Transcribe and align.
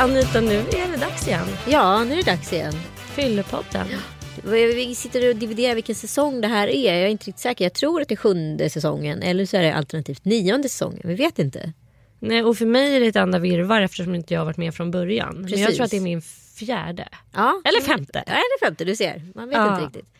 Anita, 0.00 0.40
nu 0.40 0.58
är 0.58 0.88
det 0.88 0.96
dags 0.96 1.26
igen. 1.26 1.46
Ja, 1.66 2.04
nu 2.04 2.12
är 2.12 2.16
det 2.16 2.30
dags 2.30 2.52
igen. 2.52 2.74
Fyllepodden. 2.96 3.86
Vi 4.44 4.94
sitter 4.94 5.30
och 5.30 5.36
dividerar 5.36 5.74
vilken 5.74 5.94
säsong 5.94 6.40
det 6.40 6.48
här 6.48 6.68
är. 6.68 6.94
Jag 6.94 7.02
är 7.02 7.08
inte 7.08 7.26
riktigt 7.26 7.42
säker. 7.42 7.64
Jag 7.64 7.74
tror 7.74 8.02
att 8.02 8.08
det 8.08 8.14
är 8.14 8.16
sjunde 8.16 8.70
säsongen. 8.70 9.22
Eller 9.22 9.46
så 9.46 9.56
är 9.56 9.62
det 9.62 9.74
alternativt 9.74 10.24
nionde 10.24 10.68
säsongen. 10.68 11.00
Vi 11.04 11.14
vet 11.14 11.38
inte. 11.38 11.72
Nej, 12.18 12.42
och 12.42 12.56
för 12.56 12.66
mig 12.66 12.96
är 12.96 13.00
det 13.00 13.06
ett 13.06 13.16
enda 13.16 13.38
virrvarr 13.38 13.82
eftersom 13.82 14.14
inte 14.14 14.34
jag 14.34 14.40
har 14.40 14.44
varit 14.44 14.56
med 14.56 14.74
från 14.74 14.90
början. 14.90 15.34
Precis. 15.34 15.50
Men 15.50 15.60
jag 15.60 15.74
tror 15.74 15.84
att 15.84 15.90
det 15.90 15.96
är 15.96 16.00
min 16.00 16.22
fjärde. 16.58 17.08
Ja. 17.32 17.62
Eller 17.64 17.80
femte. 17.80 18.24
Ja, 18.26 18.32
eller 18.32 18.66
femte. 18.66 18.84
Du 18.84 18.96
ser. 18.96 19.22
Man 19.34 19.48
vet 19.48 19.58
ja. 19.58 19.72
inte 19.72 19.86
riktigt. 19.86 20.14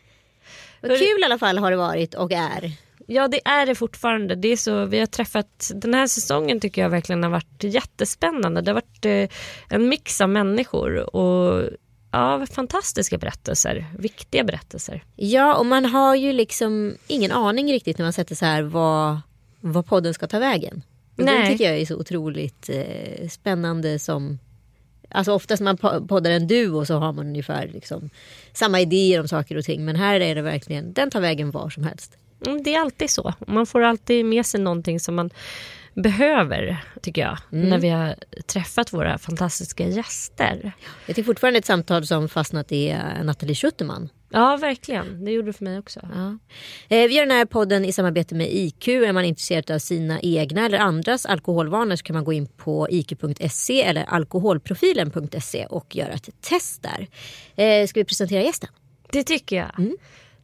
Vad 0.80 0.98
kul 0.98 1.21
i 1.21 1.24
alla 1.24 1.38
fall 1.38 1.59
har 1.59 1.71
det 1.71 1.77
varit 1.77 2.15
och 2.15 2.32
är. 2.32 2.73
Ja 3.07 3.29
det 3.29 3.41
är 3.45 3.66
det 3.66 3.74
fortfarande. 3.74 4.34
Det 4.34 4.48
är 4.48 4.57
så, 4.57 4.84
vi 4.84 4.98
har 4.98 5.07
träffat, 5.07 5.71
den 5.74 5.95
här 5.95 6.07
säsongen 6.07 6.60
tycker 6.60 6.82
jag 6.82 6.91
verkligen 6.91 7.23
har 7.23 7.30
varit 7.30 7.65
jättespännande. 7.65 8.60
Det 8.60 8.71
har 8.71 8.74
varit 8.74 9.05
eh, 9.05 9.37
en 9.77 9.88
mix 9.88 10.21
av 10.21 10.29
människor 10.29 11.16
och 11.16 11.71
ja, 12.10 12.46
fantastiska 12.50 13.19
berättelser. 13.19 13.87
Viktiga 13.98 14.45
berättelser. 14.45 15.05
Ja 15.16 15.55
och 15.55 15.66
man 15.66 15.84
har 15.84 16.14
ju 16.14 16.32
liksom 16.32 16.96
ingen 17.06 17.32
aning 17.32 17.73
riktigt 17.73 17.98
när 17.98 18.06
man 18.06 18.12
sätter 18.12 18.34
så 18.34 18.45
här 18.45 18.62
vad, 18.62 19.20
vad 19.60 19.87
podden 19.87 20.15
ska 20.15 20.26
ta 20.26 20.38
vägen. 20.38 20.82
Och 21.16 21.24
Nej. 21.24 21.43
Det 21.43 21.48
tycker 21.48 21.65
jag 21.65 21.80
är 21.80 21.87
så 21.87 21.96
otroligt 21.96 22.68
eh, 22.68 23.29
spännande 23.29 23.98
som 23.98 24.38
Alltså 25.12 25.32
oftast 25.32 25.62
när 25.62 25.79
man 25.82 26.09
poddar 26.09 26.30
en 26.30 26.46
duo 26.46 26.85
så 26.85 26.95
har 26.95 27.12
man 27.12 27.26
ungefär 27.26 27.68
liksom 27.68 28.10
samma 28.52 28.80
idéer 28.80 29.20
om 29.20 29.29
saker 29.29 29.57
och 29.57 29.65
ting. 29.65 29.85
Men 29.85 29.96
här 29.96 30.20
är 30.20 30.35
det 30.35 30.42
verkligen, 30.42 30.92
den 30.92 31.10
tar 31.10 31.20
vägen 31.20 31.51
var 31.51 31.70
som 31.70 31.85
helst. 31.85 32.16
Mm, 32.46 32.63
det 32.63 32.74
är 32.74 32.80
alltid 32.80 33.10
så. 33.10 33.35
Man 33.46 33.66
får 33.66 33.80
alltid 33.80 34.24
med 34.24 34.46
sig 34.46 34.60
någonting 34.60 35.01
som 35.01 35.15
man 35.15 35.30
behöver, 36.02 36.84
tycker 37.02 37.23
jag, 37.23 37.38
mm. 37.52 37.68
när 37.68 37.79
vi 37.79 37.88
har 37.88 38.15
träffat 38.46 38.93
våra 38.93 39.18
fantastiska 39.18 39.87
gäster. 39.87 40.73
Jag 41.07 41.16
tycker 41.16 41.26
fortfarande 41.26 41.59
ett 41.59 41.66
samtal 41.66 42.07
som 42.07 42.29
fastnat 42.29 42.73
i 42.73 42.92
uh, 42.92 43.24
Nathalie 43.24 43.54
Schuterman. 43.54 44.09
Ja, 44.32 44.57
verkligen. 44.57 45.24
Det 45.24 45.30
gjorde 45.30 45.48
det 45.48 45.52
för 45.52 45.65
mig 45.65 45.79
också. 45.79 46.01
Ja. 46.15 46.38
Eh, 46.96 47.09
vi 47.09 47.15
gör 47.15 47.26
den 47.26 47.37
här 47.37 47.45
podden 47.45 47.84
i 47.84 47.92
samarbete 47.92 48.34
med 48.34 48.48
IQ. 48.51 48.88
Är 48.88 49.12
man 49.12 49.24
intresserad 49.24 49.70
av 49.70 49.79
sina 49.79 50.20
egna 50.20 50.66
eller 50.66 50.79
andras 50.79 51.26
alkoholvanor 51.26 51.96
så 51.96 52.02
kan 52.02 52.14
man 52.14 52.24
gå 52.24 52.32
in 52.32 52.46
på 52.46 52.88
iq.se 52.90 53.82
eller 53.82 54.04
alkoholprofilen.se 54.04 55.66
och 55.66 55.96
göra 55.96 56.12
ett 56.12 56.29
test 56.40 56.82
där. 56.82 57.09
Eh, 57.64 57.87
ska 57.87 58.01
vi 58.01 58.04
presentera 58.04 58.42
gästen? 58.42 58.70
Det 59.12 59.23
tycker 59.23 59.57
jag. 59.57 59.79
Mm. 59.79 59.96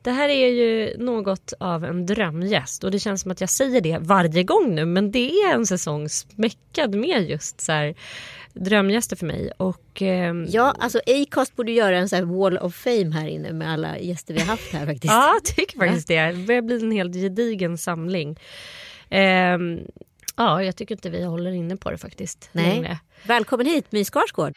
Det 0.06 0.12
här 0.12 0.28
är 0.28 0.48
ju 0.48 0.98
något 0.98 1.52
av 1.60 1.84
en 1.84 2.06
drömgäst 2.06 2.84
och 2.84 2.90
det 2.90 2.98
känns 2.98 3.20
som 3.22 3.30
att 3.30 3.40
jag 3.40 3.50
säger 3.50 3.80
det 3.80 3.98
varje 4.00 4.42
gång 4.42 4.74
nu 4.74 4.84
men 4.84 5.10
det 5.10 5.30
är 5.30 5.54
en 5.54 5.66
säsong 5.66 6.08
smäckad 6.08 6.94
med 6.94 7.30
just 7.30 7.60
så 7.60 7.72
här 7.72 7.94
drömgäster 8.52 9.16
för 9.16 9.26
mig. 9.26 9.50
Och, 9.56 10.02
eh, 10.02 10.34
ja, 10.48 10.74
alltså 10.78 11.00
Acast 11.06 11.56
borde 11.56 11.72
göra 11.72 11.98
en 11.98 12.08
så 12.08 12.24
wall 12.24 12.58
of 12.58 12.74
fame 12.74 13.10
här 13.10 13.26
inne 13.28 13.52
med 13.52 13.72
alla 13.72 13.98
gäster 13.98 14.34
vi 14.34 14.40
har 14.40 14.46
haft 14.46 14.72
här 14.72 14.86
faktiskt. 14.86 15.12
ja, 15.12 15.32
jag 15.34 15.44
tycker 15.44 15.78
faktiskt 15.78 16.08
det. 16.08 16.32
Det 16.32 16.46
börjar 16.46 16.62
bli 16.62 16.82
en 16.82 16.92
helt 16.92 17.14
gedigen 17.14 17.78
samling. 17.78 18.41
Eh, 19.10 19.58
ja, 20.36 20.62
jag 20.62 20.76
tycker 20.76 20.94
inte 20.94 21.10
vi 21.10 21.22
håller 21.22 21.52
inne 21.52 21.76
på 21.76 21.91
det 21.91 21.98
faktiskt. 21.98 22.48
Nej. 22.52 22.74
Längre. 22.74 22.98
Välkommen 23.22 23.66
hit 23.66 23.92
My 23.92 24.04
Skarsgård. 24.04 24.52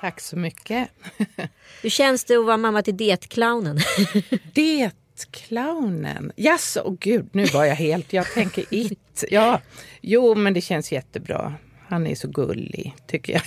Tack 0.00 0.20
så 0.20 0.36
mycket. 0.36 0.88
Hur 1.82 1.90
känns 1.90 2.24
det 2.24 2.36
att 2.36 2.46
vara 2.46 2.56
mamma 2.56 2.82
till 2.82 2.96
det-clownen? 2.96 3.78
Det-clownen? 4.54 6.32
Jaså, 6.36 6.80
oh, 6.80 6.96
gud, 7.00 7.28
nu 7.32 7.44
var 7.44 7.64
jag 7.64 7.74
helt... 7.74 8.12
Jag 8.12 8.26
tänker 8.26 8.64
it. 8.70 9.24
Ja, 9.30 9.60
jo, 10.00 10.34
men 10.34 10.54
det 10.54 10.60
känns 10.60 10.92
jättebra. 10.92 11.54
Han 11.88 12.06
är 12.06 12.14
så 12.14 12.28
gullig, 12.28 12.94
tycker 13.06 13.32
jag. 13.32 13.42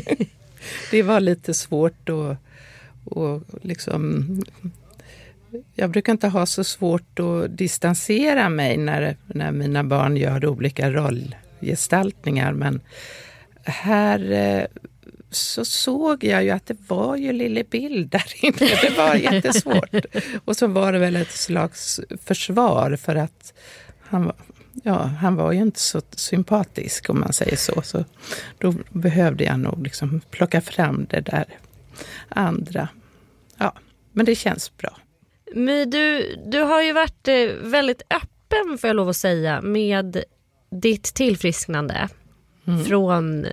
det 0.90 1.02
var 1.02 1.20
lite 1.20 1.54
svårt 1.54 2.08
att... 2.08 2.36
Och 3.04 3.42
liksom, 3.62 4.42
jag 5.74 5.90
brukar 5.90 6.12
inte 6.12 6.28
ha 6.28 6.46
så 6.46 6.64
svårt 6.64 7.18
att 7.18 7.56
distansera 7.56 8.48
mig 8.48 8.76
när, 8.76 9.16
när 9.26 9.52
mina 9.52 9.84
barn 9.84 10.16
gör 10.16 10.46
olika 10.46 10.90
rollgestaltningar. 10.90 12.52
Men 12.52 12.80
här 13.64 14.32
eh, 14.32 14.64
så 15.30 15.64
såg 15.64 16.24
jag 16.24 16.44
ju 16.44 16.50
att 16.50 16.66
det 16.66 16.76
var 16.86 17.16
ju 17.16 17.32
lille 17.32 17.64
Bill 17.64 18.08
där 18.08 18.32
inne. 18.36 18.56
Det 18.82 18.96
var 18.96 19.14
jättesvårt. 19.14 19.94
Och 20.44 20.56
så 20.56 20.66
var 20.66 20.92
det 20.92 20.98
väl 20.98 21.16
ett 21.16 21.32
slags 21.32 22.00
försvar 22.24 22.96
för 22.96 23.16
att 23.16 23.52
han 24.00 24.24
var, 24.24 24.34
ja, 24.82 25.02
han 25.02 25.36
var 25.36 25.52
ju 25.52 25.58
inte 25.58 25.80
så 25.80 26.00
sympatisk 26.10 27.10
om 27.10 27.20
man 27.20 27.32
säger 27.32 27.56
så. 27.56 27.82
Så 27.82 28.04
då 28.58 28.74
behövde 28.90 29.44
jag 29.44 29.60
nog 29.60 29.82
liksom 29.82 30.20
plocka 30.30 30.60
fram 30.60 31.06
det 31.10 31.20
där 31.20 31.44
andra. 32.28 32.88
Ja, 33.56 33.74
men 34.12 34.26
det 34.26 34.34
känns 34.34 34.76
bra. 34.76 34.96
My, 35.54 35.84
du, 35.84 36.36
du 36.46 36.60
har 36.60 36.82
ju 36.82 36.92
varit 36.92 37.28
eh, 37.28 37.46
väldigt 37.60 38.02
öppen, 38.02 38.78
får 38.78 38.88
jag 38.88 38.96
lov 38.96 39.08
att 39.08 39.16
säga, 39.16 39.60
med 39.60 40.24
ditt 40.70 41.14
tillfrisknande 41.14 42.08
mm. 42.66 42.84
från 42.84 43.46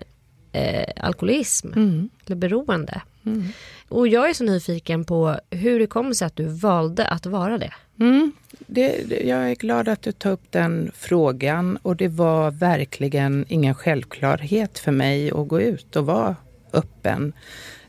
eh, 0.55 0.85
alkoholism 0.97 1.73
mm. 1.73 2.09
eller 2.25 2.35
beroende. 2.35 3.01
Mm. 3.25 3.47
Och 3.89 4.07
jag 4.07 4.29
är 4.29 4.33
så 4.33 4.43
nyfiken 4.43 5.05
på 5.05 5.39
hur 5.49 5.79
det 5.79 5.87
kommer 5.87 6.13
sig 6.13 6.25
att 6.25 6.35
du 6.35 6.45
valde 6.45 7.07
att 7.07 7.25
vara 7.25 7.57
det. 7.57 7.73
Mm. 7.99 8.31
det. 8.67 9.21
Jag 9.25 9.51
är 9.51 9.55
glad 9.55 9.87
att 9.87 10.01
du 10.01 10.11
tar 10.11 10.31
upp 10.31 10.51
den 10.51 10.91
frågan 10.95 11.77
och 11.81 11.95
det 11.95 12.07
var 12.07 12.51
verkligen 12.51 13.45
ingen 13.49 13.75
självklarhet 13.75 14.79
för 14.79 14.91
mig 14.91 15.31
att 15.31 15.47
gå 15.47 15.61
ut 15.61 15.95
och 15.95 16.05
vara 16.05 16.35
öppen. 16.73 17.33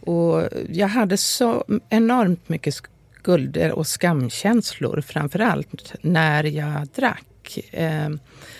Och 0.00 0.42
jag 0.68 0.88
hade 0.88 1.16
så 1.16 1.64
enormt 1.88 2.48
mycket 2.48 2.74
skulder 2.74 3.72
och 3.72 3.86
skamkänslor 3.86 5.00
framför 5.00 5.38
allt 5.38 5.94
när 6.02 6.44
jag 6.44 6.86
drack. 6.94 7.24
Eh, 7.70 8.08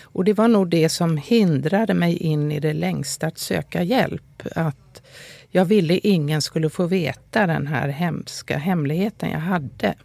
och 0.01 0.23
det 0.23 0.33
var 0.33 0.47
nog 0.47 0.69
det 0.69 0.89
som 0.89 1.17
hindrade 1.17 1.93
mig 1.93 2.17
in 2.17 2.51
i 2.51 2.59
det 2.59 2.73
längsta 2.73 3.27
att 3.27 3.37
söka 3.37 3.83
hjälp. 3.83 4.41
Att 4.55 5.01
jag 5.49 5.65
ville 5.65 5.97
ingen 5.97 6.41
skulle 6.41 6.69
få 6.69 6.85
veta 6.85 7.47
den 7.47 7.67
här 7.67 7.87
hemska 7.87 8.57
hemligheten 8.57 9.31
jag 9.31 9.39
hade. 9.39 9.95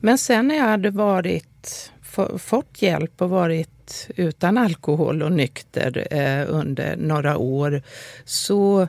Men 0.00 0.18
sen 0.18 0.48
när 0.48 0.54
jag 0.54 0.64
hade 0.64 0.90
varit, 0.90 1.92
fått 2.38 2.82
hjälp 2.82 3.22
och 3.22 3.30
varit 3.30 4.08
utan 4.16 4.58
alkohol 4.58 5.22
och 5.22 5.32
nykter 5.32 6.06
eh, 6.10 6.44
under 6.48 6.96
några 6.96 7.36
år 7.36 7.82
så 8.24 8.88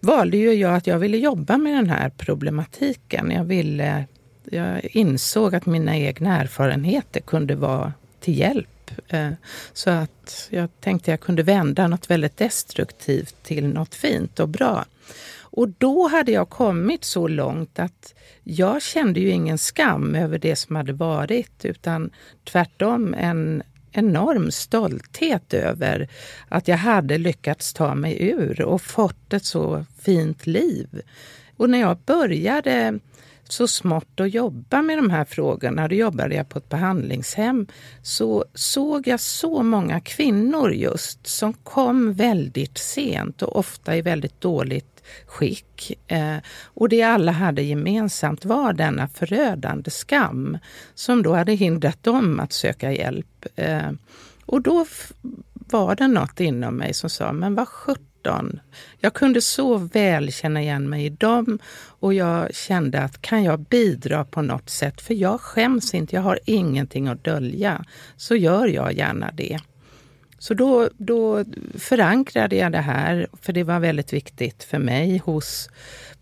valde 0.00 0.36
ju 0.36 0.52
jag 0.52 0.74
att 0.74 0.86
jag 0.86 0.98
ville 0.98 1.16
jobba 1.16 1.58
med 1.58 1.74
den 1.74 1.90
här 1.90 2.10
problematiken. 2.10 3.30
Jag, 3.30 3.44
ville, 3.44 4.04
jag 4.50 4.84
insåg 4.84 5.54
att 5.54 5.66
mina 5.66 5.96
egna 5.96 6.40
erfarenheter 6.40 7.20
kunde 7.20 7.54
vara 7.54 7.92
till 8.20 8.38
hjälp 8.38 8.90
eh, 9.08 9.30
så 9.72 9.90
att 9.90 10.48
jag 10.50 10.68
tänkte 10.80 11.10
jag 11.10 11.20
kunde 11.20 11.42
vända 11.42 11.88
något 11.88 12.10
väldigt 12.10 12.36
destruktivt 12.36 13.42
till 13.42 13.68
något 13.68 13.94
fint 13.94 14.40
och 14.40 14.48
bra. 14.48 14.84
Och 15.52 15.68
då 15.68 16.08
hade 16.08 16.32
jag 16.32 16.48
kommit 16.48 17.04
så 17.04 17.28
långt 17.28 17.78
att 17.78 18.14
jag 18.44 18.82
kände 18.82 19.20
ju 19.20 19.30
ingen 19.30 19.58
skam 19.58 20.14
över 20.14 20.38
det 20.38 20.56
som 20.56 20.76
hade 20.76 20.92
varit 20.92 21.64
utan 21.64 22.10
tvärtom 22.44 23.14
en 23.14 23.62
enorm 23.92 24.50
stolthet 24.50 25.54
över 25.54 26.08
att 26.48 26.68
jag 26.68 26.76
hade 26.76 27.18
lyckats 27.18 27.72
ta 27.72 27.94
mig 27.94 28.22
ur 28.22 28.62
och 28.62 28.82
fått 28.82 29.32
ett 29.32 29.44
så 29.44 29.84
fint 30.02 30.46
liv. 30.46 31.02
Och 31.56 31.70
när 31.70 31.80
jag 31.80 31.98
började 31.98 32.98
så 33.52 33.68
smått 33.68 34.20
att 34.20 34.34
jobba 34.34 34.82
med 34.82 34.98
de 34.98 35.10
här 35.10 35.24
frågorna, 35.24 35.88
då 35.88 35.94
jobbade 35.94 36.34
jag 36.34 36.48
på 36.48 36.58
ett 36.58 36.68
behandlingshem, 36.68 37.66
så 38.02 38.44
såg 38.54 39.06
jag 39.06 39.20
så 39.20 39.62
många 39.62 40.00
kvinnor 40.00 40.72
just 40.72 41.26
som 41.26 41.52
kom 41.52 42.12
väldigt 42.12 42.78
sent 42.78 43.42
och 43.42 43.56
ofta 43.56 43.96
i 43.96 44.02
väldigt 44.02 44.40
dåligt 44.40 45.02
skick. 45.26 45.92
Eh, 46.06 46.36
och 46.64 46.88
det 46.88 47.02
alla 47.02 47.32
hade 47.32 47.62
gemensamt 47.62 48.44
var 48.44 48.72
denna 48.72 49.08
förödande 49.08 49.90
skam 49.90 50.58
som 50.94 51.22
då 51.22 51.34
hade 51.34 51.52
hindrat 51.52 52.02
dem 52.02 52.40
att 52.40 52.52
söka 52.52 52.92
hjälp. 52.92 53.46
Eh, 53.56 53.90
och 54.46 54.62
då 54.62 54.86
var 55.52 55.96
det 55.96 56.08
något 56.08 56.40
inom 56.40 56.74
mig 56.74 56.94
som 56.94 57.10
sa, 57.10 57.32
men 57.32 57.54
vad 57.54 57.68
sjutton. 57.68 58.09
Jag 58.98 59.14
kunde 59.14 59.40
så 59.40 59.76
väl 59.76 60.32
känna 60.32 60.62
igen 60.62 60.88
mig 60.88 61.04
i 61.04 61.08
dem 61.08 61.58
och 62.00 62.14
jag 62.14 62.54
kände 62.54 63.00
att 63.00 63.22
kan 63.22 63.44
jag 63.44 63.60
bidra 63.60 64.24
på 64.24 64.42
något 64.42 64.70
sätt, 64.70 65.00
för 65.00 65.14
jag 65.14 65.40
skäms 65.40 65.94
inte, 65.94 66.16
jag 66.16 66.22
har 66.22 66.38
ingenting 66.44 67.08
att 67.08 67.24
dölja, 67.24 67.84
så 68.16 68.36
gör 68.36 68.66
jag 68.66 68.92
gärna 68.92 69.30
det. 69.30 69.60
Så 70.38 70.54
då, 70.54 70.88
då 70.96 71.44
förankrade 71.78 72.56
jag 72.56 72.72
det 72.72 72.78
här, 72.78 73.26
för 73.42 73.52
det 73.52 73.62
var 73.62 73.80
väldigt 73.80 74.12
viktigt 74.12 74.64
för 74.64 74.78
mig 74.78 75.18
hos 75.18 75.68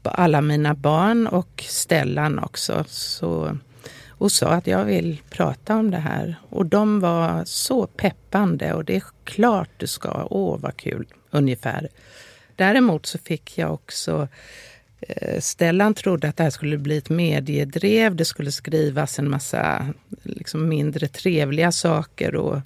alla 0.02 0.40
mina 0.40 0.74
barn 0.74 1.26
och 1.26 1.64
Stellan 1.68 2.38
också. 2.38 2.84
Så, 2.88 3.58
och 4.08 4.32
sa 4.32 4.48
att 4.48 4.66
jag 4.66 4.84
vill 4.84 5.22
prata 5.30 5.76
om 5.76 5.90
det 5.90 5.98
här. 5.98 6.36
Och 6.50 6.66
de 6.66 7.00
var 7.00 7.42
så 7.44 7.86
peppande 7.86 8.72
och 8.72 8.84
det 8.84 8.96
är 8.96 9.02
klart 9.24 9.70
du 9.76 9.86
ska. 9.86 10.26
Åh, 10.30 10.58
vad 10.60 10.76
kul, 10.76 11.06
ungefär. 11.30 11.88
Däremot 12.56 13.06
så 13.06 13.18
fick 13.18 13.58
jag 13.58 13.74
också 13.74 14.28
eh, 15.00 15.40
Stellan 15.40 15.94
trodde 15.94 16.28
att 16.28 16.36
det 16.36 16.42
här 16.42 16.50
skulle 16.50 16.78
bli 16.78 16.96
ett 16.96 17.10
mediedrev. 17.10 18.16
Det 18.16 18.24
skulle 18.24 18.52
skrivas 18.52 19.18
en 19.18 19.30
massa 19.30 19.86
liksom, 20.22 20.68
mindre 20.68 21.08
trevliga 21.08 21.72
saker. 21.72 22.34
Och, 22.34 22.60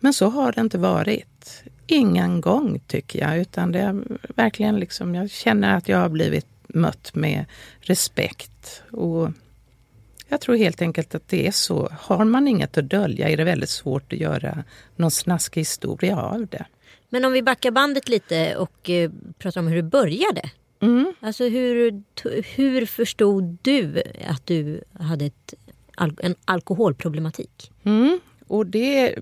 men 0.00 0.14
så 0.14 0.28
har 0.28 0.52
det 0.52 0.60
inte 0.60 0.78
varit. 0.78 1.62
Ingen 1.86 2.40
gång 2.40 2.80
tycker 2.86 3.18
jag. 3.18 3.38
Utan 3.38 3.72
det 3.72 3.80
är 3.80 4.02
verkligen 4.36 4.80
liksom, 4.80 5.14
jag 5.14 5.30
känner 5.30 5.76
att 5.76 5.88
jag 5.88 5.98
har 5.98 6.08
blivit 6.08 6.46
mött 6.68 7.14
med 7.14 7.44
respekt. 7.80 8.82
Och 8.90 9.30
jag 10.28 10.40
tror 10.40 10.56
helt 10.56 10.82
enkelt 10.82 11.14
att 11.14 11.28
det 11.28 11.46
är 11.46 11.52
så. 11.52 11.88
Har 12.00 12.24
man 12.24 12.48
inget 12.48 12.78
att 12.78 12.90
dölja 12.90 13.28
är 13.28 13.36
det 13.36 13.44
väldigt 13.44 13.70
svårt 13.70 14.12
att 14.12 14.18
göra 14.18 14.64
någon 14.96 15.10
snaskig 15.10 15.60
historia 15.60 16.16
av 16.16 16.46
det. 16.46 16.66
Men 17.08 17.24
om 17.24 17.32
vi 17.32 17.42
backar 17.42 17.70
bandet 17.70 18.08
lite 18.08 18.56
och 18.56 18.90
eh, 18.90 19.10
pratar 19.38 19.60
om 19.60 19.66
hur 19.68 19.76
det 19.76 19.82
började. 19.82 20.42
Mm. 20.80 21.14
Alltså 21.20 21.44
hur, 21.48 22.02
hur 22.56 22.86
förstod 22.86 23.58
du 23.62 24.02
att 24.28 24.46
du 24.46 24.80
hade 25.00 25.24
ett, 25.24 25.54
en 25.96 26.34
alkoholproblematik? 26.44 27.72
Mm. 27.84 28.20
Och 28.46 28.66
det, 28.66 29.14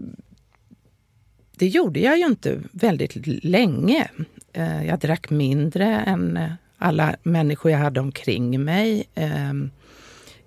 det 1.56 1.66
gjorde 1.66 2.00
jag 2.00 2.18
ju 2.18 2.26
inte 2.26 2.60
väldigt 2.72 3.44
länge. 3.44 4.10
Eh, 4.52 4.86
jag 4.86 4.98
drack 4.98 5.30
mindre 5.30 5.84
än 5.84 6.38
alla 6.78 7.16
människor 7.22 7.72
jag 7.72 7.78
hade 7.78 8.00
omkring 8.00 8.64
mig. 8.64 9.04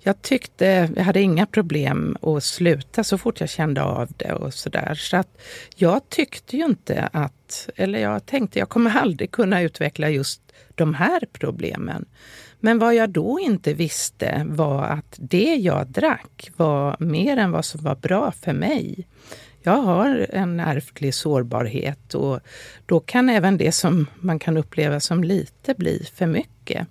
Jag 0.01 0.21
tyckte, 0.21 0.89
jag 0.95 1.03
hade 1.03 1.21
inga 1.21 1.45
problem 1.45 2.17
att 2.21 2.43
sluta 2.43 3.03
så 3.03 3.17
fort 3.17 3.39
jag 3.39 3.49
kände 3.49 3.83
av 3.83 4.09
det 4.17 4.33
och 4.33 4.53
sådär. 4.53 4.95
Så 4.95 5.17
att 5.17 5.41
jag 5.75 6.09
tyckte 6.09 6.57
ju 6.57 6.65
inte 6.65 7.09
att, 7.13 7.69
eller 7.75 7.99
jag 7.99 8.25
tänkte 8.25 8.59
jag 8.59 8.69
kommer 8.69 8.91
aldrig 8.91 9.31
kunna 9.31 9.61
utveckla 9.61 10.09
just 10.09 10.41
de 10.75 10.93
här 10.93 11.23
problemen. 11.33 12.05
Men 12.59 12.79
vad 12.79 12.95
jag 12.95 13.09
då 13.09 13.39
inte 13.39 13.73
visste 13.73 14.45
var 14.49 14.83
att 14.83 15.15
det 15.17 15.55
jag 15.55 15.87
drack 15.87 16.51
var 16.57 16.95
mer 16.99 17.37
än 17.37 17.51
vad 17.51 17.65
som 17.65 17.83
var 17.83 17.95
bra 17.95 18.31
för 18.31 18.53
mig. 18.53 19.07
Jag 19.61 19.81
har 19.81 20.27
en 20.29 20.59
ärftlig 20.59 21.13
sårbarhet 21.13 22.13
och 22.13 22.39
då 22.85 22.99
kan 22.99 23.29
även 23.29 23.57
det 23.57 23.71
som 23.71 24.07
man 24.15 24.39
kan 24.39 24.57
uppleva 24.57 24.99
som 24.99 25.23
lite 25.23 25.73
bli 25.73 26.07
för 26.15 26.25
mycket. 26.25 26.87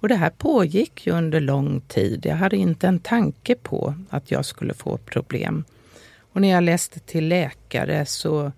Och 0.00 0.08
det 0.08 0.14
här 0.14 0.30
pågick 0.30 1.06
ju 1.06 1.12
under 1.12 1.40
lång 1.40 1.80
tid. 1.80 2.26
Jag 2.26 2.36
hade 2.36 2.56
inte 2.56 2.88
en 2.88 3.00
tanke 3.00 3.54
på 3.54 3.94
att 4.10 4.30
jag 4.30 4.44
skulle 4.44 4.74
få 4.74 4.96
problem. 4.96 5.64
Och 6.32 6.40
när 6.40 6.48
jag 6.50 6.62
läste 6.62 7.00
till 7.00 7.28
läkare 7.28 8.06
så 8.06 8.52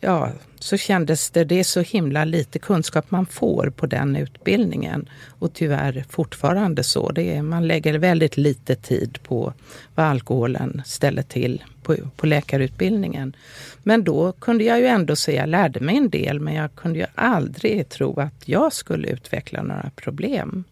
ja, 0.00 0.32
så 0.58 0.76
kändes 0.76 1.30
det, 1.30 1.44
det 1.44 1.60
är 1.60 1.64
så 1.64 1.80
himla 1.80 2.24
lite 2.24 2.58
kunskap 2.58 3.10
man 3.10 3.26
får 3.26 3.72
på 3.76 3.86
den 3.86 4.16
utbildningen. 4.16 5.08
Och 5.38 5.52
tyvärr 5.52 6.04
fortfarande 6.08 6.82
så. 6.82 7.10
Det 7.10 7.36
är, 7.36 7.42
man 7.42 7.66
lägger 7.66 7.98
väldigt 7.98 8.36
lite 8.36 8.74
tid 8.74 9.18
på 9.22 9.52
vad 9.94 10.06
alkoholen 10.06 10.82
ställer 10.86 11.22
till 11.22 11.64
på, 11.82 11.96
på 12.16 12.26
läkarutbildningen. 12.26 13.36
Men 13.82 14.04
då 14.04 14.32
kunde 14.32 14.64
jag 14.64 14.80
ju 14.80 14.86
ändå 14.86 15.16
säga, 15.16 15.40
jag 15.40 15.48
lärde 15.48 15.80
mig 15.80 15.96
en 15.96 16.10
del, 16.10 16.40
men 16.40 16.54
jag 16.54 16.74
kunde 16.74 16.98
ju 16.98 17.06
aldrig 17.14 17.88
tro 17.88 18.20
att 18.20 18.48
jag 18.48 18.72
skulle 18.72 19.08
utveckla 19.08 19.62
några 19.62 19.90
problem. 19.96 20.64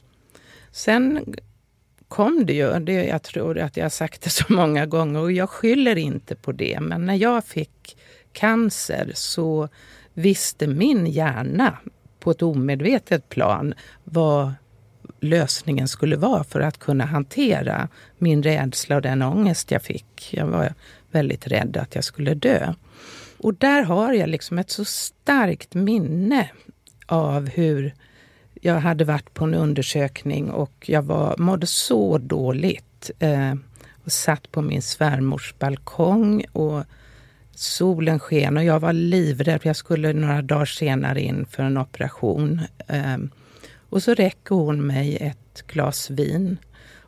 Sen 0.73 1.35
kom 2.09 2.47
det 2.47 2.53
ju, 2.53 2.79
det, 2.79 3.05
jag 3.05 3.23
tror 3.23 3.59
att 3.59 3.77
jag 3.77 3.85
har 3.85 3.91
sagt 3.91 4.23
det 4.23 4.31
så 4.31 4.45
många 4.49 4.87
gånger 4.87 5.21
och 5.21 5.33
jag 5.33 5.51
skyller 5.51 5.99
inte 5.99 6.35
på 6.35 6.53
det, 6.53 6.81
men 6.81 7.07
när 7.07 7.15
jag 7.15 7.45
fick 7.45 7.97
cancer 8.33 9.11
så 9.15 9.69
visste 10.15 10.67
min 10.67 11.07
hjärna 11.07 11.79
på 12.21 12.31
ett 12.31 12.43
omedvetet 12.43 13.29
plan 13.29 13.75
vad 14.05 14.53
lösningen 15.21 15.89
skulle 15.89 16.17
vara 16.17 16.45
för 16.45 16.61
att 16.61 16.79
kunna 16.79 17.05
hantera 17.05 17.89
min 18.19 18.43
rädsla 18.43 18.97
och 18.97 19.03
den 19.03 19.23
ångest 19.23 19.71
jag 19.71 19.83
fick. 19.83 20.29
Jag 20.33 20.47
var 20.47 20.75
väldigt 21.11 21.47
rädd 21.47 21.77
att 21.77 21.95
jag 21.95 22.05
skulle 22.05 22.35
dö. 22.35 22.75
Och 23.39 23.55
där 23.55 23.83
har 23.83 24.13
jag 24.13 24.29
liksom 24.29 24.59
ett 24.59 24.71
så 24.71 24.85
starkt 24.85 25.75
minne 25.75 26.51
av 27.07 27.49
hur 27.49 27.95
jag 28.61 28.81
hade 28.81 29.05
varit 29.05 29.35
på 29.35 29.45
en 29.45 29.55
undersökning 29.55 30.51
och 30.51 30.85
jag 30.89 31.03
var, 31.03 31.37
mådde 31.39 31.67
så 31.67 32.19
dåligt. 32.19 33.11
Eh, 33.19 33.55
och 34.05 34.13
satt 34.13 34.53
på 34.53 34.63
min 34.63 34.83
svärmors 34.83 35.55
balkong 35.59 36.45
och 36.53 36.85
Solen 37.61 38.21
sken 38.21 38.57
och 38.57 38.65
jag 38.65 38.81
var 38.81 38.93
livrädd. 38.93 39.61
Jag 39.63 39.77
skulle 39.77 40.13
några 40.13 40.43
dagar 40.43 40.65
senare 40.65 41.21
in 41.21 41.47
för 41.47 41.63
en 41.63 41.79
operation. 41.79 42.61
Ehm, 42.87 43.31
och 43.89 44.03
så 44.03 44.15
räcker 44.15 44.55
hon 44.55 44.87
mig 44.87 45.17
ett 45.17 45.67
glas 45.67 46.11
vin. 46.11 46.57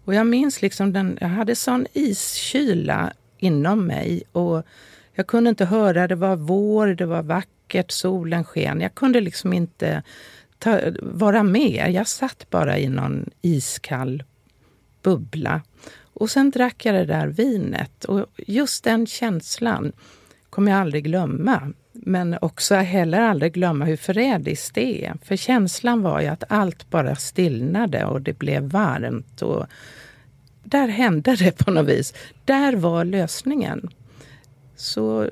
Och 0.04 0.14
jag 0.14 0.26
minns 0.26 0.62
liksom 0.62 0.92
den, 0.92 1.18
jag 1.20 1.28
hade 1.28 1.54
sån 1.54 1.86
iskyla 1.92 3.12
inom 3.38 3.86
mig 3.86 4.22
och 4.32 4.66
jag 5.14 5.26
kunde 5.26 5.50
inte 5.50 5.64
höra, 5.64 6.08
det 6.08 6.14
var 6.14 6.36
vår, 6.36 6.86
det 6.86 7.06
var 7.06 7.22
vackert, 7.22 7.90
solen 7.90 8.44
sken. 8.44 8.80
Jag 8.80 8.94
kunde 8.94 9.20
liksom 9.20 9.52
inte 9.52 10.02
ta, 10.58 10.80
vara 11.02 11.42
med. 11.42 11.92
Jag 11.92 12.08
satt 12.08 12.50
bara 12.50 12.78
i 12.78 12.88
någon 12.88 13.30
iskall 13.42 14.22
bubbla. 15.02 15.62
Och 16.14 16.30
sen 16.30 16.50
drack 16.50 16.84
jag 16.84 16.94
det 16.94 17.04
där 17.04 17.26
vinet 17.26 18.04
och 18.04 18.26
just 18.36 18.84
den 18.84 19.06
känslan 19.06 19.92
kommer 20.52 20.72
jag 20.72 20.80
aldrig 20.80 21.04
glömma. 21.04 21.72
Men 21.92 22.38
också 22.40 22.74
heller 22.74 23.20
aldrig 23.20 23.52
glömma 23.52 23.84
hur 23.84 23.96
förrädiskt 23.96 24.74
det 24.74 25.04
är. 25.04 25.14
För 25.22 25.36
känslan 25.36 26.02
var 26.02 26.20
ju 26.20 26.26
att 26.26 26.44
allt 26.48 26.90
bara 26.90 27.16
stillnade 27.16 28.04
och 28.04 28.20
det 28.20 28.38
blev 28.38 28.62
varmt. 28.62 29.42
Och 29.42 29.66
där 30.64 30.88
hände 30.88 31.36
det 31.36 31.58
på 31.58 31.70
något 31.70 31.88
vis. 31.88 32.14
Där 32.44 32.76
var 32.76 33.04
lösningen. 33.04 33.90
Så 34.76 35.28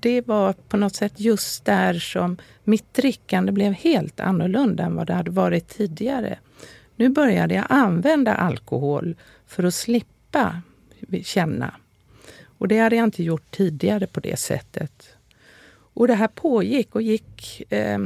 det 0.00 0.26
var 0.26 0.52
på 0.52 0.76
något 0.76 0.96
sätt 0.96 1.20
just 1.20 1.64
där 1.64 1.94
som 1.94 2.36
mitt 2.64 2.94
drickande 2.94 3.52
blev 3.52 3.72
helt 3.72 4.20
annorlunda 4.20 4.84
än 4.84 4.96
vad 4.96 5.06
det 5.06 5.14
hade 5.14 5.30
varit 5.30 5.68
tidigare. 5.68 6.38
Nu 6.96 7.08
började 7.08 7.54
jag 7.54 7.66
använda 7.68 8.34
alkohol 8.34 9.16
för 9.46 9.64
att 9.64 9.74
slippa 9.74 10.62
känna 11.22 11.74
och 12.62 12.68
det 12.68 12.78
hade 12.78 12.96
jag 12.96 13.04
inte 13.04 13.22
gjort 13.22 13.50
tidigare 13.50 14.06
på 14.06 14.20
det 14.20 14.38
sättet. 14.38 15.08
Och 15.94 16.06
det 16.06 16.14
här 16.14 16.28
pågick 16.28 16.94
och 16.94 17.02
gick, 17.02 17.62
eh, 17.72 17.98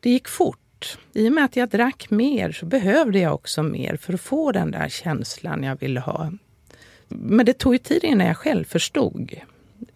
det 0.00 0.10
gick 0.10 0.28
fort. 0.28 0.98
I 1.12 1.28
och 1.28 1.32
med 1.32 1.44
att 1.44 1.56
jag 1.56 1.68
drack 1.68 2.10
mer 2.10 2.52
så 2.52 2.66
behövde 2.66 3.18
jag 3.18 3.34
också 3.34 3.62
mer 3.62 3.96
för 3.96 4.12
att 4.12 4.20
få 4.20 4.52
den 4.52 4.70
där 4.70 4.88
känslan 4.88 5.62
jag 5.62 5.80
ville 5.80 6.00
ha. 6.00 6.32
Men 7.08 7.46
det 7.46 7.52
tog 7.52 7.74
ju 7.74 7.78
tid 7.78 8.04
innan 8.04 8.26
jag 8.26 8.36
själv 8.36 8.64
förstod 8.64 9.34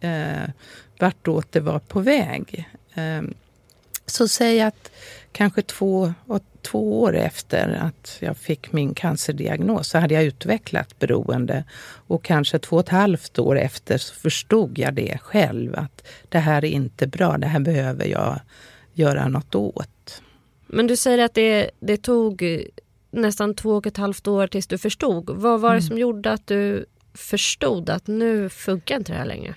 eh, 0.00 0.50
vartåt 0.99 1.52
det 1.52 1.61
var 1.61 1.79
på 1.79 2.00
väg. 2.00 2.69
Eh, 2.95 3.23
så 4.07 4.29
säg 4.29 4.61
att 4.61 4.90
kanske 5.33 5.63
två, 5.63 6.15
två 6.63 7.01
år 7.01 7.17
efter 7.17 7.69
att 7.69 8.17
jag 8.21 8.37
fick 8.37 8.73
min 8.73 8.95
cancerdiagnos 8.95 9.89
så 9.89 9.99
hade 9.99 10.15
jag 10.15 10.25
utvecklat 10.25 10.99
beroende. 10.99 11.65
Och 12.07 12.25
kanske 12.25 12.59
två 12.59 12.77
och 12.77 12.83
ett 12.83 12.89
halvt 12.89 13.39
år 13.39 13.59
efter 13.59 13.99
så 13.99 14.15
förstod 14.15 14.79
jag 14.79 14.95
det 14.95 15.19
själv 15.23 15.75
att 15.77 16.07
det 16.29 16.39
här 16.39 16.65
är 16.65 16.69
inte 16.69 17.07
bra, 17.07 17.39
det 17.39 17.47
här 17.47 17.61
behöver 17.61 18.07
jag 18.07 18.41
göra 18.93 19.29
något 19.29 19.55
åt. 19.55 20.23
Men 20.67 20.87
du 20.87 20.97
säger 20.97 21.19
att 21.19 21.35
det, 21.35 21.71
det 21.81 21.97
tog 21.97 22.65
nästan 23.11 23.55
två 23.55 23.71
och 23.77 23.87
ett 23.87 23.97
halvt 23.97 24.29
år 24.29 24.47
tills 24.47 24.67
du 24.67 24.79
förstod. 24.79 25.31
Vad 25.31 25.61
var 25.61 25.71
det 25.71 25.77
mm. 25.77 25.89
som 25.89 25.99
gjorde 25.99 26.33
att 26.33 26.47
du 26.47 26.87
förstod 27.15 27.91
att 27.91 28.07
nu 28.07 28.49
funkar 28.49 28.97
inte 28.97 29.13
det 29.13 29.19
här 29.19 29.27
längre? 29.27 29.55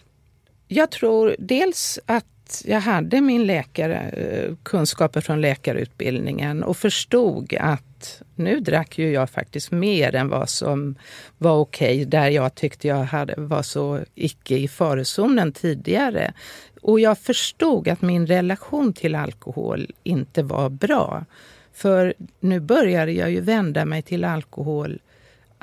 Jag 0.67 0.91
tror 0.91 1.35
dels 1.39 1.99
att 2.05 2.25
jag 2.65 2.79
hade 2.79 3.21
min 3.21 3.45
läkare, 3.45 4.09
eh, 4.09 4.55
kunskaper 4.63 5.21
från 5.21 5.41
läkarutbildningen 5.41 6.63
och 6.63 6.77
förstod 6.77 7.53
att 7.59 8.21
nu 8.35 8.59
drack 8.59 8.97
ju 8.97 9.11
jag 9.11 9.29
faktiskt 9.29 9.71
mer 9.71 10.15
än 10.15 10.29
vad 10.29 10.49
som 10.49 10.95
var 11.37 11.57
okej, 11.57 11.95
okay, 11.95 12.05
där 12.05 12.29
jag 12.29 12.55
tyckte 12.55 12.87
jag 12.87 13.03
hade, 13.03 13.33
var 13.37 13.61
så 13.61 13.99
icke 14.15 14.55
i 14.55 14.67
farozonen 14.67 15.51
tidigare. 15.51 16.33
Och 16.81 16.99
jag 16.99 17.17
förstod 17.17 17.87
att 17.87 18.01
min 18.01 18.27
relation 18.27 18.93
till 18.93 19.15
alkohol 19.15 19.91
inte 20.03 20.43
var 20.43 20.69
bra. 20.69 21.25
För 21.73 22.13
nu 22.39 22.59
började 22.59 23.11
jag 23.11 23.31
ju 23.31 23.41
vända 23.41 23.85
mig 23.85 24.01
till 24.01 24.23
alkohol 24.23 24.99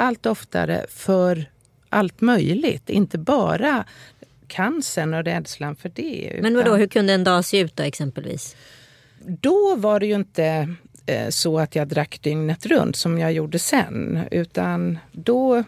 allt 0.01 0.27
oftare 0.27 0.87
för 0.89 1.51
allt 1.89 2.21
möjligt, 2.21 2.91
inte 2.91 3.19
bara 3.19 3.85
cancern 4.51 5.15
och 5.15 5.25
rädslan 5.25 5.77
för 5.77 5.89
det. 5.95 6.39
Men 6.43 6.57
vadå, 6.57 6.77
hur 6.77 6.87
kunde 6.87 7.13
en 7.13 7.25
dag 7.25 7.45
se 7.45 7.59
ut 7.59 7.77
då 7.77 7.83
exempelvis? 7.83 8.57
Då 9.27 9.77
var 9.77 10.01
det 10.01 10.07
ju 10.07 10.15
inte 10.15 10.75
eh, 11.07 11.29
så 11.29 11.59
att 11.59 11.75
jag 11.77 11.89
drack 11.89 12.19
dygnet 12.23 12.67
runt 12.67 12.97
som 12.97 13.19
jag 13.19 13.33
gjorde 13.33 13.59
sen. 13.59 14.21
Utan 14.31 14.99
då, 15.13 15.65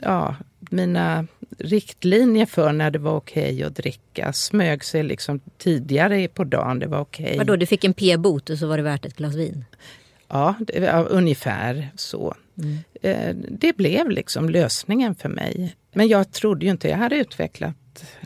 ja, 0.00 0.36
mina 0.70 1.26
riktlinjer 1.58 2.46
för 2.46 2.72
när 2.72 2.90
det 2.90 2.98
var 2.98 3.16
okej 3.16 3.54
okay 3.54 3.62
att 3.62 3.76
dricka 3.76 4.32
smög 4.32 4.84
sig 4.84 5.02
liksom 5.02 5.40
tidigare 5.58 6.28
på 6.28 6.44
dagen. 6.44 6.78
Det 6.78 6.86
var 6.86 7.00
okej. 7.00 7.24
Okay. 7.24 7.38
Vadå, 7.38 7.56
du 7.56 7.66
fick 7.66 7.84
en 7.84 7.94
p-bot 7.94 8.50
och 8.50 8.58
så 8.58 8.66
var 8.66 8.76
det 8.76 8.82
värt 8.82 9.06
ett 9.06 9.16
glas 9.16 9.34
vin? 9.34 9.64
Ja, 10.28 10.54
det 10.60 10.80
var 10.80 11.08
ungefär 11.08 11.88
så. 11.96 12.34
Mm. 12.58 12.78
Eh, 13.02 13.36
det 13.50 13.76
blev 13.76 14.10
liksom 14.10 14.50
lösningen 14.50 15.14
för 15.14 15.28
mig. 15.28 15.76
Men 15.92 16.08
jag 16.08 16.32
trodde 16.32 16.64
ju 16.66 16.70
inte 16.70 16.88
jag 16.88 16.96
hade 16.96 17.16
utvecklat 17.16 17.74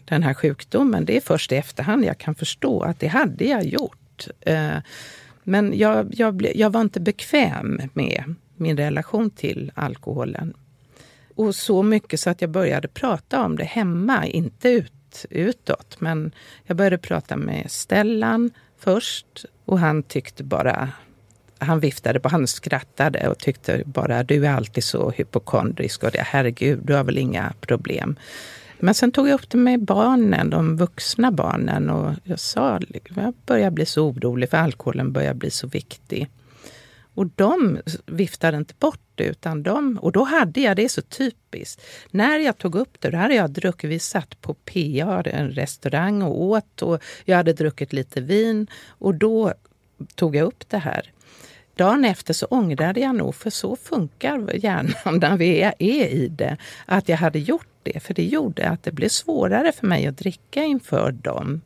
den 0.05 0.23
här 0.23 0.35
sjukdomen. 0.35 1.05
Det 1.05 1.17
är 1.17 1.21
först 1.21 1.53
i 1.53 1.57
efterhand 1.57 2.05
jag 2.05 2.19
kan 2.19 2.35
förstå 2.35 2.83
att 2.83 3.01
det 3.01 3.07
hade 3.07 3.45
jag 3.45 3.65
gjort. 3.65 4.27
Eh, 4.41 4.77
men 5.43 5.79
jag, 5.79 6.15
jag, 6.15 6.35
ble, 6.35 6.53
jag 6.55 6.71
var 6.71 6.81
inte 6.81 7.01
bekväm 7.01 7.81
med 7.93 8.35
min 8.57 8.77
relation 8.77 9.31
till 9.31 9.73
alkoholen. 9.75 10.55
Och 11.35 11.55
så 11.55 11.83
mycket 11.83 12.21
så 12.21 12.31
att 12.31 12.41
jag 12.41 12.51
började 12.51 12.89
prata 12.89 13.45
om 13.45 13.57
det 13.57 13.65
hemma, 13.65 14.27
inte 14.27 14.69
ut, 14.69 15.27
utåt. 15.31 16.01
Men 16.01 16.33
jag 16.65 16.77
började 16.77 16.99
prata 16.99 17.37
med 17.37 17.71
Stellan 17.71 18.51
först 18.79 19.45
och 19.65 19.79
han 19.79 20.03
tyckte 20.03 20.45
bara 20.45 20.89
han 21.61 21.81
viftade 21.81 22.21
på, 22.21 22.29
han 22.29 22.47
skrattade 22.47 23.29
och 23.29 23.39
tyckte 23.39 23.83
bara 23.87 24.23
du 24.23 24.47
är 24.47 24.51
alltid 24.51 24.85
så 24.85 25.11
hypokondrisk 25.11 26.03
och 26.03 26.11
det, 26.11 26.23
herregud, 26.27 26.81
du 26.83 26.95
har 26.95 27.05
väl 27.05 27.19
inga 27.19 27.53
problem. 27.61 28.17
Men 28.81 28.95
sen 28.95 29.13
tog 29.13 29.29
jag 29.29 29.35
upp 29.35 29.51
det 29.51 29.59
med 29.59 29.85
barnen, 29.85 30.51
de 30.51 30.77
vuxna 30.77 31.33
barnen 31.33 31.91
och 31.91 32.15
jag 32.25 32.41
sa, 32.41 32.81
jag 33.15 33.35
börjar 33.47 33.71
bli 33.71 33.87
så 33.87 34.07
orolig 34.07 34.51
för 34.51 34.57
alkoholen 34.57 35.13
börjar 35.13 35.35
bli 35.35 35.51
så 35.51 35.67
viktig. 35.67 36.29
Och 37.15 37.27
de 37.27 37.79
viftade 38.07 38.57
inte 38.57 38.75
bort 38.79 39.01
det, 39.15 39.25
utan 39.25 39.63
de, 39.63 39.99
och 40.03 40.13
då 40.13 40.25
hade 40.25 40.61
jag, 40.61 40.77
det 40.77 40.85
är 40.85 40.89
så 40.89 41.03
typiskt, 41.03 41.83
när 42.11 42.39
jag 42.39 42.59
tog 42.59 42.75
upp 42.75 43.01
det, 43.01 43.11
då 43.11 43.19
hade 43.19 43.35
jag 43.35 43.51
druckit, 43.51 43.91
vi 43.91 43.99
satt 43.99 44.41
på 44.41 44.55
PA, 44.55 45.23
en 45.25 45.51
restaurang 45.51 46.23
och 46.23 46.43
åt 46.43 46.83
och 46.83 47.03
jag 47.25 47.37
hade 47.37 47.53
druckit 47.53 47.93
lite 47.93 48.21
vin 48.21 48.67
och 48.89 49.15
då 49.15 49.55
tog 50.15 50.37
jag 50.37 50.47
upp 50.47 50.69
det 50.69 50.79
här. 50.79 51.13
Dagen 51.75 52.05
efter 52.05 52.35
så 52.35 52.47
ångrade 52.47 53.01
jag 53.01 53.15
nog, 53.15 53.35
för 53.35 53.51
så 53.51 53.77
funkar 53.77 54.57
hjärnan 54.57 55.19
när 55.21 55.37
vi 55.37 55.61
är, 55.61 55.75
är 55.79 56.07
i 56.07 56.29
det, 56.29 56.57
att 56.87 57.09
jag 57.09 57.17
hade 57.17 57.39
gjort 57.39 57.70
det. 57.83 58.01
För 58.01 58.15
det 58.15 58.25
gjorde 58.25 58.69
att 58.69 58.83
det 58.83 58.93
blev 58.93 59.09
svårare 59.09 59.73
för 59.73 59.87
mig 59.87 60.07
att 60.07 60.19
dricka 60.19 60.65
inför 60.65 61.13
dem. 61.13 61.61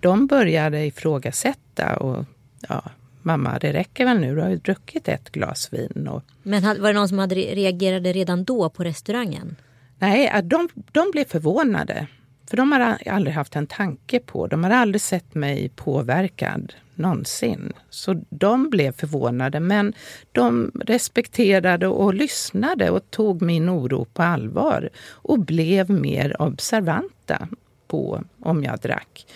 De 0.00 0.26
började 0.26 0.86
ifrågasätta 0.86 1.96
och 1.96 2.24
ja, 2.68 2.82
mamma, 3.22 3.58
det 3.58 3.72
räcker 3.72 4.04
väl 4.04 4.18
nu, 4.18 4.34
du 4.34 4.40
har 4.40 4.48
ju 4.48 4.56
druckit 4.56 5.08
ett 5.08 5.30
glas 5.32 5.72
vin. 5.72 6.08
Och... 6.08 6.22
Men 6.42 6.62
var 6.62 6.92
det 6.92 6.98
någon 6.98 7.08
som 7.08 7.18
hade 7.18 7.34
reagerade 7.34 8.12
redan 8.12 8.44
då 8.44 8.70
på 8.70 8.84
restaurangen? 8.84 9.56
Nej, 9.98 10.42
de, 10.44 10.68
de 10.92 11.10
blev 11.12 11.24
förvånade. 11.24 12.06
För 12.50 12.56
de 12.56 12.72
har 12.72 12.98
aldrig 13.06 13.34
haft 13.34 13.56
en 13.56 13.66
tanke 13.66 14.20
på, 14.20 14.46
de 14.46 14.64
har 14.64 14.70
aldrig 14.70 15.00
sett 15.00 15.34
mig 15.34 15.68
påverkad 15.68 16.72
någonsin. 17.02 17.72
Så 17.90 18.22
de 18.30 18.70
blev 18.70 18.92
förvånade, 18.92 19.60
men 19.60 19.92
de 20.32 20.72
respekterade 20.74 21.86
och 21.86 22.14
lyssnade 22.14 22.90
och 22.90 23.10
tog 23.10 23.42
min 23.42 23.70
oro 23.70 24.04
på 24.04 24.22
allvar 24.22 24.88
och 25.10 25.38
blev 25.38 25.90
mer 25.90 26.42
observanta 26.42 27.48
på 27.86 28.24
om 28.40 28.64
jag 28.64 28.78
drack. 28.78 29.26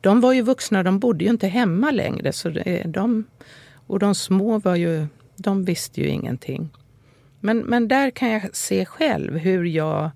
De 0.00 0.20
var 0.20 0.32
ju 0.32 0.42
vuxna, 0.42 0.82
de 0.82 0.98
bodde 0.98 1.24
ju 1.24 1.30
inte 1.30 1.48
hemma 1.48 1.90
längre. 1.90 2.32
Så 2.32 2.48
de, 2.84 3.24
och 3.86 3.98
de 3.98 4.14
små 4.14 4.58
var 4.58 4.76
ju, 4.76 5.06
de 5.36 5.64
visste 5.64 6.00
ju 6.00 6.08
ingenting. 6.08 6.70
Men, 7.40 7.58
men 7.58 7.88
där 7.88 8.10
kan 8.10 8.30
jag 8.30 8.56
se 8.56 8.84
själv 8.84 9.36
hur 9.36 9.64
jag 9.64 10.10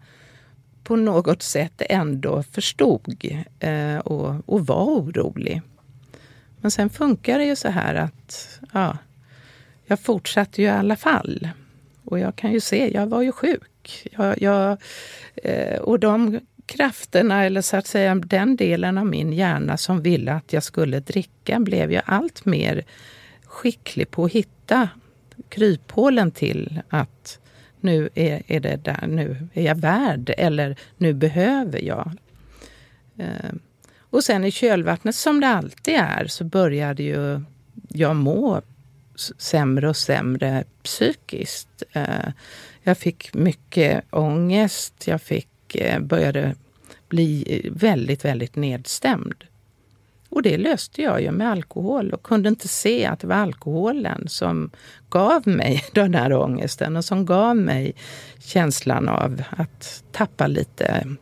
på 0.84 0.96
något 0.96 1.42
sätt 1.42 1.82
ändå 1.88 2.42
förstod 2.42 3.44
eh, 3.60 3.98
och, 3.98 4.34
och 4.46 4.66
var 4.66 4.84
orolig. 4.84 5.62
Men 6.64 6.70
sen 6.70 6.90
funkar 6.90 7.38
det 7.38 7.44
ju 7.44 7.56
så 7.56 7.68
här 7.68 7.94
att 7.94 8.60
ja, 8.72 8.98
jag 9.86 10.00
fortsatte 10.00 10.62
ju 10.62 10.68
i 10.68 10.70
alla 10.70 10.96
fall. 10.96 11.48
Och 12.04 12.18
jag 12.18 12.36
kan 12.36 12.52
ju 12.52 12.60
se, 12.60 12.94
jag 12.94 13.06
var 13.06 13.22
ju 13.22 13.32
sjuk. 13.32 14.06
Jag, 14.12 14.42
jag 14.42 14.78
eh, 15.34 15.78
och 15.78 16.00
de 16.00 16.40
krafterna, 16.66 17.44
eller 17.44 17.60
så 17.60 17.76
att 17.76 17.86
säga 17.86 18.14
den 18.14 18.56
delen 18.56 18.98
av 18.98 19.06
min 19.06 19.32
hjärna 19.32 19.76
som 19.76 20.02
ville 20.02 20.32
att 20.32 20.52
jag 20.52 20.62
skulle 20.62 21.00
dricka 21.00 21.60
blev 21.60 21.92
ju 21.92 22.00
allt 22.04 22.44
mer 22.44 22.84
skicklig 23.44 24.10
på 24.10 24.24
att 24.24 24.32
hitta 24.32 24.88
kryphålen 25.48 26.30
till 26.30 26.80
att 26.88 27.38
nu 27.80 28.08
är, 28.14 28.42
är 28.46 28.60
det 28.60 28.76
där, 28.76 29.06
nu 29.06 29.48
är 29.54 29.62
jag 29.62 29.74
värd 29.74 30.34
eller 30.38 30.76
nu 30.96 31.12
behöver 31.12 31.80
jag. 31.84 32.12
Eh, 33.18 33.54
och 34.14 34.24
sen 34.24 34.44
i 34.44 34.50
kölvattnet, 34.50 35.14
som 35.14 35.40
det 35.40 35.46
alltid 35.46 35.94
är, 35.94 36.26
så 36.26 36.44
började 36.44 37.02
ju 37.02 37.40
jag 37.88 38.16
må 38.16 38.62
sämre 39.38 39.88
och 39.88 39.96
sämre 39.96 40.64
psykiskt. 40.82 41.82
Eh, 41.92 42.28
jag 42.82 42.98
fick 42.98 43.34
mycket 43.34 44.04
ångest, 44.10 44.94
jag 45.06 45.22
fick, 45.22 45.74
eh, 45.74 46.00
började 46.00 46.54
bli 47.08 47.44
eh, 47.46 47.72
väldigt, 47.72 48.24
väldigt 48.24 48.56
nedstämd. 48.56 49.44
Och 50.28 50.42
det 50.42 50.58
löste 50.58 51.02
jag 51.02 51.22
ju 51.22 51.30
med 51.30 51.50
alkohol 51.50 52.10
och 52.10 52.22
kunde 52.22 52.48
inte 52.48 52.68
se 52.68 53.06
att 53.06 53.20
det 53.20 53.26
var 53.26 53.36
alkoholen 53.36 54.28
som 54.28 54.70
gav 55.10 55.48
mig 55.48 55.84
den 55.92 56.14
här 56.14 56.32
ångesten 56.32 56.96
och 56.96 57.04
som 57.04 57.26
gav 57.26 57.56
mig 57.56 57.94
känslan 58.38 59.08
av 59.08 59.42
att 59.50 60.04
tappa 60.12 60.46
lite 60.46 61.16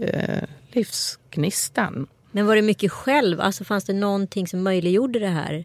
eh, 0.00 0.42
livsgnistan. 0.72 2.06
Men 2.32 2.46
var 2.46 2.56
det 2.56 2.62
mycket 2.62 2.92
själv? 2.92 3.40
Alltså 3.40 3.64
fanns 3.64 3.84
det 3.84 3.92
någonting 3.92 4.46
som 4.46 4.62
möjliggjorde 4.62 5.18
det 5.18 5.28
här? 5.28 5.64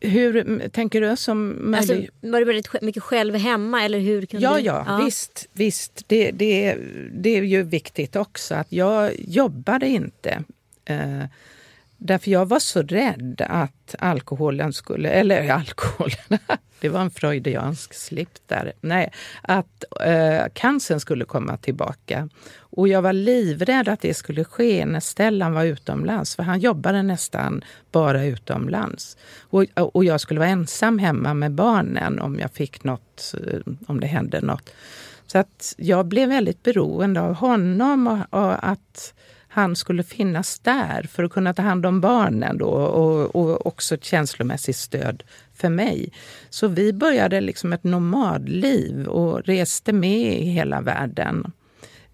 Hur 0.00 0.68
tänker 0.68 1.00
du? 1.00 1.16
Som 1.16 1.74
alltså, 1.78 1.94
var 2.20 2.38
det 2.38 2.44
väldigt 2.44 2.82
mycket 2.82 3.02
själv 3.02 3.34
hemma? 3.34 3.84
Eller 3.84 3.98
hur 3.98 4.26
kunde 4.26 4.44
ja, 4.44 4.54
du? 4.54 4.60
ja, 4.60 4.84
ja, 4.86 5.04
visst. 5.04 5.48
visst. 5.52 6.04
Det, 6.06 6.30
det, 6.30 6.76
det 7.12 7.38
är 7.38 7.42
ju 7.42 7.62
viktigt 7.62 8.16
också 8.16 8.54
att 8.54 8.72
jag 8.72 9.12
jobbade 9.18 9.88
inte. 9.88 10.44
Eh, 10.84 11.24
Därför 12.02 12.30
jag 12.30 12.48
var 12.48 12.58
så 12.58 12.82
rädd 12.82 13.42
att 13.48 13.94
alkoholen 13.98 14.72
skulle, 14.72 15.08
eller 15.08 15.50
alkoholen, 15.52 16.38
det 16.80 16.88
var 16.88 17.00
en 17.00 17.10
freudiansk 17.10 17.94
slip 17.94 18.28
där. 18.46 18.72
Nej, 18.80 19.12
att 19.42 19.84
eh, 20.00 20.42
cancern 20.54 21.00
skulle 21.00 21.24
komma 21.24 21.56
tillbaka. 21.56 22.28
Och 22.58 22.88
jag 22.88 23.02
var 23.02 23.12
livrädd 23.12 23.88
att 23.88 24.00
det 24.00 24.14
skulle 24.14 24.44
ske 24.44 24.86
när 24.86 25.00
Stellan 25.00 25.52
var 25.52 25.64
utomlands, 25.64 26.36
för 26.36 26.42
han 26.42 26.60
jobbade 26.60 27.02
nästan 27.02 27.64
bara 27.92 28.24
utomlands. 28.24 29.16
Och, 29.40 29.64
och 29.74 30.04
jag 30.04 30.20
skulle 30.20 30.40
vara 30.40 30.50
ensam 30.50 30.98
hemma 30.98 31.34
med 31.34 31.52
barnen 31.52 32.20
om 32.20 32.38
jag 32.38 32.52
fick 32.52 32.84
något, 32.84 33.34
eh, 33.46 33.72
om 33.86 34.00
det 34.00 34.06
hände 34.06 34.40
något. 34.40 34.70
Så 35.26 35.38
att 35.38 35.74
jag 35.78 36.06
blev 36.06 36.28
väldigt 36.28 36.62
beroende 36.62 37.20
av 37.20 37.34
honom 37.34 38.06
och, 38.06 38.40
och 38.40 38.68
att 38.68 39.14
han 39.52 39.76
skulle 39.76 40.02
finnas 40.02 40.58
där 40.58 41.02
för 41.02 41.24
att 41.24 41.32
kunna 41.32 41.54
ta 41.54 41.62
hand 41.62 41.86
om 41.86 42.00
barnen 42.00 42.58
då, 42.58 42.68
och, 42.68 43.36
och 43.36 43.66
också 43.66 43.94
ett 43.94 44.04
känslomässigt 44.04 44.76
stöd 44.76 45.22
för 45.54 45.68
mig. 45.68 46.12
Så 46.50 46.68
vi 46.68 46.92
började 46.92 47.40
liksom 47.40 47.72
ett 47.72 47.84
nomadliv 47.84 49.06
och 49.06 49.44
reste 49.44 49.92
med 49.92 50.42
i 50.42 50.44
hela 50.44 50.80
världen. 50.80 51.52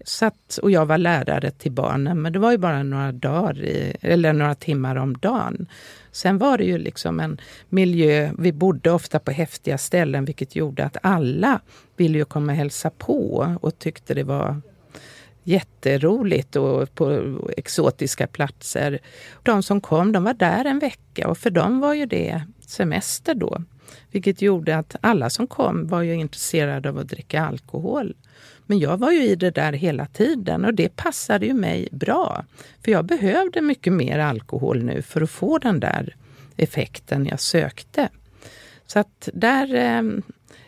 Så 0.05 0.25
att, 0.25 0.59
och 0.61 0.71
jag 0.71 0.85
var 0.85 0.97
lärare 0.97 1.51
till 1.51 1.71
barnen, 1.71 2.21
men 2.21 2.33
det 2.33 2.39
var 2.39 2.51
ju 2.51 2.57
bara 2.57 2.83
några 2.83 3.11
dagar 3.11 3.63
i, 3.63 3.95
eller 4.01 4.33
några 4.33 4.55
timmar 4.55 4.95
om 4.95 5.17
dagen. 5.17 5.67
Sen 6.11 6.37
var 6.37 6.57
det 6.57 6.63
ju 6.63 6.77
liksom 6.77 7.19
en 7.19 7.41
miljö, 7.69 8.31
vi 8.37 8.51
bodde 8.51 8.91
ofta 8.91 9.19
på 9.19 9.31
häftiga 9.31 9.77
ställen 9.77 10.25
vilket 10.25 10.55
gjorde 10.55 10.85
att 10.85 10.97
alla 11.01 11.59
ville 11.97 12.17
ju 12.17 12.25
komma 12.25 12.51
och 12.51 12.57
hälsa 12.57 12.89
på 12.89 13.55
och 13.61 13.79
tyckte 13.79 14.13
det 14.13 14.23
var 14.23 14.61
jätteroligt 15.47 16.55
och 16.55 16.95
på 16.95 17.37
exotiska 17.57 18.27
platser. 18.27 18.99
De 19.43 19.63
som 19.63 19.81
kom 19.81 20.11
de 20.11 20.23
var 20.23 20.33
där 20.33 20.65
en 20.65 20.79
vecka 20.79 21.27
och 21.27 21.37
för 21.37 21.49
dem 21.49 21.79
var 21.79 21.93
ju 21.93 22.05
det 22.05 22.41
semester 22.61 23.35
då. 23.35 23.63
Vilket 24.11 24.41
gjorde 24.41 24.77
att 24.77 24.95
alla 25.01 25.29
som 25.29 25.47
kom 25.47 25.87
var 25.87 26.01
ju 26.01 26.13
intresserade 26.13 26.89
av 26.89 26.97
att 26.97 27.09
dricka 27.09 27.41
alkohol. 27.41 28.15
Men 28.65 28.79
jag 28.79 28.97
var 28.97 29.11
ju 29.11 29.23
i 29.23 29.35
det 29.35 29.51
där 29.51 29.73
hela 29.73 30.05
tiden 30.05 30.65
och 30.65 30.73
det 30.73 30.95
passade 30.95 31.45
ju 31.45 31.53
mig 31.53 31.89
bra. 31.91 32.45
För 32.83 32.91
jag 32.91 33.05
behövde 33.05 33.61
mycket 33.61 33.93
mer 33.93 34.19
alkohol 34.19 34.83
nu 34.83 35.01
för 35.01 35.21
att 35.21 35.29
få 35.29 35.57
den 35.57 35.79
där 35.79 36.15
effekten 36.57 37.25
jag 37.25 37.39
sökte. 37.39 38.09
Så 38.87 38.99
att 38.99 39.29
där, 39.33 39.75
eh, 39.75 40.03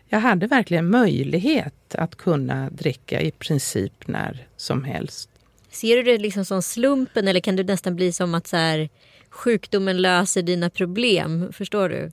jag 0.08 0.20
hade 0.20 0.48
verkligen 0.48 0.90
möjlighet 0.90 1.74
att 1.96 2.16
kunna 2.16 2.70
dricka 2.70 3.22
i 3.22 3.32
princip 3.32 4.08
när 4.08 4.48
som 4.58 4.84
helst. 4.84 5.30
Ser 5.72 5.96
du 5.96 6.04
det 6.04 6.18
liksom 6.18 6.46
som 6.46 6.62
slumpen 6.62 7.28
eller 7.28 7.40
kan 7.40 7.56
det 7.56 7.64
nästan 7.64 7.96
bli 7.96 8.12
som 8.12 8.36
att 8.36 8.48
så 8.48 8.58
här, 8.58 8.90
sjukdomen 9.30 10.02
löser 10.02 10.42
dina 10.42 10.70
problem? 10.70 11.54
Förstår 11.54 11.90
du? 11.90 12.12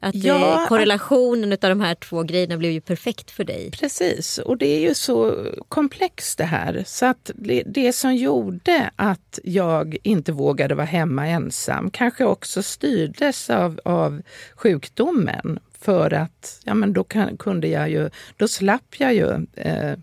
Att 0.00 0.14
ja, 0.14 0.66
korrelationen 0.68 1.52
av 1.52 1.58
de 1.58 1.80
här 1.80 1.94
två 1.94 2.22
grejerna 2.22 2.56
blev 2.56 2.72
ju 2.72 2.80
perfekt 2.80 3.30
för 3.30 3.44
dig. 3.44 3.70
Precis, 3.70 4.38
och 4.38 4.56
det 4.56 4.66
är 4.66 4.80
ju 4.80 4.94
så 4.94 5.46
komplext 5.68 6.38
det 6.38 6.44
här. 6.44 6.82
Så 6.86 7.06
att 7.06 7.30
det, 7.34 7.62
det 7.66 7.92
som 7.92 8.16
gjorde 8.16 8.90
att 8.96 9.38
jag 9.44 9.96
inte 10.02 10.32
vågade 10.32 10.74
vara 10.74 10.86
hemma 10.86 11.26
ensam 11.26 11.90
kanske 11.90 12.24
också 12.24 12.62
styrdes 12.62 13.50
av, 13.50 13.80
av 13.84 14.22
sjukdomen. 14.54 15.58
För 15.80 16.14
att 16.14 16.60
ja, 16.64 16.74
men 16.74 16.92
då 16.92 17.04
kan, 17.04 17.36
kunde 17.36 17.68
jag 17.68 17.90
ju, 17.90 18.10
då 18.36 18.48
slapp 18.48 18.94
jag 18.98 19.14
ju 19.14 19.46
eh, 19.54 19.98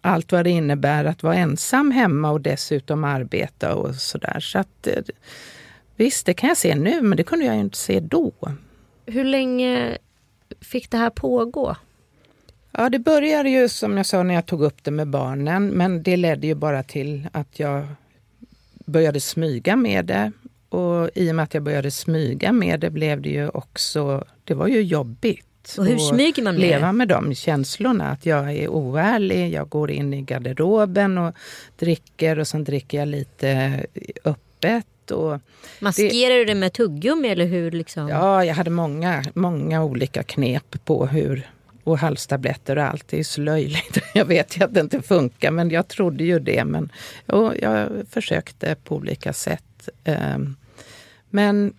allt 0.00 0.32
vad 0.32 0.44
det 0.44 0.50
innebär 0.50 1.04
att 1.04 1.22
vara 1.22 1.34
ensam 1.34 1.90
hemma 1.90 2.30
och 2.30 2.40
dessutom 2.40 3.04
arbeta 3.04 3.74
och 3.74 3.94
sådär. 3.94 4.40
Så 4.40 4.58
att 4.58 4.86
eh, 4.86 5.02
Visst, 5.96 6.26
det 6.26 6.34
kan 6.34 6.48
jag 6.48 6.56
se 6.56 6.74
nu, 6.74 7.02
men 7.02 7.16
det 7.16 7.24
kunde 7.24 7.44
jag 7.44 7.56
inte 7.56 7.78
se 7.78 8.00
då. 8.00 8.32
Hur 9.06 9.24
länge 9.24 9.98
fick 10.60 10.90
det 10.90 10.96
här 10.96 11.10
pågå? 11.10 11.76
Ja, 12.70 12.88
det 12.88 12.98
började 12.98 13.50
ju 13.50 13.68
som 13.68 13.96
jag 13.96 14.06
sa 14.06 14.22
när 14.22 14.34
jag 14.34 14.46
tog 14.46 14.62
upp 14.62 14.84
det 14.84 14.90
med 14.90 15.08
barnen, 15.08 15.68
men 15.68 16.02
det 16.02 16.16
ledde 16.16 16.46
ju 16.46 16.54
bara 16.54 16.82
till 16.82 17.28
att 17.32 17.58
jag 17.58 17.86
började 18.84 19.20
smyga 19.20 19.76
med 19.76 20.04
det. 20.04 20.32
Och 20.68 21.10
i 21.14 21.30
och 21.30 21.34
med 21.34 21.42
att 21.42 21.54
jag 21.54 21.62
började 21.62 21.90
smyga 21.90 22.52
med 22.52 22.80
det 22.80 22.90
blev 22.90 23.20
det 23.20 23.28
ju 23.28 23.48
också, 23.48 24.24
det 24.44 24.54
var 24.54 24.66
ju 24.66 24.82
jobbigt. 24.82 25.74
Och 25.78 25.86
hur 25.86 25.98
smyger 25.98 26.42
man 26.42 26.54
med 26.54 26.60
Leva 26.60 26.92
med 26.92 27.08
de 27.08 27.34
känslorna, 27.34 28.10
att 28.10 28.26
jag 28.26 28.52
är 28.52 28.68
oärlig, 28.68 29.52
jag 29.52 29.68
går 29.68 29.90
in 29.90 30.14
i 30.14 30.22
garderoben 30.22 31.18
och 31.18 31.34
dricker 31.78 32.38
och 32.38 32.48
sen 32.48 32.64
dricker 32.64 32.98
jag 32.98 33.08
lite 33.08 33.80
öppet 34.24 35.10
och 35.10 35.40
Maskerar 35.78 36.34
det, 36.34 36.38
du 36.38 36.44
det 36.44 36.54
med 36.54 36.72
tuggummi 36.72 37.28
eller 37.28 37.46
hur? 37.46 37.70
Liksom? 37.70 38.08
Ja, 38.08 38.44
jag 38.44 38.54
hade 38.54 38.70
många, 38.70 39.24
många 39.34 39.84
olika 39.84 40.22
knep 40.22 40.84
på 40.84 41.06
hur 41.06 41.46
och 41.84 41.98
halstabletter 41.98 42.78
och 42.78 42.84
allt. 42.84 43.08
Det 43.08 43.18
är 43.18 43.24
så 43.24 43.40
löjligt. 43.40 43.98
Jag 44.14 44.24
vet 44.24 44.56
ju 44.56 44.64
att 44.64 44.74
det 44.74 44.80
inte 44.80 45.02
funkar, 45.02 45.50
men 45.50 45.70
jag 45.70 45.88
trodde 45.88 46.24
ju 46.24 46.38
det. 46.38 46.64
Men 46.64 46.92
och 47.26 47.54
jag 47.62 47.88
försökte 48.10 48.76
på 48.84 48.96
olika 48.96 49.32
sätt. 49.32 49.62
Ehm, 50.04 50.56
men 51.30 51.74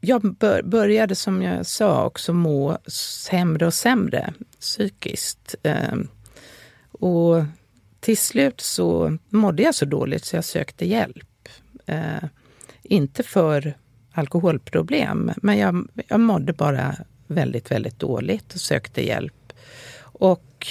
jag 0.00 0.36
började, 0.64 1.14
som 1.14 1.42
jag 1.42 1.66
sa, 1.66 2.04
också 2.04 2.32
må 2.32 2.78
sämre 2.86 3.66
och 3.66 3.74
sämre 3.74 4.32
psykiskt. 4.60 5.54
Ehm, 5.62 6.08
och 6.92 7.44
till 8.00 8.18
slut 8.18 8.60
så 8.60 9.18
mådde 9.28 9.62
jag 9.62 9.74
så 9.74 9.84
dåligt 9.84 10.24
så 10.24 10.36
jag 10.36 10.44
sökte 10.44 10.86
hjälp. 10.86 11.48
Eh, 11.86 12.24
inte 12.82 13.22
för 13.22 13.74
alkoholproblem, 14.12 15.32
men 15.36 15.58
jag, 15.58 15.88
jag 16.08 16.20
mådde 16.20 16.52
bara 16.52 16.94
väldigt, 17.26 17.70
väldigt 17.70 17.98
dåligt 17.98 18.54
och 18.54 18.60
sökte 18.60 19.06
hjälp. 19.06 19.52
Och, 20.00 20.66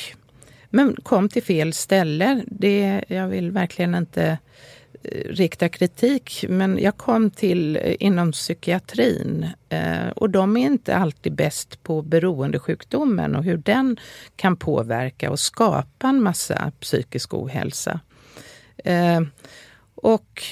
men 0.69 0.95
kom 1.03 1.29
till 1.29 1.43
fel 1.43 1.73
ställe. 1.73 2.43
Det, 2.47 3.03
jag 3.07 3.27
vill 3.27 3.51
verkligen 3.51 3.95
inte 3.95 4.23
eh, 4.25 4.37
Eh, 5.03 5.29
rikta 5.29 5.69
kritik, 5.69 6.45
men 6.49 6.79
jag 6.79 6.97
kom 6.97 7.29
till 7.29 7.75
eh, 7.75 7.95
inom 7.99 8.31
psykiatrin 8.31 9.47
eh, 9.69 10.07
och 10.15 10.29
de 10.29 10.57
är 10.57 10.65
inte 10.65 10.95
alltid 10.95 11.33
bäst 11.33 11.83
på 11.83 12.01
beroendesjukdomen 12.01 13.35
och 13.35 13.43
hur 13.43 13.57
den 13.57 13.99
kan 14.35 14.57
påverka 14.57 15.31
och 15.31 15.39
skapa 15.39 16.07
en 16.07 16.23
massa 16.23 16.71
psykisk 16.79 17.33
ohälsa. 17.33 17.99
Och 19.95 20.43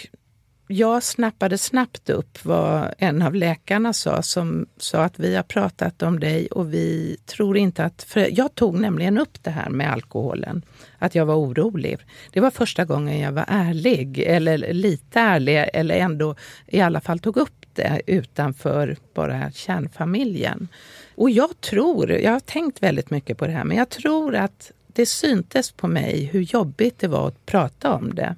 jag 0.67 1.03
snappade 1.03 1.57
snabbt 1.57 2.09
upp 2.09 2.45
vad 2.45 2.93
en 2.97 3.21
av 3.21 3.35
läkarna 3.35 3.93
sa 3.93 4.21
som 4.21 4.65
sa 4.77 5.03
att 5.03 5.19
vi 5.19 5.35
har 5.35 5.43
pratat 5.43 6.03
om 6.03 6.19
dig 6.19 6.47
och 6.47 6.73
vi 6.73 7.17
tror 7.25 7.57
inte 7.57 7.83
att... 7.83 8.03
För 8.03 8.37
jag 8.39 8.55
tog 8.55 8.79
nämligen 8.79 9.17
upp 9.17 9.43
det 9.43 9.51
här 9.51 9.69
med 9.69 9.91
alkoholen, 9.91 10.61
att 10.99 11.15
jag 11.15 11.25
var 11.25 11.35
orolig. 11.35 11.97
Det 12.31 12.39
var 12.39 12.51
första 12.51 12.85
gången 12.85 13.19
jag 13.19 13.31
var 13.31 13.45
ärlig, 13.47 14.19
eller 14.19 14.73
lite 14.73 15.19
ärlig, 15.19 15.69
eller 15.73 15.95
ändå 15.95 16.35
i 16.67 16.81
alla 16.81 17.01
fall 17.01 17.19
tog 17.19 17.37
upp 17.37 17.65
det 17.73 18.01
utanför 18.07 18.97
bara 19.13 19.51
kärnfamiljen. 19.51 20.67
Och 21.15 21.29
jag 21.29 21.61
tror, 21.61 22.11
jag 22.11 22.31
har 22.31 22.39
tänkt 22.39 22.83
väldigt 22.83 23.09
mycket 23.09 23.37
på 23.37 23.47
det 23.47 23.53
här, 23.53 23.63
men 23.63 23.77
jag 23.77 23.89
tror 23.89 24.35
att 24.35 24.71
det 24.87 25.05
syntes 25.05 25.71
på 25.71 25.87
mig 25.87 26.23
hur 26.23 26.41
jobbigt 26.41 26.99
det 26.99 27.07
var 27.07 27.27
att 27.27 27.45
prata 27.45 27.93
om 27.93 28.15
det 28.15 28.35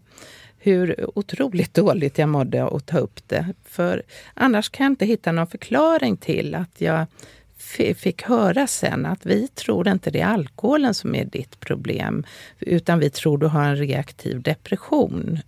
hur 0.60 1.10
otroligt 1.20 1.74
dåligt 1.74 2.17
jag 2.17 2.30
mådde 2.30 2.67
att 2.67 2.86
ta 2.86 2.98
upp 2.98 3.28
det. 3.28 3.54
För 3.63 4.04
annars 4.34 4.70
kan 4.70 4.84
jag 4.84 4.91
inte 4.91 5.06
hitta 5.06 5.32
någon 5.32 5.48
förklaring 5.48 6.17
till 6.17 6.56
att 6.56 6.82
jag 6.82 7.06
fick 7.98 8.24
höra 8.24 8.67
sen 8.67 9.06
att 9.06 9.26
vi 9.26 9.48
tror 9.48 9.88
inte 9.88 10.12
det 10.12 10.20
är 10.20 10.28
alkoholen 10.28 10.93
som 10.93 11.15
är 11.15 11.26
ditt 11.26 11.60
problem, 11.60 12.26
utan 12.60 13.00
vi 13.00 13.10
tror 13.10 13.38
du 13.38 13.48
har 13.48 13.63
en 13.63 13.76
reaktiv 13.76 14.41
depression 14.41 15.39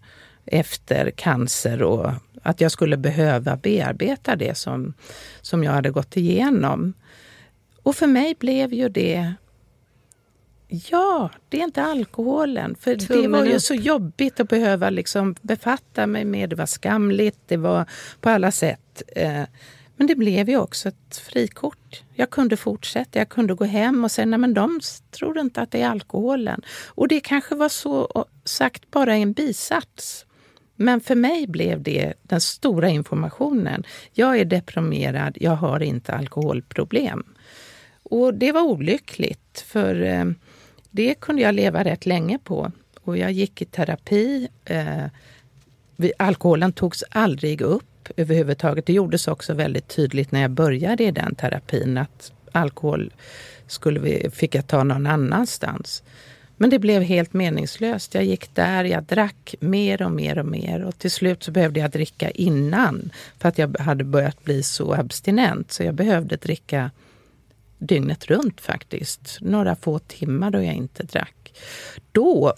efter 0.46 1.12
cancer 1.12 1.84
och 1.84 2.12
att 2.44 2.62
jag 2.62 2.72
skulle 2.72 2.98
behöva 2.98 3.56
bearbeta 3.56 4.36
det 4.36 4.58
som, 4.58 4.94
som 5.42 5.64
jag 5.64 5.72
hade 5.72 5.92
gått 5.92 6.18
igenom. 6.18 6.94
Och 7.84 7.96
för 7.96 8.08
mig 8.08 8.36
blev 8.40 8.74
ju 8.74 8.90
det 8.90 9.34
Ja, 10.72 11.30
det 11.50 11.60
är 11.60 11.64
inte 11.64 11.84
alkoholen. 11.84 12.76
För 12.80 12.96
Tummen 12.96 13.22
det 13.22 13.28
var 13.28 13.46
ju 13.46 13.56
upp. 13.56 13.62
så 13.62 13.74
jobbigt 13.74 14.40
att 14.40 14.50
behöva 14.50 14.90
liksom 14.90 15.36
befatta 15.42 16.08
mig 16.08 16.26
med. 16.26 16.50
Det 16.50 16.56
var 16.56 16.66
skamligt, 16.66 17.40
det 17.48 17.58
var 17.58 17.86
på 18.22 18.30
alla 18.30 18.52
sätt. 18.52 19.02
Eh, 19.16 19.44
men 19.96 20.08
det 20.08 20.16
blev 20.16 20.50
ju 20.50 20.58
också 20.58 20.90
ett 20.90 21.18
frikort. 21.18 22.04
Jag 22.14 22.30
kunde 22.30 22.58
fortsätta, 22.58 23.20
jag 23.20 23.30
kunde 23.30 23.54
gå 23.54 23.66
hem 23.66 24.04
och 24.04 24.12
säga 24.12 24.26
nej 24.26 24.40
men 24.40 24.54
de 24.54 24.80
tror 25.12 25.40
inte 25.40 25.62
att 25.62 25.72
det 25.72 25.82
är 25.82 25.90
alkoholen. 25.90 26.62
Och 26.88 27.08
det 27.08 27.20
kanske 27.20 27.56
var 27.56 27.70
så 27.70 28.26
sagt 28.44 28.92
bara 28.92 29.18
i 29.18 29.22
en 29.22 29.34
bisats. 29.34 30.26
Men 30.76 31.02
för 31.02 31.16
mig 31.16 31.48
blev 31.48 31.84
det 31.84 32.14
den 32.24 32.42
stora 32.42 32.90
informationen. 32.90 33.84
Jag 34.14 34.40
är 34.40 34.46
deprimerad, 34.46 35.38
jag 35.42 35.56
har 35.56 35.80
inte 35.80 36.14
alkoholproblem. 36.14 37.24
Och 38.04 38.34
det 38.34 38.52
var 38.52 38.62
olyckligt 38.62 39.66
för 39.68 40.02
eh, 40.02 40.26
det 40.92 41.16
kunde 41.16 41.42
jag 41.42 41.56
leva 41.56 41.84
rätt 41.84 42.06
länge 42.06 42.40
på. 42.40 42.72
Och 43.02 43.18
jag 43.18 43.32
gick 43.32 43.62
i 43.62 43.66
terapi. 43.66 44.48
Eh, 44.66 45.06
alkoholen 46.18 46.74
togs 46.74 47.04
aldrig 47.10 47.62
upp 47.62 48.10
överhuvudtaget. 48.18 48.86
Det 48.86 48.94
gjordes 48.94 49.28
också 49.28 49.54
väldigt 49.54 49.88
tydligt 49.88 50.32
när 50.32 50.42
jag 50.42 50.52
började 50.52 51.04
i 51.04 51.12
den 51.12 51.36
terapin 51.36 51.98
att 51.98 52.32
alkohol 52.52 53.14
skulle 53.68 54.00
vi, 54.00 54.30
fick 54.30 54.56
jag 54.56 54.68
ta 54.68 54.84
någon 54.84 55.08
annanstans. 55.08 56.04
Men 56.58 56.70
det 56.70 56.80
blev 56.80 57.02
helt 57.02 57.34
meningslöst. 57.34 58.16
Jag 58.16 58.24
gick 58.24 58.56
där, 58.56 58.84
jag 58.84 59.04
drack 59.04 59.56
mer 59.60 60.02
och 60.02 60.12
mer 60.12 60.40
och 60.40 60.46
mer 60.46 60.84
och 60.84 61.00
till 61.00 61.12
slut 61.12 61.44
så 61.44 61.52
behövde 61.52 61.80
jag 61.80 61.92
dricka 61.92 62.30
innan 62.30 63.12
för 63.38 63.50
att 63.50 63.58
jag 63.58 63.78
hade 63.80 64.04
börjat 64.04 64.44
bli 64.44 64.64
så 64.64 64.94
abstinent 64.94 65.72
så 65.72 65.84
jag 65.84 65.94
behövde 65.94 66.36
dricka 66.36 66.92
dygnet 67.80 68.26
runt 68.26 68.62
faktiskt. 68.62 69.38
Några 69.42 69.76
få 69.76 70.00
timmar 70.00 70.52
då 70.52 70.64
jag 70.64 70.74
inte 70.74 71.04
drack. 71.04 71.54
Då 72.12 72.54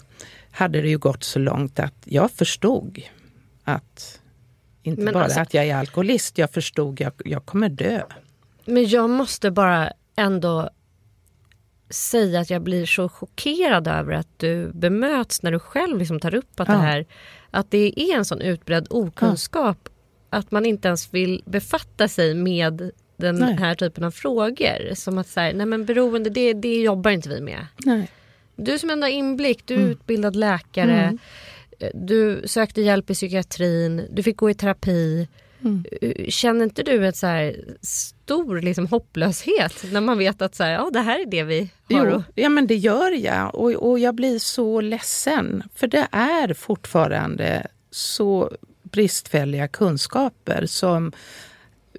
hade 0.50 0.80
det 0.80 0.88
ju 0.88 0.98
gått 0.98 1.24
så 1.24 1.38
långt 1.38 1.78
att 1.78 1.94
jag 2.04 2.30
förstod 2.30 3.02
att 3.64 4.20
inte 4.82 5.02
men 5.02 5.14
bara 5.14 5.24
alltså, 5.24 5.40
att 5.40 5.54
jag 5.54 5.66
är 5.66 5.76
alkoholist, 5.76 6.38
jag 6.38 6.50
förstod 6.50 6.94
att 6.94 7.00
jag, 7.00 7.12
jag 7.24 7.46
kommer 7.46 7.68
dö. 7.68 8.02
Men 8.64 8.88
jag 8.88 9.10
måste 9.10 9.50
bara 9.50 9.92
ändå 10.16 10.70
säga 11.90 12.40
att 12.40 12.50
jag 12.50 12.62
blir 12.62 12.86
så 12.86 13.08
chockerad 13.08 13.88
över 13.88 14.12
att 14.12 14.38
du 14.38 14.70
bemöts 14.72 15.42
när 15.42 15.52
du 15.52 15.58
själv 15.58 15.98
liksom 15.98 16.20
tar 16.20 16.34
upp 16.34 16.60
att, 16.60 16.68
ja. 16.68 16.74
det 16.74 16.80
här, 16.80 17.06
att 17.50 17.70
det 17.70 18.00
är 18.00 18.16
en 18.16 18.24
sån 18.24 18.40
utbredd 18.40 18.86
okunskap 18.90 19.78
ja. 19.84 20.38
att 20.38 20.50
man 20.50 20.66
inte 20.66 20.88
ens 20.88 21.14
vill 21.14 21.42
befatta 21.46 22.08
sig 22.08 22.34
med 22.34 22.90
den 23.22 23.34
nej. 23.36 23.56
här 23.56 23.74
typen 23.74 24.04
av 24.04 24.10
frågor. 24.10 24.94
Som 24.94 25.18
att 25.18 25.28
så 25.28 25.40
här, 25.40 25.52
nej 25.52 25.66
men 25.66 25.84
beroende, 25.84 26.30
det, 26.30 26.52
det 26.52 26.82
jobbar 26.82 27.10
inte 27.10 27.28
vi 27.28 27.40
med. 27.40 27.66
Nej. 27.84 28.10
Du 28.56 28.78
som 28.78 28.90
ändå 28.90 29.04
har 29.04 29.10
inblick, 29.10 29.62
du 29.66 29.74
är 29.74 29.78
mm. 29.78 29.90
utbildad 29.90 30.36
läkare. 30.36 31.00
Mm. 31.02 31.18
Du 31.94 32.42
sökte 32.44 32.80
hjälp 32.80 33.10
i 33.10 33.14
psykiatrin, 33.14 34.06
du 34.10 34.22
fick 34.22 34.36
gå 34.36 34.50
i 34.50 34.54
terapi. 34.54 35.28
Mm. 35.64 35.84
Känner 36.28 36.64
inte 36.64 36.82
du 36.82 37.06
ett 37.06 37.16
så 37.16 37.26
här 37.26 37.56
stor 37.82 38.60
liksom, 38.60 38.86
hopplöshet 38.86 39.84
när 39.92 40.00
man 40.00 40.18
vet 40.18 40.42
att 40.42 40.54
så 40.54 40.62
här, 40.64 40.72
ja, 40.72 40.90
det 40.92 41.00
här 41.00 41.20
är 41.20 41.26
det 41.26 41.42
vi 41.42 41.70
har? 41.90 42.10
Jo, 42.10 42.22
ja, 42.34 42.48
men 42.48 42.66
det 42.66 42.76
gör 42.76 43.10
jag 43.10 43.54
och, 43.54 43.70
och 43.70 43.98
jag 43.98 44.14
blir 44.14 44.38
så 44.38 44.80
ledsen. 44.80 45.62
För 45.74 45.86
det 45.86 46.08
är 46.12 46.54
fortfarande 46.54 47.66
så 47.90 48.50
bristfälliga 48.82 49.68
kunskaper 49.68 50.66
som 50.66 51.12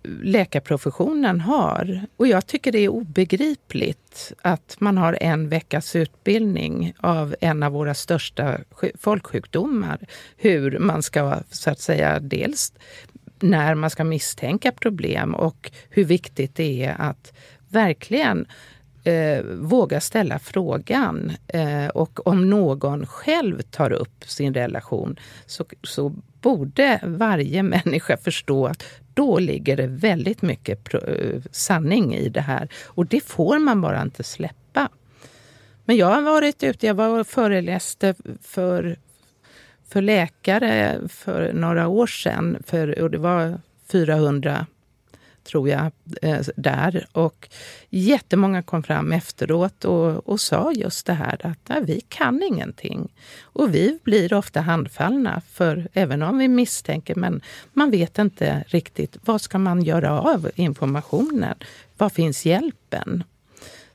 läkarprofessionen 0.04 1.42
har. 1.42 2.02
Och 2.18 2.28
jag 2.28 2.48
tycker 2.48 2.72
det 2.72 2.80
är 2.80 2.89
obegripligt 2.89 4.34
att 4.42 4.76
man 4.80 4.98
har 4.98 5.18
en 5.22 5.50
veckas 5.50 5.96
utbildning 5.96 6.94
av 6.98 7.36
en 7.42 7.63
av 7.63 7.72
våra 7.72 7.94
största 7.94 8.58
folksjukdomar. 9.00 10.00
Hur 10.38 10.80
man 10.80 11.04
ska, 11.04 11.38
så 11.50 11.70
att 11.70 11.80
säga, 11.80 12.20
dels 12.20 12.74
när 13.39 13.76
man 13.76 13.89
ska 13.89 14.04
misstänka 14.04 14.72
problem 14.72 15.36
och 15.36 15.72
hur 15.89 16.06
viktigt 16.06 16.56
det 16.56 16.86
är 16.86 16.96
att 17.02 17.34
verkligen 17.70 18.46
eh, 19.04 19.44
våga 19.44 20.02
ställa 20.02 20.39
frågan. 20.39 21.32
Eh, 21.48 21.88
och 21.88 22.28
om 22.28 22.50
någon 22.50 23.06
själv 23.06 23.62
tar 23.62 23.92
upp 23.92 24.24
sin 24.24 24.54
relation 24.54 25.20
så, 25.46 25.66
så 25.84 26.13
borde 26.42 27.00
varje 27.04 27.63
människa 27.63 28.18
förstå 28.18 28.68
att 28.68 28.84
då 29.13 29.39
ligger 29.39 29.78
det 29.78 29.88
väldigt 29.88 30.41
mycket 30.41 30.93
eh, 30.93 31.02
sanning 31.52 32.15
i 32.15 32.30
det 32.30 32.41
här. 32.41 32.69
Och 32.86 33.06
det 33.06 33.21
får 33.21 33.60
man 33.60 33.82
bara 33.82 34.02
inte 34.02 34.23
släppa. 34.23 34.89
Men 35.86 35.97
jag 35.97 36.08
har 36.08 36.21
varit 36.21 36.63
ute, 36.63 36.88
jag 36.88 36.93
var 36.93 37.19
och 37.19 37.28
föreläste 37.28 38.15
för, 38.41 38.95
för 39.88 40.02
läkare 40.02 40.99
för 41.10 41.54
några 41.54 41.88
år 41.88 42.08
sedan. 42.08 42.63
För, 42.65 43.02
och 43.02 43.12
det 43.12 43.17
var 43.17 43.60
400 43.91 44.65
tror 45.43 45.69
jag, 45.69 45.91
eh, 46.21 46.39
där. 46.56 47.06
Och 47.12 47.49
jättemånga 47.89 48.63
kom 48.63 48.84
fram 48.84 49.12
efteråt 49.12 49.86
och, 49.86 50.29
och 50.29 50.39
sa 50.39 50.71
just 50.71 51.06
det 51.06 51.13
här 51.13 51.45
att 51.45 51.69
nej, 51.69 51.84
vi 51.84 52.01
kan 52.01 52.43
ingenting. 52.43 53.13
Och 53.41 53.75
vi 53.75 53.99
blir 54.03 54.34
ofta 54.34 54.62
handfallna, 54.62 55.41
för 55.49 55.88
även 55.93 56.21
om 56.21 56.38
vi 56.38 56.47
misstänker, 56.47 57.15
men 57.15 57.41
man 57.73 57.91
vet 57.91 58.19
inte 58.19 58.63
riktigt 58.67 59.17
vad 59.25 59.41
ska 59.41 59.58
man 59.58 59.84
göra 59.84 60.21
av 60.21 60.51
informationen? 60.56 61.56
Var 61.97 62.10
finns 62.10 62.45
hjälpen? 62.45 63.23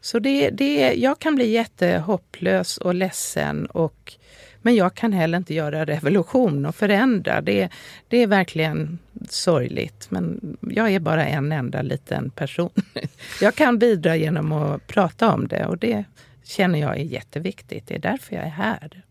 Så 0.00 0.18
det, 0.18 0.50
det, 0.50 0.92
jag 0.92 1.18
kan 1.18 1.34
bli 1.34 1.50
jättehopplös 1.50 2.78
och 2.78 2.94
ledsen 2.94 3.66
och 3.66 4.14
men 4.62 4.74
jag 4.74 4.94
kan 4.94 5.12
heller 5.12 5.38
inte 5.38 5.54
göra 5.54 5.84
revolution 5.84 6.66
och 6.66 6.74
förändra. 6.74 7.40
Det, 7.40 7.68
det 8.08 8.22
är 8.22 8.26
verkligen 8.26 8.98
sorgligt. 9.28 10.06
Men 10.10 10.56
jag 10.60 10.90
är 10.90 11.00
bara 11.00 11.26
en 11.26 11.52
enda 11.52 11.82
liten 11.82 12.30
person. 12.30 12.70
Jag 13.40 13.54
kan 13.54 13.78
bidra 13.78 14.16
genom 14.16 14.52
att 14.52 14.86
prata 14.86 15.34
om 15.34 15.48
det 15.48 15.66
och 15.66 15.78
det 15.78 16.04
känner 16.44 16.78
jag 16.78 16.96
är 16.98 17.04
jätteviktigt. 17.04 17.86
Det 17.86 17.94
är 17.94 17.98
därför 17.98 18.34
jag 18.34 18.44
är 18.44 18.48
här. 18.48 19.02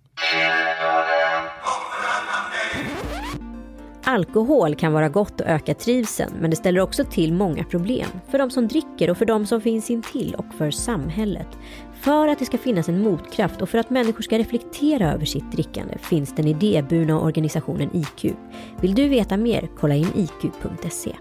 Alkohol 4.04 4.76
kan 4.76 4.94
vara 4.94 5.10
gott 5.10 5.42
och 5.42 5.48
öka 5.48 5.74
trivseln 5.74 6.34
men 6.42 6.50
det 6.50 6.56
ställer 6.56 6.82
också 6.82 7.04
till 7.04 7.34
många 7.34 7.64
problem. 7.64 8.08
För 8.32 8.38
de 8.38 8.50
som 8.50 8.68
dricker 8.68 9.10
och 9.10 9.18
för 9.18 9.26
de 9.26 9.46
som 9.46 9.62
finns 9.62 9.90
intill 9.90 10.36
och 10.38 10.54
för 10.58 10.72
samhället. 10.72 11.48
För 12.02 12.28
att 12.28 12.40
det 12.40 12.46
ska 12.46 12.58
finnas 12.58 12.90
en 12.90 13.02
motkraft 13.02 13.62
och 13.62 13.70
för 13.70 13.78
att 13.78 13.90
människor 13.90 14.22
ska 14.22 14.38
reflektera 14.38 15.14
över 15.14 15.26
sitt 15.26 15.52
drickande 15.52 15.98
finns 15.98 16.36
den 16.36 16.48
idéburna 16.48 17.20
organisationen 17.20 17.90
IQ. 17.96 18.36
Vill 18.82 18.96
du 18.96 19.08
veta 19.08 19.38
mer? 19.38 19.70
Kolla 19.80 19.96
in 19.96 20.12
iq.se. 20.16 21.16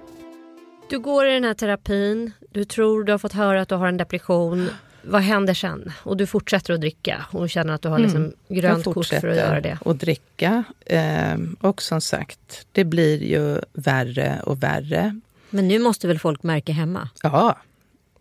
Du 0.90 0.98
går 0.98 1.26
i 1.26 1.34
den 1.34 1.44
här 1.44 1.54
terapin, 1.54 2.32
du 2.50 2.64
tror 2.64 3.04
du 3.04 3.12
har 3.12 3.18
fått 3.18 3.32
höra 3.32 3.60
att 3.60 3.68
du 3.68 3.74
har 3.74 3.88
en 3.88 3.96
depression. 3.96 4.68
Vad 5.02 5.22
händer 5.22 5.54
sen? 5.54 5.92
Och 6.02 6.16
du 6.16 6.26
fortsätter 6.26 6.74
att 6.74 6.80
dricka 6.80 7.26
och 7.30 7.50
känner 7.50 7.74
att 7.74 7.82
du 7.82 7.88
har 7.88 7.98
liksom 7.98 8.22
mm. 8.22 8.34
grönt 8.48 8.84
kort 8.84 9.06
för 9.06 9.28
att 9.28 9.36
göra 9.36 9.60
det. 9.60 9.78
Jag 9.84 9.90
att 9.90 10.00
dricka. 10.00 10.64
Ehm, 10.86 11.56
och 11.60 11.82
som 11.82 12.00
sagt, 12.00 12.66
det 12.72 12.84
blir 12.84 13.22
ju 13.22 13.60
värre 13.72 14.40
och 14.44 14.62
värre. 14.62 15.20
Men 15.50 15.68
nu 15.68 15.78
måste 15.78 16.08
väl 16.08 16.18
folk 16.18 16.42
märka 16.42 16.72
hemma? 16.72 17.08
Ja, 17.22 17.56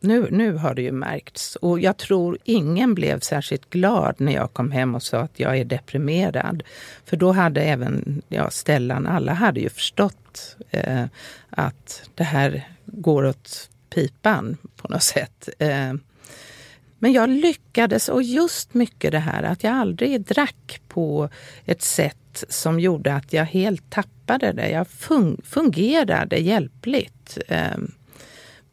nu, 0.06 0.28
nu 0.32 0.54
har 0.54 0.74
det 0.74 0.82
ju 0.82 0.92
märkts. 0.92 1.56
Och 1.56 1.80
jag 1.80 1.98
tror 1.98 2.38
ingen 2.44 2.96
blev 2.96 3.20
särskilt 3.20 3.70
glad 3.70 4.16
när 4.18 4.34
jag 4.34 4.54
kom 4.54 4.72
hem 4.72 4.96
och 4.96 5.04
sa 5.04 5.18
att 5.18 5.40
jag 5.40 5.58
är 5.58 5.66
deprimerad. 5.66 6.64
För 7.06 7.18
då 7.18 7.32
hade 7.32 7.62
även 7.62 8.22
ja, 8.28 8.50
Stellan, 8.50 9.08
alla 9.08 9.34
hade 9.34 9.60
ju 9.60 9.70
förstått 9.70 10.56
eh, 10.72 11.06
att 11.50 12.10
det 12.16 12.24
här 12.24 12.68
går 12.86 13.26
åt 13.26 13.70
pipan 13.90 14.58
på 14.76 14.88
något 14.88 15.04
sätt. 15.04 15.50
Eh, 15.60 15.94
men 17.00 17.14
jag 17.14 17.30
lyckades, 17.30 18.10
och 18.10 18.24
just 18.24 18.74
mycket 18.74 19.12
det 19.12 19.20
här 19.20 19.44
att 19.44 19.64
jag 19.64 19.74
aldrig 19.74 20.22
drack 20.22 20.82
på 20.88 21.30
ett 21.66 21.82
sätt 21.82 22.44
som 22.50 22.80
gjorde 22.80 23.14
att 23.14 23.34
jag 23.34 23.46
helt 23.46 23.90
tappade 23.90 24.52
det. 24.52 24.70
Jag 24.70 24.88
fun 24.88 25.42
fungerade 25.44 26.38
hjälpligt. 26.38 27.38
Eh, 27.48 27.78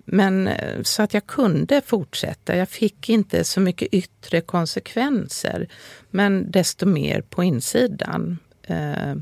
men 0.04 0.48
eh, 0.48 0.82
så 0.82 1.02
att 1.02 1.14
jag 1.14 1.26
kunde 1.26 1.80
fortsätta. 1.80 2.56
Jag 2.56 2.68
fick 2.68 3.08
inte 3.08 3.44
så 3.44 3.60
mycket 3.60 3.88
yttre 3.92 4.40
konsekvenser, 4.40 5.68
men 6.10 6.50
desto 6.50 6.86
mer 6.86 7.20
på 7.20 7.42
insidan. 7.42 8.38
Eh, 8.62 9.14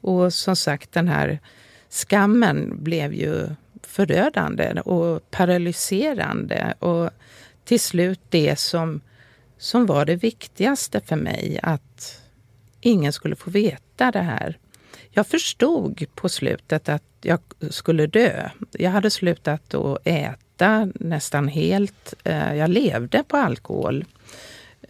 och 0.00 0.34
som 0.34 0.56
sagt, 0.56 0.92
den 0.92 1.08
här 1.08 1.38
skammen 1.88 2.84
blev 2.84 3.14
ju 3.14 3.48
förödande 3.82 4.80
och 4.80 5.30
paralyserande. 5.30 6.74
Och 6.78 7.10
till 7.64 7.80
slut 7.80 8.20
det 8.28 8.58
som, 8.58 9.00
som 9.58 9.86
var 9.86 10.04
det 10.04 10.16
viktigaste 10.16 11.00
för 11.00 11.16
mig, 11.16 11.60
att 11.62 12.22
ingen 12.80 13.12
skulle 13.12 13.36
få 13.36 13.50
veta 13.50 14.10
det 14.10 14.22
här. 14.22 14.58
Jag 15.10 15.26
förstod 15.26 16.04
på 16.14 16.28
slutet 16.28 16.88
att 16.88 17.02
jag 17.20 17.40
skulle 17.70 18.06
dö. 18.06 18.50
Jag 18.72 18.90
hade 18.90 19.10
slutat 19.10 19.74
att 19.74 19.98
äta 20.04 20.88
nästan 20.94 21.48
helt. 21.48 22.14
Eh, 22.24 22.54
jag 22.54 22.70
levde 22.70 23.24
på 23.28 23.36
alkohol. 23.36 24.04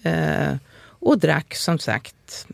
Eh, 0.03 0.55
och 0.83 1.19
drack 1.19 1.55
som 1.55 1.79
sagt. 1.79 2.47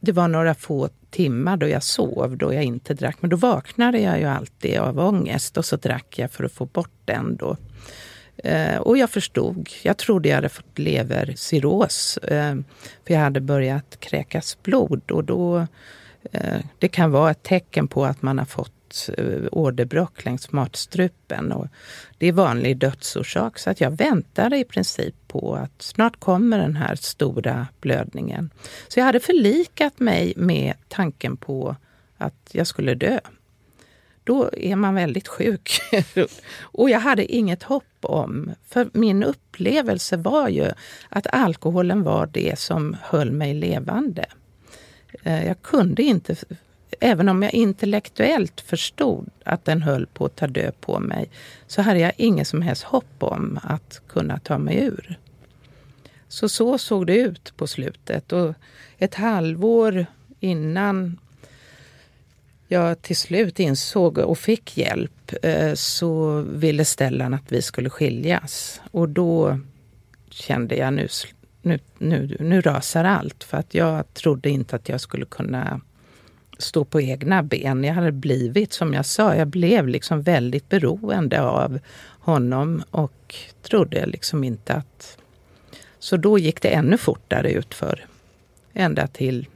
Det 0.00 0.12
var 0.12 0.28
några 0.28 0.54
få 0.54 0.88
timmar 1.10 1.56
då 1.56 1.68
jag 1.68 1.82
sov, 1.82 2.36
då 2.36 2.54
jag 2.54 2.64
inte 2.64 2.94
drack. 2.94 3.16
Men 3.20 3.30
då 3.30 3.36
vaknade 3.36 3.98
jag 3.98 4.18
ju 4.18 4.24
alltid 4.24 4.78
av 4.78 4.98
ångest 4.98 5.56
och 5.56 5.64
så 5.64 5.76
drack 5.76 6.18
jag 6.18 6.30
för 6.30 6.44
att 6.44 6.52
få 6.52 6.66
bort 6.66 7.00
den. 7.04 7.36
Då. 7.36 7.56
Eh, 8.36 8.76
och 8.76 8.98
jag 8.98 9.10
förstod. 9.10 9.68
Jag 9.82 9.96
trodde 9.96 10.28
jag 10.28 10.36
hade 10.36 10.48
fått 10.48 10.78
levercirros. 10.78 12.16
Eh, 12.16 12.54
för 13.06 13.14
jag 13.14 13.20
hade 13.20 13.40
börjat 13.40 14.00
kräkas 14.00 14.58
blod 14.62 15.10
och 15.10 15.24
då 15.24 15.66
Eh, 16.32 16.60
det 16.78 16.88
kan 16.88 17.10
vara 17.10 17.30
ett 17.30 17.42
tecken 17.42 17.88
på 17.88 18.04
att 18.04 18.22
man 18.22 18.38
har 18.38 18.44
fått 18.44 19.10
eh, 19.18 19.42
åderbråck 19.52 20.24
längs 20.24 20.52
matstrupen. 20.52 21.52
Och 21.52 21.66
det 22.18 22.26
är 22.26 22.32
vanlig 22.32 22.76
dödsorsak. 22.76 23.58
Så 23.58 23.70
att 23.70 23.80
jag 23.80 23.90
väntade 23.90 24.58
i 24.58 24.64
princip 24.64 25.14
på 25.28 25.54
att 25.54 25.82
snart 25.82 26.20
kommer 26.20 26.58
den 26.58 26.76
här 26.76 26.94
stora 26.94 27.66
blödningen. 27.80 28.50
Så 28.88 29.00
jag 29.00 29.04
hade 29.04 29.20
förlikat 29.20 30.00
mig 30.00 30.32
med 30.36 30.74
tanken 30.88 31.36
på 31.36 31.76
att 32.16 32.50
jag 32.52 32.66
skulle 32.66 32.94
dö. 32.94 33.18
Då 34.24 34.50
är 34.52 34.76
man 34.76 34.94
väldigt 34.94 35.28
sjuk. 35.28 35.80
och 36.62 36.90
jag 36.90 37.00
hade 37.00 37.34
inget 37.34 37.62
hopp 37.62 37.84
om, 38.00 38.54
för 38.68 38.90
min 38.92 39.22
upplevelse 39.24 40.16
var 40.16 40.48
ju 40.48 40.70
att 41.08 41.26
alkoholen 41.26 42.02
var 42.02 42.26
det 42.26 42.58
som 42.58 42.96
höll 43.02 43.30
mig 43.30 43.54
levande. 43.54 44.24
Eh, 45.22 45.46
jag 45.46 45.62
kunde 45.62 46.02
inte, 46.02 46.36
även 47.00 47.28
om 47.28 47.42
jag 47.42 47.54
intellektuellt 47.54 48.60
förstod 48.60 49.30
att 49.44 49.64
den 49.64 49.82
höll 49.82 50.06
på 50.06 50.26
att 50.26 50.36
ta 50.36 50.46
död 50.46 50.80
på 50.80 51.00
mig, 51.00 51.30
så 51.66 51.82
hade 51.82 52.00
jag 52.00 52.12
inget 52.16 52.48
som 52.48 52.62
helst 52.62 52.82
hopp 52.82 53.14
om 53.18 53.58
att 53.62 54.02
kunna 54.06 54.38
ta 54.38 54.58
mig 54.58 54.78
ur. 54.84 55.18
Så 56.28 56.48
så 56.48 56.78
såg 56.78 57.06
det 57.06 57.16
ut 57.16 57.56
på 57.56 57.66
slutet. 57.66 58.32
Och 58.32 58.54
ett 58.98 59.14
halvår 59.14 60.06
innan 60.40 61.18
jag 62.68 63.02
till 63.02 63.16
slut 63.16 63.60
insåg 63.60 64.18
och 64.18 64.38
fick 64.38 64.76
hjälp 64.76 65.32
eh, 65.42 65.74
så 65.74 66.40
ville 66.40 66.84
Stellan 66.84 67.34
att 67.34 67.52
vi 67.52 67.62
skulle 67.62 67.90
skiljas. 67.90 68.80
Och 68.90 69.08
då 69.08 69.58
kände 70.30 70.76
jag 70.76 70.92
nu 70.92 71.08
nu, 71.62 71.78
nu, 71.98 72.36
nu 72.40 72.60
rasar 72.60 73.04
allt. 73.04 73.44
För 73.44 73.56
att 73.56 73.74
jag 73.74 74.14
trodde 74.14 74.50
inte 74.50 74.76
att 74.76 74.88
jag 74.88 75.00
skulle 75.00 75.24
kunna 75.24 75.80
stå 76.58 76.84
på 76.84 77.00
egna 77.00 77.42
ben. 77.42 77.84
Jag 77.84 77.94
hade 77.94 78.12
blivit, 78.12 78.72
som 78.72 78.94
jag 78.94 79.06
sa, 79.06 79.34
jag 79.34 79.48
blev 79.48 79.88
liksom 79.88 80.22
väldigt 80.22 80.68
beroende 80.68 81.42
av 81.42 81.78
honom 82.18 82.82
och 82.90 83.34
trodde 83.62 84.06
liksom 84.06 84.44
inte 84.44 84.74
att... 84.74 85.18
Så 85.98 86.16
då 86.16 86.38
gick 86.38 86.62
det 86.62 86.68
ännu 86.68 86.98
fortare 86.98 87.52
utför. 87.52 88.06
Ända 88.72 89.06
till 89.06 89.46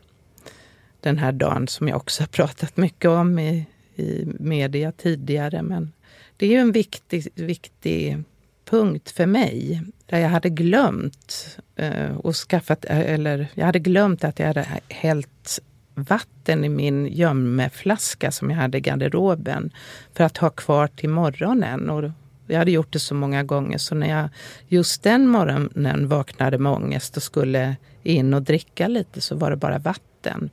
den 1.00 1.18
här 1.18 1.32
dagen 1.32 1.68
som 1.68 1.88
jag 1.88 1.96
också 1.96 2.22
har 2.22 2.28
pratat 2.28 2.76
mycket 2.76 3.10
om 3.10 3.38
i, 3.38 3.66
i 3.96 4.24
media 4.38 4.92
tidigare. 4.92 5.62
Men 5.62 5.92
det 6.36 6.46
är 6.46 6.50
ju 6.50 6.58
en 6.58 6.72
viktig, 6.72 7.28
viktig 7.34 8.22
punkt 8.70 9.10
för 9.10 9.26
mig. 9.26 9.82
Där 10.06 10.18
jag 10.18 10.28
hade 10.28 10.50
glömt 10.50 11.58
eh, 11.76 12.16
och 12.16 12.36
skaffat, 12.36 12.84
eh, 12.84 13.00
eller 13.00 13.48
jag 13.54 13.66
hade 13.66 13.78
glömt 13.78 14.24
att 14.24 14.38
jag 14.38 14.46
hade 14.46 14.66
hällt 14.88 15.60
vatten 15.94 16.64
i 16.64 16.68
min 16.68 17.06
gömmeflaska 17.06 18.30
som 18.30 18.50
jag 18.50 18.58
hade 18.58 18.78
i 18.78 18.80
garderoben 18.80 19.70
för 20.14 20.24
att 20.24 20.36
ha 20.36 20.50
kvar 20.50 20.86
till 20.86 21.08
morgonen. 21.08 21.90
Och 21.90 22.10
jag 22.46 22.58
hade 22.58 22.70
gjort 22.70 22.92
det 22.92 22.98
så 22.98 23.14
många 23.14 23.42
gånger 23.42 23.78
så 23.78 23.94
när 23.94 24.08
jag 24.08 24.28
just 24.68 25.02
den 25.02 25.28
morgonen 25.28 26.08
vaknade 26.08 26.58
med 26.58 26.72
ångest 26.72 27.16
och 27.16 27.22
skulle 27.22 27.76
in 28.02 28.34
och 28.34 28.42
dricka 28.42 28.88
lite 28.88 29.20
så 29.20 29.36
var 29.36 29.50
det 29.50 29.56
bara 29.56 29.78
vatten. 29.78 30.50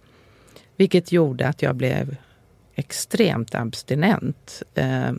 Vilket 0.77 1.11
gjorde 1.11 1.47
att 1.47 1.61
jag 1.61 1.75
blev 1.75 2.15
extremt 2.75 3.55
abstinent. 3.55 4.63
Eh, 4.75 5.11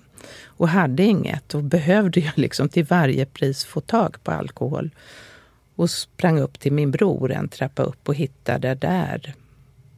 och 0.44 0.68
hade 0.68 1.02
inget 1.02 1.54
och 1.54 1.62
behövde 1.62 2.20
jag 2.20 2.32
liksom 2.38 2.68
till 2.68 2.84
varje 2.84 3.26
pris 3.26 3.64
få 3.64 3.80
tag 3.80 4.16
på 4.24 4.30
alkohol. 4.30 4.90
Och 5.76 5.90
sprang 5.90 6.38
upp 6.38 6.60
till 6.60 6.72
min 6.72 6.90
bror 6.90 7.32
en 7.32 7.48
trappa 7.48 7.82
upp 7.82 8.08
och 8.08 8.14
hittade 8.14 8.74
där. 8.74 9.34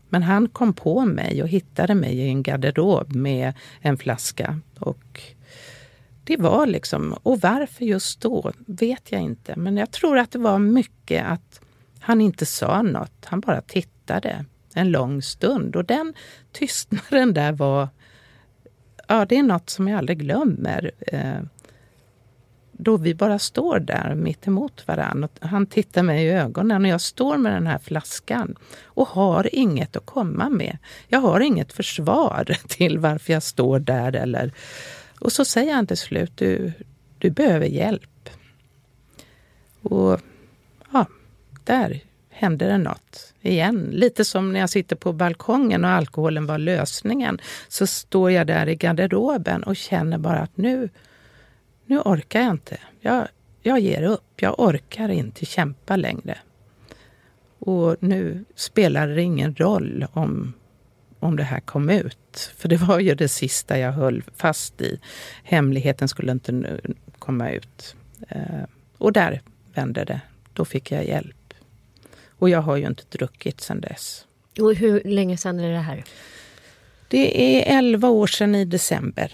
Men 0.08 0.22
han 0.22 0.48
kom 0.48 0.72
på 0.72 1.04
mig 1.04 1.42
och 1.42 1.48
hittade 1.48 1.94
mig 1.94 2.18
i 2.18 2.28
en 2.28 2.42
garderob 2.42 3.14
med 3.14 3.52
en 3.80 3.98
flaska. 3.98 4.60
Och 4.78 5.20
det 6.24 6.36
var 6.36 6.66
liksom, 6.66 7.12
och 7.22 7.40
varför 7.40 7.84
just 7.84 8.20
då 8.20 8.52
vet 8.66 9.12
jag 9.12 9.22
inte. 9.22 9.56
Men 9.56 9.76
jag 9.76 9.90
tror 9.90 10.18
att 10.18 10.30
det 10.30 10.38
var 10.38 10.58
mycket 10.58 11.26
att 11.26 11.60
han 12.00 12.20
inte 12.20 12.46
sa 12.46 12.82
något. 12.82 13.24
Han 13.24 13.40
bara 13.40 13.60
tittade 13.60 14.44
en 14.74 14.90
lång 14.90 15.22
stund. 15.22 15.76
Och 15.76 15.84
den 15.84 16.14
tystnaden 16.52 17.34
där 17.34 17.52
var... 17.52 17.88
Ja, 19.06 19.24
det 19.24 19.36
är 19.36 19.42
något 19.42 19.70
som 19.70 19.88
jag 19.88 19.98
aldrig 19.98 20.18
glömmer. 20.18 20.90
Eh, 21.06 21.40
då 22.78 22.96
vi 22.96 23.14
bara 23.14 23.38
står 23.38 23.78
där 23.78 24.14
mitt 24.14 24.46
emot 24.46 24.88
varandra. 24.88 25.28
Han 25.40 25.66
tittar 25.66 26.02
mig 26.02 26.24
i 26.24 26.30
ögonen 26.30 26.82
och 26.84 26.88
jag 26.88 27.00
står 27.00 27.36
med 27.36 27.52
den 27.52 27.66
här 27.66 27.78
flaskan 27.78 28.56
och 28.84 29.08
har 29.08 29.54
inget 29.54 29.96
att 29.96 30.06
komma 30.06 30.48
med. 30.48 30.78
Jag 31.08 31.20
har 31.20 31.40
inget 31.40 31.72
försvar 31.72 32.56
till 32.68 32.98
varför 32.98 33.32
jag 33.32 33.42
står 33.42 33.78
där. 33.78 34.12
Eller... 34.12 34.52
Och 35.20 35.32
så 35.32 35.44
säger 35.44 35.74
han 35.74 35.86
till 35.86 35.96
slut, 35.96 36.32
du, 36.34 36.72
du 37.18 37.30
behöver 37.30 37.66
hjälp. 37.66 38.30
Och 39.82 40.20
ja, 40.92 41.06
där 41.64 42.00
hände 42.36 42.66
det 42.66 42.78
något 42.78 43.34
igen. 43.42 43.88
Lite 43.92 44.24
som 44.24 44.52
när 44.52 44.60
jag 44.60 44.70
sitter 44.70 44.96
på 44.96 45.12
balkongen 45.12 45.84
och 45.84 45.90
alkoholen 45.90 46.46
var 46.46 46.58
lösningen. 46.58 47.38
Så 47.68 47.86
står 47.86 48.30
jag 48.30 48.46
där 48.46 48.68
i 48.68 48.74
garderoben 48.74 49.62
och 49.62 49.76
känner 49.76 50.18
bara 50.18 50.38
att 50.38 50.56
nu, 50.56 50.88
nu 51.86 51.98
orkar 51.98 52.40
jag 52.40 52.50
inte. 52.50 52.78
Jag, 53.00 53.28
jag 53.62 53.80
ger 53.80 54.02
upp. 54.02 54.42
Jag 54.42 54.60
orkar 54.60 55.08
inte 55.08 55.46
kämpa 55.46 55.96
längre. 55.96 56.38
Och 57.58 57.96
nu 58.00 58.44
spelar 58.54 59.08
det 59.08 59.22
ingen 59.22 59.54
roll 59.54 60.06
om, 60.12 60.52
om 61.20 61.36
det 61.36 61.42
här 61.42 61.60
kom 61.60 61.90
ut. 61.90 62.52
För 62.56 62.68
det 62.68 62.76
var 62.76 62.98
ju 63.00 63.14
det 63.14 63.28
sista 63.28 63.78
jag 63.78 63.92
höll 63.92 64.22
fast 64.36 64.80
i. 64.80 65.00
Hemligheten 65.42 66.08
skulle 66.08 66.32
inte 66.32 66.80
komma 67.18 67.50
ut. 67.50 67.96
Eh, 68.28 68.64
och 68.98 69.12
där 69.12 69.40
vände 69.74 70.04
det. 70.04 70.20
Då 70.52 70.64
fick 70.64 70.92
jag 70.92 71.06
hjälp. 71.06 71.35
Och 72.38 72.50
jag 72.50 72.62
har 72.62 72.76
ju 72.76 72.86
inte 72.86 73.02
druckit 73.10 73.60
sedan 73.60 73.80
dess. 73.80 74.26
Och 74.60 74.74
hur 74.74 75.02
länge 75.04 75.36
sedan 75.36 75.60
är 75.60 75.72
det 75.72 75.78
här? 75.78 76.04
Det 77.08 77.58
är 77.58 77.78
11 77.78 78.08
år 78.08 78.26
sedan 78.26 78.54
i 78.54 78.64
december. 78.64 79.32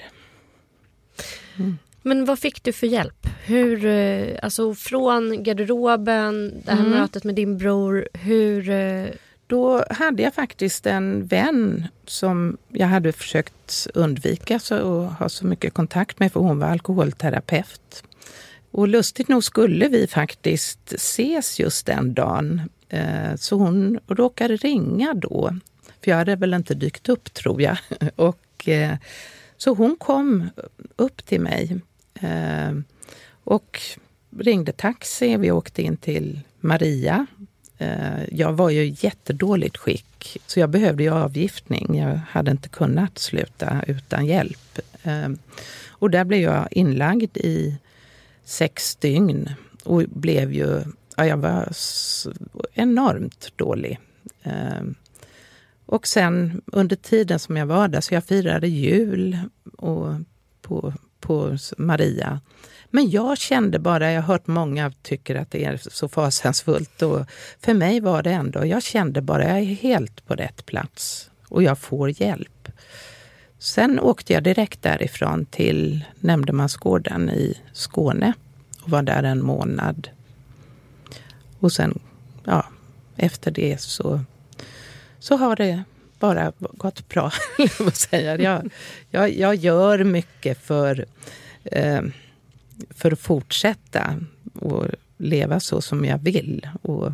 Mm. 1.57 1.79
Men 2.03 2.25
vad 2.25 2.39
fick 2.39 2.63
du 2.63 2.73
för 2.73 2.87
hjälp? 2.87 3.27
Hur, 3.45 3.87
eh, 3.87 4.39
alltså 4.43 4.75
från 4.75 5.43
garderoben, 5.43 6.63
det 6.65 6.73
här 6.73 6.81
mm. 6.81 6.91
mötet 6.91 7.25
med 7.25 7.35
din 7.35 7.59
bror, 7.59 8.09
hur... 8.13 8.71
Eh, 8.71 9.07
Då 9.47 9.85
hade 9.91 10.23
jag 10.23 10.35
faktiskt 10.35 10.87
en 10.87 11.27
vän 11.27 11.87
som 12.07 12.57
jag 12.69 12.87
hade 12.87 13.13
försökt 13.13 13.87
undvika 13.95 14.61
och 14.71 15.05
ha 15.05 15.29
så 15.29 15.47
mycket 15.47 15.75
kontakt 15.75 16.19
med 16.21 16.33
för 16.33 16.41
hon 16.41 16.59
var 16.59 16.69
alkoholterapeut. 16.69 18.05
Och 18.71 18.89
lustigt 18.89 19.29
nog 19.29 19.45
skulle 19.45 19.89
vi 19.89 20.07
faktiskt 20.07 20.93
ses 20.93 21.61
just 21.61 21.87
den 21.87 22.15
dagen. 22.15 22.61
Eh, 22.93 23.37
så 23.37 23.57
hon 23.57 24.01
råkade 24.07 24.57
ringa 24.57 25.15
då. 25.15 25.57
För 26.01 26.11
jag 26.11 26.19
hade 26.19 26.37
väl 26.37 26.55
inte 26.55 26.75
dykt 26.75 27.09
upp, 27.09 27.35
tror 27.35 27.63
jag. 27.63 27.77
Och, 28.17 28.69
eh, 28.69 28.97
så 29.57 29.75
hon 29.75 29.97
kom 29.97 30.51
upp 30.97 31.27
till 31.27 31.41
mig 31.41 31.81
eh, 32.21 32.73
och 33.45 33.81
ringde 34.39 34.73
taxi. 34.73 35.37
Vi 35.37 35.51
åkte 35.51 35.83
in 35.83 35.97
till 35.97 36.41
Maria. 36.61 37.27
Eh, 37.79 38.25
jag 38.31 38.53
var 38.53 38.71
ju 38.71 38.83
i 38.83 38.97
jättedåligt 39.01 39.77
skick, 39.77 40.37
så 40.47 40.61
jag 40.61 40.71
behövde 40.71 41.03
ju 41.03 41.11
avgiftning. 41.11 41.99
Jag 41.99 42.21
hade 42.29 42.51
inte 42.51 42.69
kunnat 42.69 43.19
sluta 43.19 43.85
utan 43.87 44.27
hjälp. 44.27 44.79
Eh, 45.03 45.29
och 45.89 46.11
där 46.11 46.25
blev 46.25 46.41
jag 46.41 46.69
inlagd 46.71 47.37
i 47.37 47.77
sex 48.45 48.97
dygn 48.97 49.51
och 49.85 50.03
blev 50.09 50.53
ju 50.53 50.83
ja, 51.17 51.27
jag 51.27 51.37
var 51.37 51.69
enormt 52.73 53.53
dålig. 53.57 54.01
Ehm, 54.43 54.95
och 55.87 56.07
sen 56.07 56.63
under 56.67 56.97
tiden 56.97 57.39
som 57.39 57.57
jag 57.57 57.67
var 57.67 57.89
där, 57.89 58.01
så 58.01 58.15
jag 58.15 58.25
firade 58.25 58.69
jul 58.69 59.39
och 59.79 60.15
på, 60.63 60.93
på 61.21 61.57
Maria. 61.77 62.41
Men 62.91 63.11
jag 63.11 63.39
kände 63.39 63.79
bara, 63.79 64.13
jag 64.13 64.23
har 64.23 64.29
hört 64.29 64.47
många 64.47 64.93
tycker 65.03 65.35
att 65.35 65.51
det 65.51 65.65
är 65.65 65.77
så 65.77 66.09
fasansfullt. 66.09 67.03
Och 67.03 67.27
för 67.61 67.75
mig 67.75 68.01
var 68.01 68.23
det 68.23 68.31
ändå, 68.31 68.67
jag 68.67 68.83
kände 68.83 69.23
bara, 69.23 69.49
jag 69.49 69.59
är 69.59 69.65
helt 69.65 70.27
på 70.27 70.35
rätt 70.35 70.67
plats 70.67 71.31
och 71.49 71.63
jag 71.63 71.79
får 71.79 72.23
hjälp. 72.23 72.69
Sen 73.59 74.01
åkte 74.01 74.33
jag 74.33 74.43
direkt 74.43 74.83
därifrån 74.83 75.47
till 75.47 76.05
Nämndemansgården 76.21 77.31
i 77.31 77.59
Skåne 77.73 78.33
och 78.83 78.91
var 78.91 79.03
där 79.03 79.23
en 79.23 79.45
månad. 79.45 80.09
Och 81.63 81.73
sen, 81.73 81.99
ja, 82.45 82.67
efter 83.17 83.51
det 83.51 83.81
så, 83.81 84.21
så 85.19 85.37
har 85.37 85.57
det 85.57 85.85
bara 86.19 86.53
gått 86.61 87.09
bra. 87.09 87.33
jag, 88.11 88.71
jag, 89.11 89.31
jag 89.31 89.55
gör 89.55 90.05
mycket 90.05 90.59
för, 90.59 91.07
eh, 91.65 92.03
för 92.91 93.13
att 93.13 93.19
fortsätta 93.19 94.17
och 94.55 94.87
leva 95.17 95.61
så 95.61 95.81
som 95.81 96.05
jag 96.05 96.19
vill. 96.19 96.69
Och 96.83 97.13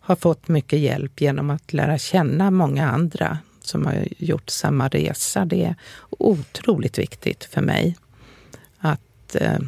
har 0.00 0.16
fått 0.16 0.48
mycket 0.48 0.78
hjälp 0.78 1.20
genom 1.20 1.50
att 1.50 1.72
lära 1.72 1.98
känna 1.98 2.50
många 2.50 2.90
andra 2.90 3.38
som 3.60 3.86
har 3.86 4.08
gjort 4.18 4.50
samma 4.50 4.88
resa. 4.88 5.44
Det 5.44 5.64
är 5.64 5.76
otroligt 6.10 6.98
viktigt 6.98 7.44
för 7.44 7.60
mig. 7.60 7.96
Att 8.78 9.34
eh, 9.34 9.58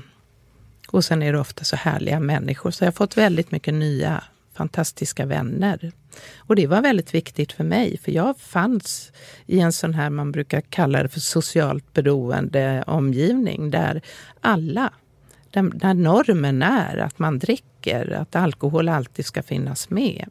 och 0.89 1.05
sen 1.05 1.23
är 1.23 1.33
det 1.33 1.39
ofta 1.39 1.65
så 1.65 1.77
härliga 1.77 2.21
människor. 2.21 2.71
Så 2.71 2.85
jag 2.85 2.87
har 2.87 2.93
fått 2.93 3.17
väldigt 3.17 3.51
mycket 3.51 3.75
nya 3.75 4.23
fantastiska 4.55 5.27
vänner. 5.27 5.93
Och 6.37 6.57
det 6.57 6.67
var 6.67 6.83
väldigt 6.83 7.15
viktigt 7.15 7.53
för 7.53 7.65
mig, 7.65 7.99
för 7.99 8.13
jag 8.13 8.39
fanns 8.39 9.13
i 9.47 9.61
en 9.61 9.73
sån 9.73 9.95
här, 9.95 10.11
man 10.11 10.33
brukar 10.33 10.61
kalla 10.61 11.03
det 11.03 11.09
för 11.09 11.21
socialt 11.21 11.93
beroende 11.93 12.85
omgivning, 12.87 13.71
där 13.71 14.03
alla, 14.41 14.93
där 15.53 15.95
normen 15.95 16.63
är 16.63 16.97
att 16.97 17.19
man 17.19 17.39
dricker, 17.39 18.11
att 18.11 18.37
alkohol 18.37 18.89
alltid 18.89 19.27
ska 19.27 19.43
finnas 19.43 19.91
med. 19.91 20.29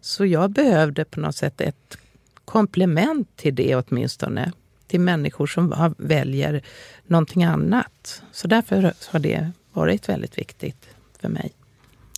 Så 0.00 0.26
jag 0.26 0.50
behövde 0.50 1.04
på 1.04 1.20
något 1.20 1.36
sätt 1.36 1.60
ett 1.60 1.98
komplement 2.44 3.36
till 3.36 3.54
det 3.54 3.76
åtminstone. 3.76 4.52
Till 4.86 5.00
människor 5.00 5.46
som 5.46 5.94
väljer 5.98 6.62
någonting 7.06 7.44
annat. 7.44 8.22
Så 8.32 8.48
därför 8.48 8.92
har 9.10 9.18
det 9.18 9.50
varit 9.76 10.08
väldigt 10.08 10.38
viktigt 10.38 10.88
för 11.20 11.28
mig. 11.28 11.52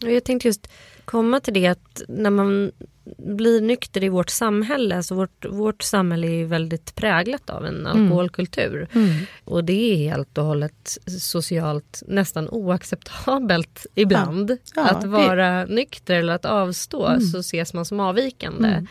Jag 0.02 0.24
tänkte 0.24 0.48
just 0.48 0.68
komma 1.04 1.40
till 1.40 1.54
det 1.54 1.66
att 1.66 2.02
när 2.08 2.30
man 2.30 2.72
blir 3.16 3.60
nykter 3.60 4.04
i 4.04 4.08
vårt 4.08 4.30
samhälle, 4.30 4.96
alltså 4.96 5.14
vårt, 5.14 5.46
vårt 5.50 5.82
samhälle 5.82 6.26
är 6.26 6.44
väldigt 6.44 6.94
präglat 6.94 7.50
av 7.50 7.66
en 7.66 7.86
mm. 7.86 8.02
alkoholkultur. 8.02 8.88
Mm. 8.92 9.08
Och 9.44 9.64
det 9.64 9.92
är 9.92 9.96
helt 9.96 10.38
och 10.38 10.44
hållet 10.44 10.98
socialt 11.20 12.02
nästan 12.06 12.48
oacceptabelt 12.48 13.86
ibland. 13.94 14.50
Ja. 14.50 14.56
Ja, 14.74 14.84
att 14.84 15.04
vara 15.04 15.66
det... 15.66 15.74
nykter 15.74 16.14
eller 16.14 16.32
att 16.32 16.44
avstå 16.44 17.06
mm. 17.06 17.20
så 17.20 17.38
ses 17.38 17.74
man 17.74 17.84
som 17.84 18.00
avvikande. 18.00 18.86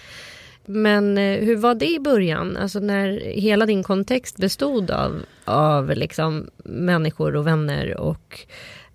Men 0.70 1.18
eh, 1.18 1.40
hur 1.40 1.56
var 1.56 1.76
det 1.76 1.94
i 1.94 2.00
början? 2.00 2.58
Alltså 2.58 2.80
när 2.80 3.20
hela 3.20 3.66
din 3.66 3.84
kontext 3.84 4.38
bestod 4.38 4.92
av, 4.92 5.22
av 5.46 5.90
liksom 5.96 6.50
människor 6.64 7.36
och 7.36 7.48
vänner 7.48 7.98
och 7.98 8.40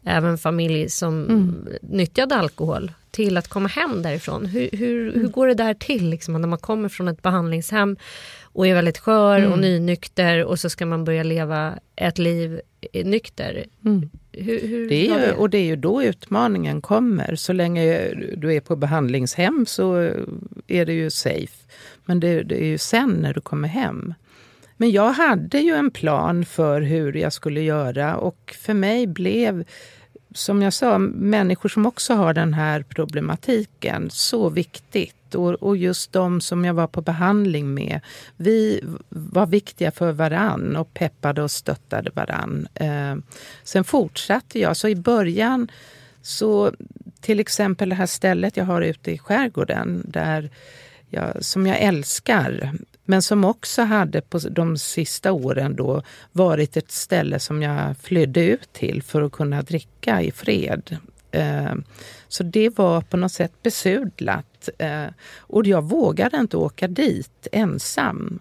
även 0.04 0.38
familj 0.38 0.90
som 0.90 1.24
mm. 1.24 1.68
nyttjade 1.82 2.34
alkohol 2.34 2.92
till 3.10 3.36
att 3.36 3.48
komma 3.48 3.68
hem 3.68 4.02
därifrån. 4.02 4.46
Hur, 4.46 4.68
hur, 4.72 5.04
hur 5.04 5.16
mm. 5.16 5.30
går 5.30 5.46
det 5.46 5.54
där 5.54 5.74
till 5.74 6.10
liksom, 6.10 6.40
när 6.40 6.48
man 6.48 6.58
kommer 6.58 6.88
från 6.88 7.08
ett 7.08 7.22
behandlingshem 7.22 7.96
och 8.42 8.66
är 8.66 8.74
väldigt 8.74 8.98
skör 8.98 9.38
mm. 9.38 9.52
och 9.52 9.58
nynykter 9.58 10.44
och 10.44 10.58
så 10.58 10.70
ska 10.70 10.86
man 10.86 11.04
börja 11.04 11.22
leva 11.22 11.74
ett 11.96 12.18
liv 12.18 12.60
nykter. 13.04 13.64
Mm. 13.84 14.10
Hur, 14.32 14.60
hur 14.60 14.88
det 14.88 15.08
är 15.08 15.26
ju, 15.26 15.32
och 15.32 15.50
det 15.50 15.58
är 15.58 15.64
ju 15.64 15.76
då 15.76 16.02
utmaningen 16.02 16.80
kommer. 16.80 17.34
Så 17.36 17.52
länge 17.52 18.14
du 18.36 18.54
är 18.54 18.60
på 18.60 18.76
behandlingshem 18.76 19.66
så 19.66 19.96
är 20.66 20.86
det 20.86 20.92
ju 20.92 21.10
safe. 21.10 21.66
Men 22.04 22.20
det, 22.20 22.42
det 22.42 22.62
är 22.62 22.66
ju 22.66 22.78
sen 22.78 23.10
när 23.10 23.34
du 23.34 23.40
kommer 23.40 23.68
hem. 23.68 24.14
Men 24.76 24.90
jag 24.90 25.12
hade 25.12 25.58
ju 25.58 25.74
en 25.74 25.90
plan 25.90 26.44
för 26.44 26.80
hur 26.80 27.16
jag 27.16 27.32
skulle 27.32 27.60
göra 27.60 28.16
och 28.16 28.56
för 28.58 28.74
mig 28.74 29.06
blev 29.06 29.64
som 30.34 30.62
jag 30.62 30.72
sa, 30.72 30.98
människor 30.98 31.68
som 31.68 31.86
också 31.86 32.14
har 32.14 32.34
den 32.34 32.54
här 32.54 32.82
problematiken 32.82 34.10
så 34.10 34.48
viktigt. 34.48 35.14
Och, 35.34 35.54
och, 35.54 35.76
just 35.76 36.12
de 36.12 36.40
som 36.40 36.64
jag 36.64 36.74
var 36.74 36.86
på 36.86 37.00
behandling 37.00 37.74
med. 37.74 38.00
Vi 38.36 38.84
var 39.08 39.46
viktiga 39.46 39.90
för 39.90 40.12
varann 40.12 40.76
och 40.76 40.94
peppade 40.94 41.42
och 41.42 41.50
stöttade 41.50 42.10
varann. 42.14 42.68
Eh, 42.74 43.16
sen 43.62 43.84
fortsatte 43.84 44.58
jag. 44.58 44.76
Så 44.76 44.88
i 44.88 44.96
början, 44.96 45.68
så 46.22 46.72
till 47.20 47.40
exempel 47.40 47.88
det 47.88 47.94
här 47.94 48.06
stället 48.06 48.56
jag 48.56 48.64
har 48.64 48.82
ute 48.82 49.10
i 49.10 49.18
skärgården 49.18 50.02
där 50.04 50.50
jag, 51.08 51.44
som 51.44 51.66
jag 51.66 51.80
älskar. 51.80 52.72
Men 53.04 53.22
som 53.22 53.44
också 53.44 53.82
hade 53.82 54.20
på 54.20 54.38
de 54.38 54.78
sista 54.78 55.32
åren 55.32 55.76
då 55.76 56.02
varit 56.32 56.76
ett 56.76 56.90
ställe 56.90 57.38
som 57.38 57.62
jag 57.62 57.96
flydde 57.96 58.44
ut 58.44 58.72
till 58.72 59.02
för 59.02 59.22
att 59.22 59.32
kunna 59.32 59.62
dricka 59.62 60.22
i 60.22 60.30
fred. 60.30 60.96
Eh, 61.30 61.74
så 62.28 62.42
det 62.42 62.78
var 62.78 63.00
på 63.00 63.16
något 63.16 63.32
sätt 63.32 63.62
besudlat. 63.62 64.46
Eh, 64.78 65.06
och 65.38 65.66
jag 65.66 65.82
vågade 65.82 66.36
inte 66.36 66.56
åka 66.56 66.88
dit 66.88 67.46
ensam. 67.52 68.40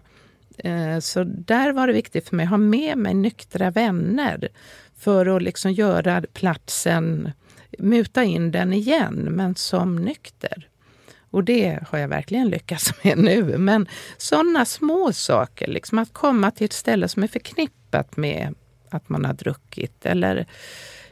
Eh, 0.57 0.99
så 0.99 1.23
där 1.23 1.71
var 1.71 1.87
det 1.87 1.93
viktigt 1.93 2.29
för 2.29 2.35
mig 2.35 2.43
att 2.43 2.49
ha 2.49 2.57
med 2.57 2.97
mig 2.97 3.13
nyktra 3.13 3.71
vänner 3.71 4.49
för 4.97 5.35
att 5.35 5.41
liksom 5.41 5.71
göra 5.71 6.23
platsen, 6.33 7.31
muta 7.77 8.23
in 8.23 8.51
den 8.51 8.73
igen, 8.73 9.27
men 9.31 9.55
som 9.55 9.95
nykter. 9.95 10.67
Och 11.31 11.43
det 11.43 11.79
har 11.87 11.99
jag 11.99 12.07
verkligen 12.07 12.49
lyckats 12.49 12.91
med 13.03 13.17
nu. 13.17 13.57
Men 13.57 13.87
sådana 14.17 14.65
små 14.65 15.13
saker, 15.13 15.67
liksom 15.67 15.99
att 15.99 16.13
komma 16.13 16.51
till 16.51 16.65
ett 16.65 16.73
ställe 16.73 17.07
som 17.07 17.23
är 17.23 17.27
förknippat 17.27 18.17
med 18.17 18.55
att 18.89 19.09
man 19.09 19.25
har 19.25 19.33
druckit. 19.33 20.05
Eller, 20.05 20.45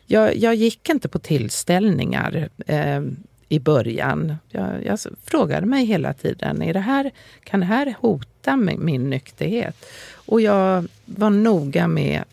jag, 0.05 0.35
jag 0.37 0.55
gick 0.55 0.89
inte 0.89 1.09
på 1.09 1.19
tillställningar 1.19 2.49
eh, 2.67 3.01
i 3.49 3.59
början. 3.59 4.35
Jag, 4.49 4.85
jag, 4.85 4.99
frågade 5.23 5.65
mig 5.65 5.85
hela 5.85 6.13
tiden, 6.13 6.61
är 6.61 6.73
det 6.73 6.79
här, 6.79 7.11
kan 7.43 7.59
det 7.59 7.65
här 7.65 7.95
hota 7.99 8.55
min 8.57 9.09
nykterhet? 9.09 9.85
Och 10.11 10.41
jag 10.41 10.87
var 11.05 11.29
noga 11.29 11.87
med, 11.87 12.23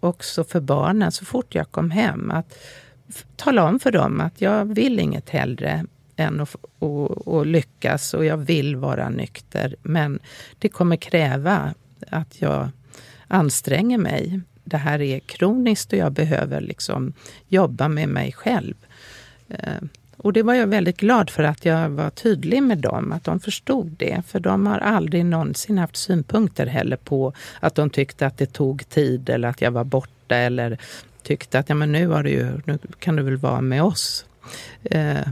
också 0.00 0.44
för 0.44 0.60
barnen, 0.60 1.12
så 1.12 1.24
fort 1.24 1.54
jag 1.54 1.70
kom 1.70 1.90
hem, 1.90 2.30
att 2.30 2.58
tala 3.36 3.64
om 3.64 3.80
för 3.80 3.90
dem 3.90 4.20
att 4.20 4.40
jag 4.40 4.74
vill 4.74 4.98
inget 4.98 5.30
hellre 5.30 5.84
än 6.16 6.40
att 6.40 6.56
och, 6.78 7.28
och 7.28 7.46
lyckas 7.46 8.14
och 8.14 8.24
jag 8.24 8.36
vill 8.36 8.76
vara 8.76 9.08
nykter. 9.08 9.76
Men 9.82 10.18
det 10.58 10.68
kommer 10.68 10.96
kräva 10.96 11.74
att 12.10 12.40
jag 12.40 12.68
anstränger 13.28 13.98
mig. 13.98 14.40
Det 14.64 14.76
här 14.76 15.00
är 15.00 15.18
kroniskt 15.18 15.92
och 15.92 15.98
jag 15.98 16.12
behöver 16.12 16.60
liksom 16.60 17.12
jobba 17.48 17.88
med 17.88 18.08
mig 18.08 18.32
själv. 18.32 18.74
Eh, 19.48 19.82
och 20.22 20.32
det 20.32 20.42
var 20.42 20.54
jag 20.54 20.66
väldigt 20.66 20.96
glad 20.96 21.30
för 21.30 21.42
att 21.42 21.64
jag 21.64 21.88
var 21.90 22.10
tydlig 22.10 22.62
med 22.62 22.78
dem, 22.78 23.12
att 23.12 23.24
de 23.24 23.40
förstod 23.40 23.86
det. 23.86 24.22
För 24.26 24.40
de 24.40 24.66
har 24.66 24.78
aldrig 24.78 25.24
någonsin 25.24 25.78
haft 25.78 25.96
synpunkter 25.96 26.66
heller 26.66 26.96
på 26.96 27.32
att 27.60 27.74
de 27.74 27.90
tyckte 27.90 28.26
att 28.26 28.38
det 28.38 28.52
tog 28.52 28.88
tid 28.88 29.30
eller 29.30 29.48
att 29.48 29.60
jag 29.60 29.70
var 29.70 29.84
borta 29.84 30.36
eller 30.36 30.78
tyckte 31.22 31.58
att 31.58 31.68
ja, 31.68 31.74
men 31.74 31.92
nu, 31.92 32.06
har 32.06 32.22
du 32.22 32.30
ju, 32.30 32.60
nu 32.64 32.78
kan 32.98 33.16
du 33.16 33.22
väl 33.22 33.36
vara 33.36 33.60
med 33.60 33.82
oss. 33.82 34.24
Eh, 34.82 35.28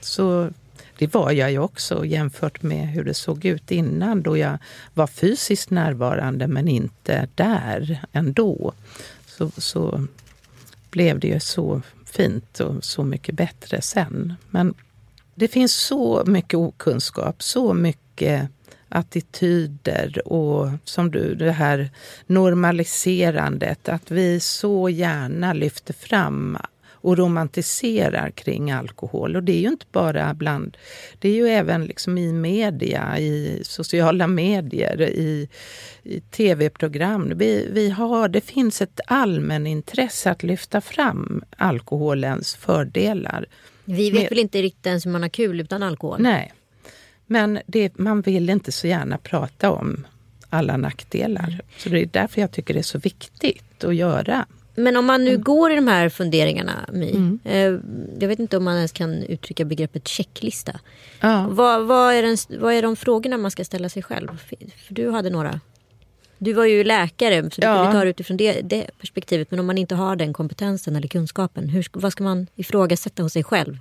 så 0.00 0.50
det 0.98 1.14
var 1.14 1.30
jag 1.30 1.52
ju 1.52 1.58
också 1.58 2.04
jämfört 2.04 2.62
med 2.62 2.88
hur 2.88 3.04
det 3.04 3.14
såg 3.14 3.44
ut 3.44 3.70
innan 3.70 4.22
då 4.22 4.36
jag 4.36 4.58
var 4.94 5.06
fysiskt 5.06 5.70
närvarande 5.70 6.46
men 6.46 6.68
inte 6.68 7.28
där 7.34 8.00
ändå. 8.12 8.72
Så, 9.26 9.50
så 9.56 10.06
blev 10.90 11.18
det 11.18 11.28
ju 11.28 11.40
så 11.40 11.82
fint 12.16 12.60
och 12.60 12.84
så 12.84 13.04
mycket 13.04 13.34
bättre 13.34 13.82
sen. 13.82 14.34
Men 14.50 14.74
det 15.34 15.48
finns 15.48 15.74
så 15.74 16.22
mycket 16.26 16.58
okunskap, 16.58 17.42
så 17.42 17.74
mycket 17.74 18.50
attityder 18.88 20.28
och 20.28 20.70
som 20.84 21.10
du, 21.10 21.34
det 21.34 21.52
här 21.52 21.90
normaliserandet. 22.26 23.88
Att 23.88 24.10
vi 24.10 24.40
så 24.40 24.88
gärna 24.88 25.52
lyfter 25.52 25.94
fram 25.94 26.58
och 27.04 27.18
romantiserar 27.18 28.30
kring 28.30 28.70
alkohol. 28.70 29.36
Och 29.36 29.42
det 29.42 29.52
är 29.52 29.60
ju 29.60 29.68
inte 29.68 29.86
bara 29.92 30.34
bland... 30.34 30.76
Det 31.18 31.28
är 31.28 31.32
ju 31.32 31.48
även 31.48 31.84
liksom 31.84 32.18
i 32.18 32.32
media, 32.32 33.18
i 33.18 33.60
sociala 33.64 34.26
medier, 34.26 35.02
i, 35.02 35.48
i 36.02 36.20
tv-program. 36.20 37.32
Vi, 37.36 37.68
vi 37.72 37.90
har, 37.90 38.28
det 38.28 38.40
finns 38.40 38.82
ett 38.82 39.00
allmänintresse 39.06 40.30
att 40.30 40.42
lyfta 40.42 40.80
fram 40.80 41.44
alkoholens 41.56 42.54
fördelar. 42.54 43.46
Vi 43.84 44.10
vet 44.10 44.20
Men, 44.20 44.28
väl 44.28 44.38
inte 44.38 44.62
riktigt 44.62 44.86
ens 44.86 45.06
hur 45.06 45.10
man 45.10 45.22
har 45.22 45.28
kul 45.28 45.60
utan 45.60 45.82
alkohol? 45.82 46.20
Nej. 46.20 46.52
Men 47.26 47.58
det, 47.66 47.98
man 47.98 48.20
vill 48.20 48.50
inte 48.50 48.72
så 48.72 48.86
gärna 48.86 49.18
prata 49.18 49.70
om 49.70 50.06
alla 50.48 50.76
nackdelar. 50.76 51.60
Så 51.78 51.88
det 51.88 52.00
är 52.00 52.08
därför 52.12 52.40
jag 52.40 52.50
tycker 52.50 52.74
det 52.74 52.80
är 52.80 52.82
så 52.82 52.98
viktigt 52.98 53.84
att 53.84 53.94
göra 53.94 54.46
men 54.74 54.96
om 54.96 55.04
man 55.04 55.24
nu 55.24 55.30
mm. 55.30 55.42
går 55.42 55.72
i 55.72 55.74
de 55.74 55.88
här 55.88 56.08
funderingarna, 56.08 56.88
My. 56.92 57.10
Mm. 57.10 57.38
Eh, 57.44 57.80
jag 58.20 58.28
vet 58.28 58.38
inte 58.38 58.56
om 58.56 58.64
man 58.64 58.76
ens 58.76 58.92
kan 58.92 59.22
uttrycka 59.22 59.64
begreppet 59.64 60.08
checklista. 60.08 60.80
Ja. 61.20 61.46
Vad, 61.50 61.86
vad, 61.86 62.14
är 62.14 62.22
den, 62.22 62.60
vad 62.60 62.74
är 62.74 62.82
de 62.82 62.96
frågorna 62.96 63.36
man 63.36 63.50
ska 63.50 63.64
ställa 63.64 63.88
sig 63.88 64.02
själv? 64.02 64.28
För 64.86 64.94
du 64.94 65.10
hade 65.10 65.30
några. 65.30 65.60
Du 66.38 66.52
var 66.52 66.64
ju 66.64 66.84
läkare, 66.84 67.50
så 67.50 67.60
du 67.60 67.66
ja. 67.66 67.76
kunde 67.76 67.92
ta 67.92 68.04
det 68.04 68.10
utifrån 68.10 68.36
det, 68.36 68.60
det, 68.60 68.90
perspektivet. 69.00 69.50
Men 69.50 69.60
om 69.60 69.66
man 69.66 69.78
inte 69.78 69.94
har 69.94 70.16
den 70.16 70.32
kompetensen 70.32 70.96
eller 70.96 71.08
kunskapen, 71.08 71.68
hur, 71.68 71.86
vad 71.92 72.12
ska 72.12 72.24
man 72.24 72.46
ifrågasätta 72.56 73.22
hos 73.22 73.32
sig 73.32 73.44
själv? 73.44 73.78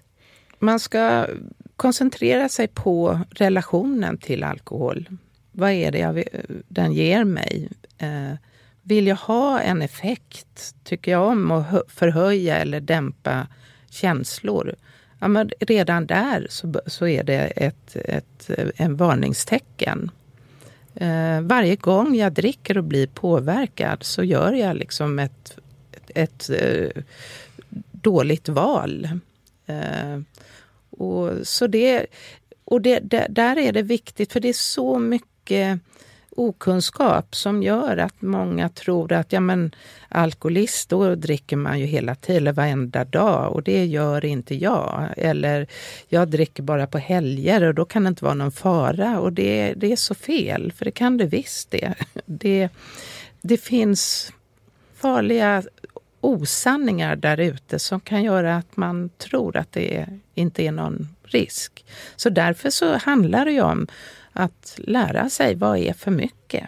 Man 0.59 0.79
ska 0.79 1.27
koncentrera 1.75 2.49
sig 2.49 2.67
på 2.67 3.19
relationen 3.31 4.17
till 4.17 4.43
alkohol. 4.43 5.09
Vad 5.51 5.71
är 5.71 5.91
det 5.91 5.99
jag, 5.99 6.23
den 6.67 6.93
ger 6.93 7.23
mig? 7.23 7.69
Eh, 7.97 8.33
vill 8.83 9.07
jag 9.07 9.15
ha 9.15 9.59
en 9.59 9.81
effekt, 9.81 10.75
tycker 10.83 11.11
jag 11.11 11.27
om 11.27 11.51
att 11.51 11.83
förhöja 11.87 12.57
eller 12.57 12.79
dämpa 12.79 13.47
känslor, 13.89 14.75
ja, 15.19 15.27
men 15.27 15.51
redan 15.59 16.05
där 16.05 16.47
så, 16.49 16.73
så 16.85 17.07
är 17.07 17.23
det 17.23 17.39
ett, 17.39 17.95
ett 17.95 18.49
eh, 18.49 18.67
en 18.75 18.95
varningstecken. 18.95 20.11
Eh, 20.95 21.41
varje 21.41 21.75
gång 21.75 22.15
jag 22.15 22.33
dricker 22.33 22.77
och 22.77 22.83
blir 22.83 23.07
påverkad 23.07 24.03
så 24.03 24.23
gör 24.23 24.53
jag 24.53 24.75
liksom 24.75 25.19
ett, 25.19 25.57
ett, 25.91 26.09
ett 26.15 26.49
eh, 26.49 27.03
dåligt 27.91 28.49
val. 28.49 29.09
Eh, 29.65 30.19
och 30.89 31.47
så 31.47 31.67
det, 31.67 32.05
och 32.65 32.81
det, 32.81 32.99
det, 32.99 33.27
där 33.29 33.57
är 33.57 33.71
det 33.71 33.81
viktigt, 33.81 34.33
för 34.33 34.39
det 34.39 34.49
är 34.49 34.53
så 34.53 34.99
mycket 34.99 35.79
okunskap 36.35 37.35
som 37.35 37.63
gör 37.63 37.97
att 37.97 38.21
många 38.21 38.69
tror 38.69 39.13
att 39.13 39.33
ja, 39.33 39.39
men, 39.39 39.75
alkoholist, 40.09 40.89
då 40.89 41.15
dricker 41.15 41.57
man 41.57 41.79
ju 41.79 41.85
hela 41.85 42.15
tiden, 42.15 42.55
varenda 42.55 43.05
dag 43.05 43.53
och 43.53 43.63
det 43.63 43.85
gör 43.85 44.25
inte 44.25 44.55
jag. 44.55 45.13
Eller 45.17 45.67
jag 46.07 46.27
dricker 46.27 46.63
bara 46.63 46.87
på 46.87 46.97
helger 46.97 47.63
och 47.63 47.75
då 47.75 47.85
kan 47.85 48.03
det 48.03 48.07
inte 48.07 48.25
vara 48.25 48.33
någon 48.33 48.51
fara. 48.51 49.19
Och 49.19 49.33
det, 49.33 49.73
det 49.73 49.91
är 49.91 49.95
så 49.95 50.15
fel, 50.15 50.71
för 50.71 50.85
det 50.85 50.91
kan 50.91 51.17
det 51.17 51.25
visst 51.25 51.71
det. 51.71 51.93
Det, 52.25 52.69
det 53.41 53.57
finns 53.57 54.33
farliga 54.95 55.63
osanningar 56.21 57.15
där 57.15 57.39
ute 57.39 57.79
som 57.79 57.99
kan 57.99 58.23
göra 58.23 58.55
att 58.55 58.77
man 58.77 59.09
tror 59.09 59.57
att 59.57 59.71
det 59.71 60.07
inte 60.35 60.63
är 60.63 60.71
någon 60.71 61.07
risk. 61.23 61.85
Så 62.15 62.29
därför 62.29 62.69
så 62.69 62.97
handlar 62.97 63.45
det 63.45 63.51
ju 63.51 63.61
om 63.61 63.87
att 64.33 64.75
lära 64.77 65.29
sig 65.29 65.55
vad 65.55 65.77
är 65.77 65.93
för 65.93 66.11
mycket? 66.11 66.67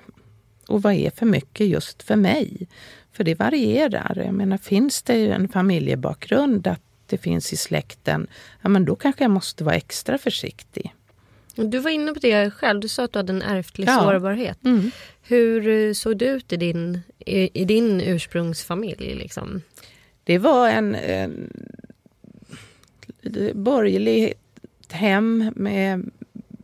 Och 0.68 0.82
vad 0.82 0.94
är 0.94 1.10
för 1.10 1.26
mycket 1.26 1.68
just 1.68 2.04
för 2.04 2.16
mig? 2.16 2.68
För 3.12 3.24
det 3.24 3.36
varierar. 3.36 4.22
Jag 4.26 4.34
menar, 4.34 4.58
finns 4.58 5.02
det 5.02 5.32
en 5.32 5.48
familjebakgrund, 5.48 6.68
att 6.68 6.82
det 7.08 7.18
finns 7.18 7.54
i 7.54 7.58
släkten, 7.58 8.28
ja 8.62 8.70
men 8.70 8.86
då 8.86 8.96
kanske 8.96 9.24
jag 9.24 9.32
måste 9.32 9.64
vara 9.64 9.76
extra 9.76 10.18
försiktig. 10.18 10.94
Du 11.56 11.80
var 11.80 11.92
inne 11.92 12.14
på 12.14 12.20
det 12.20 12.52
själv, 12.52 12.80
du 12.80 12.88
sa 12.88 13.04
att 13.04 13.14
du 13.14 13.20
hade 13.20 13.34
en 13.34 13.42
ärftlig 13.42 13.88
ja. 13.88 14.00
sårbarhet. 14.00 14.66
Mm. 14.66 14.92
Hur 15.22 15.68
eh, 15.68 15.94
såg 15.94 16.18
det 16.18 16.26
ut 16.26 16.54
i 16.54 16.58
din, 16.58 17.02
i, 17.20 17.62
i 17.62 17.66
din 17.66 18.02
ursprungsfamilj? 18.02 19.16
Liksom? 19.16 19.62
Det 20.24 20.38
var 20.38 20.70
en, 20.70 20.96
en 20.96 21.50
borgerligt 23.54 24.92
hem 24.92 25.52
med 25.56 26.12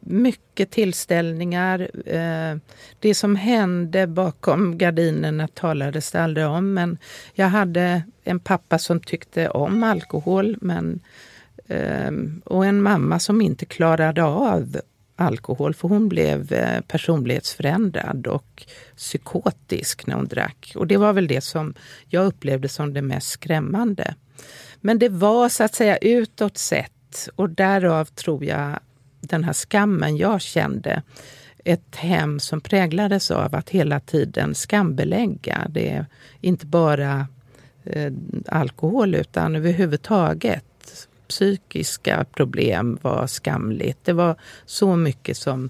mycket 0.02 0.72
tillställningar. 0.72 1.89
Eh, 2.06 2.58
det 2.99 3.16
som 3.16 3.36
hände 3.36 4.08
bakom 4.08 4.78
gardinerna 4.78 5.47
talades 5.47 6.12
det 6.12 6.22
aldrig 6.22 6.47
om. 6.47 6.74
Men 6.74 6.97
jag 7.34 7.47
hade 7.47 8.04
en 8.24 8.39
pappa 8.39 8.80
som 8.80 8.99
tyckte 8.99 9.49
om 9.49 9.84
alkohol 9.84 10.58
men, 10.62 10.99
ehm, 11.68 12.41
och 12.45 12.66
en 12.66 12.82
mamma 12.82 13.20
som 13.20 13.41
inte 13.41 13.66
klarade 13.66 14.24
av 14.24 14.78
alkohol 15.16 15.74
för 15.74 15.88
hon 15.88 16.10
blev 16.10 16.54
eh, 16.54 16.82
personlighetsförändrad 16.82 18.28
och 18.28 18.66
psykotisk 18.95 20.08
när 20.08 20.16
hon 20.16 20.28
drack. 20.28 20.74
Och 20.76 20.88
det 20.88 20.97
var 20.97 21.14
väl 21.14 21.28
det 21.28 21.41
som 21.41 21.74
jag 22.08 22.26
upplevde 22.26 22.70
som 22.70 22.93
det 22.93 23.02
mest 23.02 23.30
skrämmande. 23.30 24.16
Men 24.82 24.99
det 24.99 25.10
var 25.10 25.49
så 25.49 25.64
att 25.64 25.76
säga 25.76 25.97
utåt 25.97 26.58
sett 26.58 27.30
och 27.36 27.49
därav 27.49 28.06
tror 28.06 28.45
jag 28.45 28.80
den 29.22 29.43
här 29.43 29.53
skammen 29.53 30.17
jag 30.17 30.41
kände. 30.41 31.03
Ett 31.65 31.95
hem 31.95 32.39
som 32.39 32.61
präglades 32.61 33.32
av 33.32 33.55
att 33.55 33.69
hela 33.69 33.99
tiden 33.99 34.55
skambelägga. 34.55 35.67
Det 35.69 35.89
är 35.89 36.05
inte 36.41 36.65
bara 36.65 37.28
eh, 37.84 38.11
alkohol 38.47 39.15
utan 39.15 39.55
överhuvudtaget 39.55 40.65
psykiska 41.32 42.26
problem 42.34 42.97
var 43.01 43.28
skamligt. 43.28 43.99
Det 44.03 44.13
var 44.13 44.36
så 44.65 44.95
mycket 44.95 45.38
som, 45.38 45.69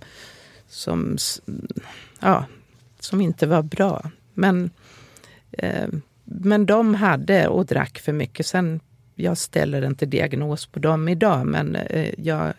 som, 0.68 1.18
ja, 2.20 2.46
som 3.00 3.22
inte 3.22 3.48
var 3.48 3.62
bra. 3.62 4.12
Men, 4.34 4.70
eh, 5.52 5.88
men 6.24 6.66
de 6.66 6.96
hade 6.96 7.48
och 7.48 7.66
drack 7.66 8.00
för 8.00 8.14
mycket. 8.14 8.46
Sen, 8.46 8.80
jag 9.16 9.38
ställer 9.38 9.86
inte 9.86 10.06
diagnos 10.06 10.66
på 10.66 10.80
dem 10.80 11.08
idag, 11.08 11.48
men 11.48 11.76
eh, 11.76 12.14
jag, 12.18 12.54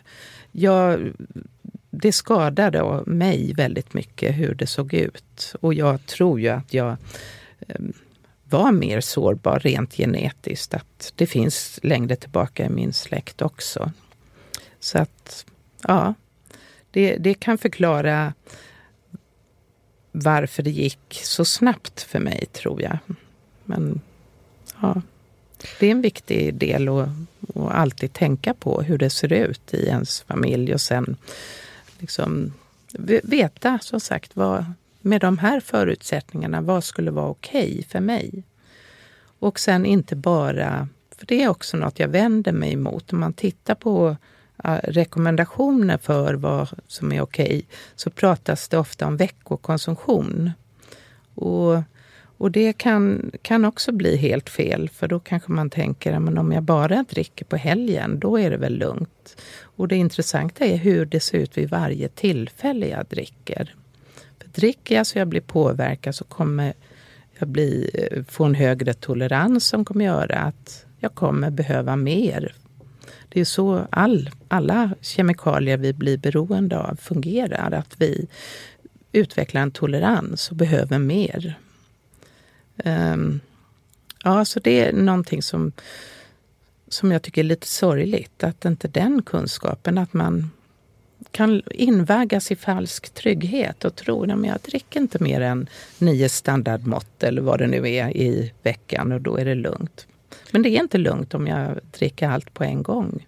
jag, 0.52 1.12
det 1.90 2.12
skadade 2.12 3.02
mig 3.06 3.54
väldigt 3.54 3.94
mycket 3.94 4.34
hur 4.34 4.54
det 4.54 4.66
såg 4.66 4.94
ut. 4.94 5.54
Och 5.60 5.74
jag 5.74 6.06
tror 6.06 6.40
ju 6.40 6.48
att 6.48 6.74
jag 6.74 6.96
ehm, 7.68 7.92
var 8.44 8.72
mer 8.72 9.00
sårbar 9.00 9.58
rent 9.58 9.94
genetiskt. 9.94 10.74
Att 10.74 11.12
det 11.16 11.26
finns 11.26 11.80
längre 11.82 12.16
tillbaka 12.16 12.66
i 12.66 12.68
min 12.68 12.92
släkt 12.92 13.42
också. 13.42 13.92
Så 14.80 14.98
att, 14.98 15.46
ja, 15.82 16.14
det, 16.90 17.16
det 17.16 17.34
kan 17.34 17.58
förklara 17.58 18.34
varför 20.12 20.62
det 20.62 20.70
gick 20.70 21.20
så 21.22 21.44
snabbt 21.44 22.02
för 22.02 22.18
mig, 22.18 22.46
tror 22.52 22.82
jag. 22.82 22.98
Men 23.64 24.00
ja, 24.80 25.02
det 25.80 25.86
är 25.86 25.90
en 25.90 26.02
viktig 26.02 26.54
del 26.54 26.88
att, 26.88 27.08
att 27.54 27.72
alltid 27.72 28.12
tänka 28.12 28.54
på 28.54 28.82
hur 28.82 28.98
det 28.98 29.10
ser 29.10 29.32
ut 29.32 29.74
i 29.74 29.86
ens 29.86 30.22
familj 30.22 30.74
och 30.74 30.80
sen 30.80 31.16
liksom 31.98 32.52
veta, 33.22 33.78
som 33.82 34.00
sagt, 34.00 34.36
vad, 34.36 34.64
med 35.00 35.20
de 35.20 35.38
här 35.38 35.60
förutsättningarna, 35.60 36.60
vad 36.60 36.84
skulle 36.84 37.10
vara 37.10 37.28
okej 37.28 37.70
okay 37.72 37.82
för 37.82 38.00
mig? 38.00 38.42
Och 39.38 39.60
sen 39.60 39.86
inte 39.86 40.16
bara, 40.16 40.88
för 41.16 41.26
det 41.26 41.42
är 41.42 41.48
också 41.48 41.76
något 41.76 41.98
jag 41.98 42.08
vänder 42.08 42.52
mig 42.52 42.72
emot, 42.72 43.12
om 43.12 43.20
man 43.20 43.32
tittar 43.32 43.74
på 43.74 44.16
rekommendationer 44.82 45.98
för 45.98 46.34
vad 46.34 46.68
som 46.86 47.12
är 47.12 47.20
okej, 47.20 47.66
så 47.96 48.10
pratas 48.10 48.68
det 48.68 48.78
ofta 48.78 49.06
om 49.06 49.16
veckokonsumtion. 49.16 50.50
Och, 51.34 51.82
och 52.42 52.50
det 52.50 52.72
kan, 52.72 53.30
kan 53.42 53.64
också 53.64 53.92
bli 53.92 54.16
helt 54.16 54.50
fel, 54.50 54.88
för 54.88 55.08
då 55.08 55.20
kanske 55.20 55.52
man 55.52 55.70
tänker 55.70 56.12
att 56.12 56.38
om 56.38 56.52
jag 56.52 56.62
bara 56.62 57.02
dricker 57.02 57.44
på 57.44 57.56
helgen, 57.56 58.18
då 58.18 58.38
är 58.38 58.50
det 58.50 58.56
väl 58.56 58.78
lugnt. 58.78 59.42
Och 59.62 59.88
det 59.88 59.96
intressanta 59.96 60.64
är 60.64 60.76
hur 60.76 61.06
det 61.06 61.20
ser 61.20 61.38
ut 61.38 61.58
vid 61.58 61.70
varje 61.70 62.08
tillfälle 62.08 62.88
jag 62.88 63.06
dricker. 63.06 63.74
För 64.38 64.48
dricker 64.48 64.94
jag 64.94 65.06
så 65.06 65.18
jag 65.18 65.28
blir 65.28 65.40
påverkad 65.40 66.14
så 66.14 66.24
kommer 66.24 66.72
jag 67.38 67.48
bli, 67.48 67.90
eh, 67.94 68.24
få 68.28 68.44
en 68.44 68.54
högre 68.54 68.94
tolerans 68.94 69.66
som 69.66 69.84
kommer 69.84 70.04
göra 70.04 70.38
att 70.38 70.86
jag 70.98 71.14
kommer 71.14 71.50
behöva 71.50 71.96
mer. 71.96 72.54
Det 73.28 73.40
är 73.40 73.44
så 73.44 73.86
all, 73.90 74.30
alla 74.48 74.90
kemikalier 75.00 75.76
vi 75.76 75.92
blir 75.92 76.18
beroende 76.18 76.78
av 76.78 76.96
fungerar. 76.96 77.72
Att 77.72 77.94
vi 77.98 78.26
utvecklar 79.12 79.62
en 79.62 79.70
tolerans 79.70 80.50
och 80.50 80.56
behöver 80.56 80.98
mer. 80.98 81.58
Um, 82.84 83.40
ja, 84.24 84.44
så 84.44 84.60
det 84.60 84.80
är 84.80 84.92
någonting 84.92 85.42
som, 85.42 85.72
som 86.88 87.12
jag 87.12 87.22
tycker 87.22 87.40
är 87.40 87.46
lite 87.46 87.66
sorgligt. 87.66 88.44
Att 88.44 88.64
inte 88.64 88.88
den 88.88 89.22
kunskapen, 89.22 89.98
att 89.98 90.12
man 90.12 90.50
kan 91.30 91.62
invaggas 91.70 92.50
i 92.50 92.56
falsk 92.56 93.14
trygghet 93.14 93.84
och 93.84 93.96
tro 93.96 94.22
att 94.22 94.46
jag 94.46 94.58
dricker 94.62 95.00
inte 95.00 95.22
mer 95.22 95.40
än 95.40 95.68
nio 95.98 96.28
standardmått 96.28 97.22
eller 97.22 97.42
vad 97.42 97.58
det 97.58 97.66
nu 97.66 97.88
är 97.88 98.16
i 98.16 98.52
veckan 98.62 99.12
och 99.12 99.20
då 99.20 99.36
är 99.36 99.44
det 99.44 99.54
lugnt. 99.54 100.06
Men 100.50 100.62
det 100.62 100.68
är 100.68 100.80
inte 100.80 100.98
lugnt 100.98 101.34
om 101.34 101.46
jag 101.46 101.78
dricker 101.98 102.28
allt 102.28 102.54
på 102.54 102.64
en 102.64 102.82
gång. 102.82 103.26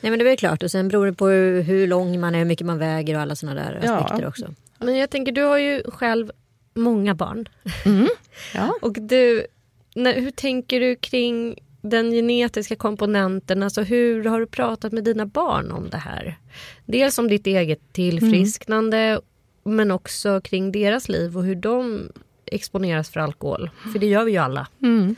Nej 0.00 0.10
men 0.10 0.18
det 0.18 0.30
är 0.30 0.36
klart 0.36 0.62
och 0.62 0.70
sen 0.70 0.88
beror 0.88 1.06
det 1.06 1.12
på 1.12 1.28
hur 1.28 1.86
lång 1.86 2.20
man 2.20 2.34
är, 2.34 2.38
hur 2.38 2.44
mycket 2.44 2.66
man 2.66 2.78
väger 2.78 3.14
och 3.14 3.20
alla 3.20 3.36
sådana 3.36 3.60
där 3.60 3.74
aspekter 3.74 4.22
ja. 4.22 4.28
också. 4.28 4.54
Men 4.78 4.96
jag 4.96 5.10
tänker 5.10 5.32
du 5.32 5.42
har 5.42 5.58
ju 5.58 5.82
själv 5.90 6.32
många 6.74 7.14
barn. 7.14 7.48
Mm. 7.84 8.08
Ja. 8.54 8.74
och 8.82 8.92
du, 8.92 9.46
när, 9.94 10.20
hur 10.20 10.30
tänker 10.30 10.80
du 10.80 10.96
kring 10.96 11.58
den 11.80 12.10
genetiska 12.10 12.76
komponenten, 12.76 13.62
alltså 13.62 13.82
hur 13.82 14.24
har 14.24 14.40
du 14.40 14.46
pratat 14.46 14.92
med 14.92 15.04
dina 15.04 15.26
barn 15.26 15.72
om 15.72 15.90
det 15.90 15.96
här? 15.96 16.38
Dels 16.86 17.18
om 17.18 17.28
ditt 17.28 17.46
eget 17.46 17.92
tillfrisknande 17.92 18.98
mm. 18.98 19.20
men 19.64 19.90
också 19.90 20.40
kring 20.40 20.72
deras 20.72 21.08
liv 21.08 21.36
och 21.36 21.44
hur 21.44 21.54
de 21.54 22.08
exponeras 22.46 23.10
för 23.10 23.20
alkohol. 23.20 23.70
För 23.92 23.98
det 23.98 24.06
gör 24.06 24.24
vi 24.24 24.32
ju 24.32 24.38
alla. 24.38 24.66
Mm. 24.82 25.16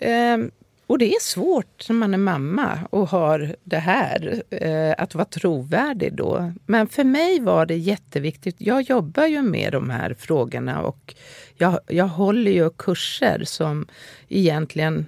Um, 0.00 0.50
och 0.88 0.98
det 0.98 1.14
är 1.14 1.20
svårt 1.20 1.88
när 1.88 1.96
man 1.96 2.14
är 2.14 2.18
mamma 2.18 2.78
och 2.90 3.08
har 3.08 3.56
det 3.64 3.78
här, 3.78 4.42
eh, 4.50 4.94
att 4.98 5.14
vara 5.14 5.24
trovärdig 5.24 6.14
då. 6.14 6.52
Men 6.66 6.88
för 6.88 7.04
mig 7.04 7.40
var 7.40 7.66
det 7.66 7.76
jätteviktigt. 7.76 8.56
Jag 8.58 8.82
jobbar 8.82 9.26
ju 9.26 9.42
med 9.42 9.72
de 9.72 9.90
här 9.90 10.14
frågorna 10.18 10.82
och 10.82 11.14
jag, 11.56 11.80
jag 11.86 12.08
håller 12.08 12.50
ju 12.50 12.70
kurser 12.70 13.42
som 13.44 13.86
egentligen 14.28 15.06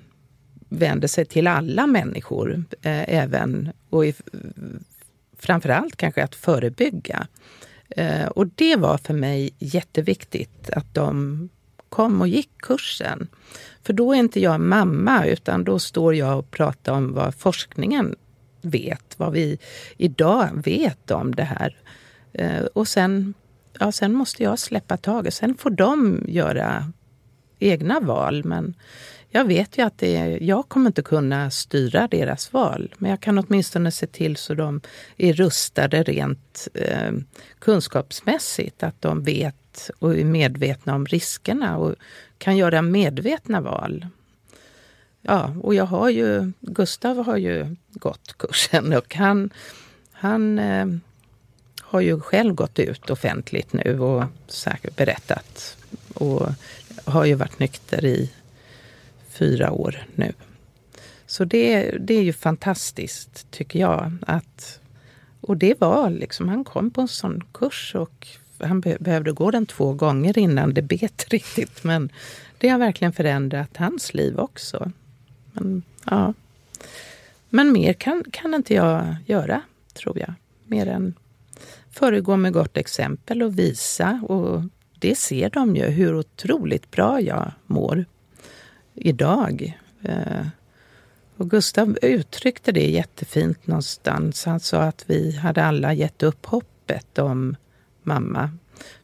vänder 0.68 1.08
sig 1.08 1.24
till 1.24 1.46
alla 1.46 1.86
människor, 1.86 2.64
eh, 2.82 3.14
även 3.14 3.72
och 3.90 4.06
i, 4.06 4.14
framförallt 5.38 5.96
kanske 5.96 6.24
att 6.24 6.34
förebygga. 6.34 7.26
Eh, 7.88 8.26
och 8.26 8.46
det 8.46 8.76
var 8.76 8.98
för 8.98 9.14
mig 9.14 9.50
jätteviktigt 9.58 10.70
att 10.70 10.94
de 10.94 11.48
kom 11.90 12.20
och 12.20 12.28
gick 12.28 12.50
kursen. 12.58 13.28
För 13.82 13.92
då 13.92 14.12
är 14.12 14.18
inte 14.18 14.40
jag 14.40 14.60
mamma, 14.60 15.26
utan 15.26 15.64
då 15.64 15.78
står 15.78 16.14
jag 16.14 16.38
och 16.38 16.50
pratar 16.50 16.92
om 16.92 17.12
vad 17.14 17.34
forskningen 17.34 18.14
vet, 18.62 19.14
vad 19.16 19.32
vi 19.32 19.58
idag 19.96 20.48
vet 20.64 21.10
om 21.10 21.34
det 21.34 21.42
här. 21.42 21.76
Eh, 22.32 22.64
och 22.64 22.88
sen, 22.88 23.34
ja, 23.78 23.92
sen 23.92 24.12
måste 24.12 24.42
jag 24.42 24.58
släppa 24.58 24.96
taget. 24.96 25.34
Sen 25.34 25.54
får 25.54 25.70
de 25.70 26.24
göra 26.28 26.92
egna 27.58 28.00
val. 28.00 28.44
Men 28.44 28.74
jag 29.28 29.44
vet 29.44 29.78
ju 29.78 29.82
att 29.82 29.98
det 29.98 30.16
är, 30.16 30.42
jag 30.42 30.68
kommer 30.68 30.86
inte 30.86 31.02
kunna 31.02 31.50
styra 31.50 32.08
deras 32.08 32.52
val, 32.52 32.94
men 32.98 33.10
jag 33.10 33.20
kan 33.20 33.38
åtminstone 33.38 33.90
se 33.90 34.06
till 34.06 34.36
så 34.36 34.54
de 34.54 34.80
är 35.16 35.32
rustade 35.32 36.02
rent 36.02 36.68
eh, 36.74 37.12
kunskapsmässigt. 37.58 38.82
Att 38.82 39.02
de 39.02 39.22
vet 39.22 39.56
och 39.98 40.18
är 40.18 40.24
medvetna 40.24 40.94
om 40.94 41.06
riskerna 41.06 41.76
och 41.76 41.94
kan 42.38 42.56
göra 42.56 42.82
medvetna 42.82 43.60
val. 43.60 44.06
Ja, 45.22 45.54
och 45.62 45.74
jag 45.74 45.84
har 45.84 46.10
ju, 46.10 46.52
Gustav 46.60 47.24
har 47.24 47.36
ju 47.36 47.76
gått 47.90 48.38
kursen 48.38 48.92
och 48.92 49.14
han, 49.14 49.50
han 50.12 50.58
eh, 50.58 50.86
har 51.80 52.00
ju 52.00 52.20
själv 52.20 52.54
gått 52.54 52.78
ut 52.78 53.10
offentligt 53.10 53.72
nu 53.72 54.00
och 54.00 54.24
säkert 54.46 54.96
berättat. 54.96 55.76
Och 56.14 56.48
har 57.04 57.24
ju 57.24 57.34
varit 57.34 57.58
nykter 57.58 58.04
i 58.04 58.30
fyra 59.28 59.70
år 59.70 60.06
nu. 60.14 60.32
Så 61.26 61.44
det, 61.44 61.90
det 62.00 62.14
är 62.14 62.22
ju 62.22 62.32
fantastiskt, 62.32 63.50
tycker 63.50 63.78
jag. 63.78 64.12
Att, 64.26 64.80
och 65.40 65.56
det 65.56 65.80
var 65.80 66.10
liksom, 66.10 66.48
han 66.48 66.64
kom 66.64 66.90
på 66.90 67.00
en 67.00 67.08
sån 67.08 67.44
kurs 67.52 67.94
och 67.94 68.26
han 68.62 68.80
be 68.80 68.96
behövde 69.00 69.32
gå 69.32 69.50
den 69.50 69.66
två 69.66 69.92
gånger 69.92 70.38
innan 70.38 70.74
det 70.74 70.82
bet 70.82 71.26
riktigt. 71.30 71.84
Men 71.84 72.12
det 72.58 72.68
har 72.68 72.78
verkligen 72.78 73.12
förändrat 73.12 73.76
hans 73.76 74.14
liv 74.14 74.38
också. 74.38 74.92
Men, 75.52 75.82
ja. 76.04 76.34
Men 77.48 77.72
mer 77.72 77.92
kan, 77.92 78.24
kan 78.30 78.54
inte 78.54 78.74
jag 78.74 79.16
göra, 79.26 79.62
tror 79.92 80.18
jag. 80.18 80.34
Mer 80.66 80.86
än 80.86 81.14
föregå 81.90 82.36
med 82.36 82.52
gott 82.52 82.76
exempel 82.76 83.42
och 83.42 83.58
visa. 83.58 84.20
Och 84.28 84.62
det 84.98 85.14
ser 85.18 85.50
de 85.50 85.76
ju, 85.76 85.84
hur 85.84 86.14
otroligt 86.14 86.90
bra 86.90 87.20
jag 87.20 87.52
mår 87.66 88.04
idag. 88.94 89.78
Eh, 90.02 90.46
och 91.36 91.50
Gustav 91.50 91.98
uttryckte 92.02 92.72
det 92.72 92.90
jättefint 92.90 93.66
någonstans. 93.66 94.44
Han 94.44 94.60
sa 94.60 94.82
att 94.82 95.04
vi 95.06 95.36
hade 95.36 95.64
alla 95.64 95.92
gett 95.92 96.22
upp 96.22 96.46
hoppet 96.46 97.18
om 97.18 97.56
mamma. 98.10 98.50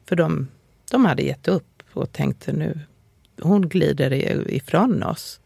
För 0.07 0.17
de, 0.17 0.49
de 0.91 1.05
hade 1.05 1.23
gett 1.23 1.49
upp 1.49 1.83
och 1.93 2.13
tänkte 2.13 2.53
nu, 2.53 2.81
hon 3.41 3.69
glider 3.69 4.13
ifrån 4.51 5.03
oss. 5.03 5.41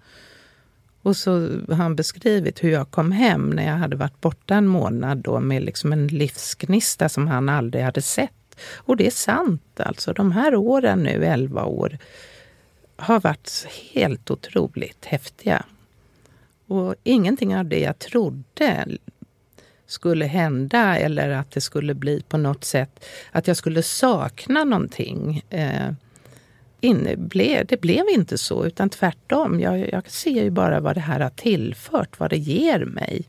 Och 1.02 1.16
så 1.16 1.30
har 1.68 1.74
han 1.74 1.96
beskrivit 1.96 2.64
hur 2.64 2.70
jag 2.70 2.90
kom 2.90 3.12
hem 3.12 3.50
när 3.50 3.66
jag 3.66 3.74
hade 3.74 3.96
varit 3.96 4.20
borta 4.20 4.54
en 4.54 4.66
månad 4.66 5.18
då 5.18 5.40
med 5.40 5.62
liksom 5.62 5.92
en 5.92 6.06
livsgnista 6.06 7.08
som 7.08 7.28
han 7.28 7.48
aldrig 7.48 7.84
hade 7.84 8.02
sett. 8.02 8.56
Och 8.76 8.96
det 8.96 9.06
är 9.06 9.10
sant 9.10 9.80
alltså. 9.80 10.12
De 10.12 10.32
här 10.32 10.54
åren 10.54 10.98
nu, 11.02 11.24
11 11.24 11.64
år, 11.64 11.98
har 12.96 13.20
varit 13.20 13.66
helt 13.92 14.30
otroligt 14.30 15.04
häftiga. 15.04 15.64
Och 16.66 16.94
ingenting 17.02 17.56
av 17.56 17.64
det 17.64 17.80
jag 17.80 17.98
trodde 17.98 18.86
skulle 19.90 20.24
hända 20.24 20.98
eller 20.98 21.30
att 21.30 21.50
det 21.50 21.60
skulle 21.60 21.94
bli 21.94 22.22
på 22.28 22.38
något 22.38 22.64
sätt 22.64 23.04
att 23.32 23.46
jag 23.46 23.56
skulle 23.56 23.82
sakna 23.82 24.64
någonting. 24.64 25.42
Eh, 25.50 25.92
inne, 26.80 27.16
ble, 27.16 27.64
det 27.68 27.80
blev 27.80 28.04
inte 28.08 28.38
så, 28.38 28.66
utan 28.66 28.90
tvärtom. 28.90 29.60
Jag, 29.60 29.92
jag 29.92 30.10
ser 30.10 30.42
ju 30.42 30.50
bara 30.50 30.80
vad 30.80 30.96
det 30.96 31.00
här 31.00 31.20
har 31.20 31.30
tillfört, 31.30 32.20
vad 32.20 32.30
det 32.30 32.36
ger 32.36 32.84
mig. 32.84 33.24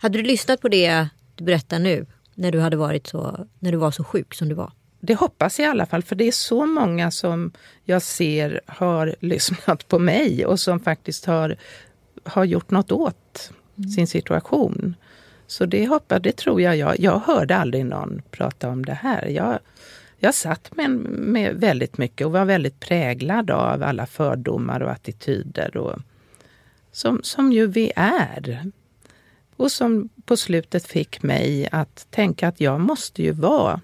Hade 0.00 0.18
du 0.18 0.24
lyssnat 0.24 0.60
på 0.60 0.68
det 0.68 1.08
du 1.34 1.44
berättar 1.44 1.78
nu, 1.78 2.06
när 2.34 2.52
du, 2.52 2.60
hade 2.60 2.76
varit 2.76 3.06
så, 3.06 3.46
när 3.58 3.72
du 3.72 3.78
var 3.78 3.90
så 3.90 4.04
sjuk 4.04 4.34
som 4.34 4.48
du 4.48 4.54
var? 4.54 4.72
Det 5.00 5.14
hoppas 5.14 5.58
jag 5.58 5.66
i 5.66 5.70
alla 5.70 5.86
fall, 5.86 6.02
för 6.02 6.16
det 6.16 6.24
är 6.24 6.32
så 6.32 6.66
många 6.66 7.10
som 7.10 7.52
jag 7.84 8.02
ser 8.02 8.60
har 8.66 9.16
lyssnat 9.20 9.88
på 9.88 9.98
mig 9.98 10.46
och 10.46 10.60
som 10.60 10.80
faktiskt 10.80 11.24
har, 11.24 11.56
har 12.24 12.44
gjort 12.44 12.70
något 12.70 12.92
åt 12.92 13.52
mm. 13.78 13.90
sin 13.90 14.06
situation. 14.06 14.94
Så 15.50 15.66
det 15.66 15.86
hoppas, 15.86 16.22
det 16.22 16.36
tror 16.36 16.60
jag, 16.60 16.76
jag. 16.76 17.00
Jag 17.00 17.18
hörde 17.18 17.56
aldrig 17.56 17.86
någon 17.86 18.22
prata 18.30 18.68
om 18.68 18.84
det 18.84 18.94
här. 18.94 19.26
Jag, 19.26 19.58
jag 20.18 20.34
satt 20.34 20.76
med, 20.76 20.90
med 20.90 21.54
väldigt 21.56 21.98
mycket 21.98 22.26
och 22.26 22.32
var 22.32 22.44
väldigt 22.44 22.80
präglad 22.80 23.50
av 23.50 23.82
alla 23.82 24.06
fördomar 24.06 24.80
och 24.80 24.90
attityder. 24.90 25.76
Och, 25.76 25.98
som, 26.92 27.20
som 27.22 27.52
ju 27.52 27.66
vi 27.66 27.92
är. 27.96 28.70
Och 29.56 29.72
som 29.72 30.08
på 30.24 30.36
slutet 30.36 30.86
fick 30.86 31.22
mig 31.22 31.68
att 31.72 32.06
tänka 32.10 32.48
att 32.48 32.60
jag 32.60 32.80
måste 32.80 33.22
ju 33.22 33.32
vara 33.32 33.80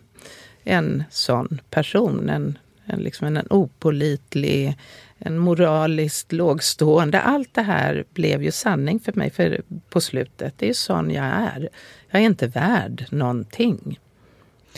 en 0.64 1.05
sån 1.11 1.61
person. 1.71 2.29
En, 2.29 2.59
en, 2.85 3.01
liksom 3.01 3.27
en, 3.27 3.37
en 3.37 3.47
opolitlig, 3.51 4.79
en 5.19 5.39
moraliskt 5.39 6.33
lågstående. 6.33 7.21
Allt 7.21 7.55
det 7.55 7.62
här 7.62 8.05
blev 8.12 8.43
ju 8.43 8.51
sanning 8.51 9.01
för 9.01 9.12
mig 9.12 9.31
för, 9.31 9.62
på 9.89 10.01
slutet. 10.01 10.55
Det 10.57 10.69
är 10.69 10.73
sån 10.73 11.11
jag 11.11 11.25
är. 11.25 11.69
Jag 12.11 12.23
är 12.23 12.27
inte 12.27 12.47
värd 12.47 13.07
någonting. 13.11 14.01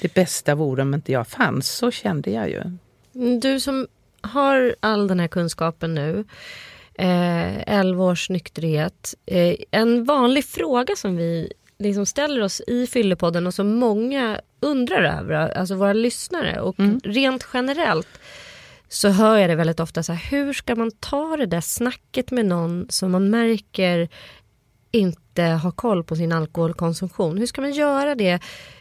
Det 0.00 0.14
bästa 0.14 0.54
vore 0.54 0.82
om 0.82 0.94
inte 0.94 1.12
jag 1.12 1.28
fanns, 1.28 1.70
så 1.70 1.90
kände 1.90 2.30
jag 2.30 2.50
ju. 2.50 2.62
Du 3.40 3.60
som 3.60 3.86
har 4.20 4.74
all 4.80 5.08
den 5.08 5.20
här 5.20 5.28
kunskapen 5.28 5.94
nu, 5.94 6.24
eh, 6.94 7.76
11 7.76 8.04
års 8.04 8.30
nykterhet. 8.30 9.14
Eh, 9.26 9.54
en 9.70 10.04
vanlig 10.04 10.44
fråga 10.44 10.96
som 10.96 11.16
vi 11.16 11.52
liksom 11.78 12.06
ställer 12.06 12.42
oss 12.42 12.62
i 12.66 12.86
Fyllepodden 12.86 13.46
och 13.46 13.54
som 13.54 13.74
många 13.74 14.40
undrar 14.60 15.02
över, 15.02 15.58
alltså 15.58 15.74
våra 15.74 15.92
lyssnare 15.92 16.60
och 16.60 16.80
mm. 16.80 17.00
rent 17.04 17.48
generellt 17.54 18.08
så 18.88 19.08
hör 19.08 19.36
jag 19.38 19.50
det 19.50 19.56
väldigt 19.56 19.80
ofta 19.80 20.02
så 20.02 20.12
här, 20.12 20.30
hur 20.30 20.52
ska 20.52 20.74
man 20.74 20.90
ta 20.90 21.36
det 21.36 21.46
där 21.46 21.60
snacket 21.60 22.30
med 22.30 22.46
någon 22.46 22.86
som 22.88 23.10
man 23.10 23.30
märker 23.30 24.08
inte 24.90 25.42
har 25.42 25.70
koll 25.70 26.04
på 26.04 26.16
sin 26.16 26.32
alkoholkonsumtion? 26.32 27.38
Hur 27.38 27.46
ska 27.46 27.60
man 27.60 27.72
göra 27.72 28.14
det 28.14 28.40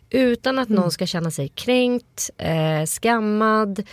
utan 0.10 0.60
att 0.60 0.70
mm. 0.70 0.82
någon 0.82 0.91
ska 0.91 1.05
känna 1.05 1.32
sig 1.32 1.47
kränkt, 1.47 2.30
eh, 2.38 2.86
skammad 2.86 3.84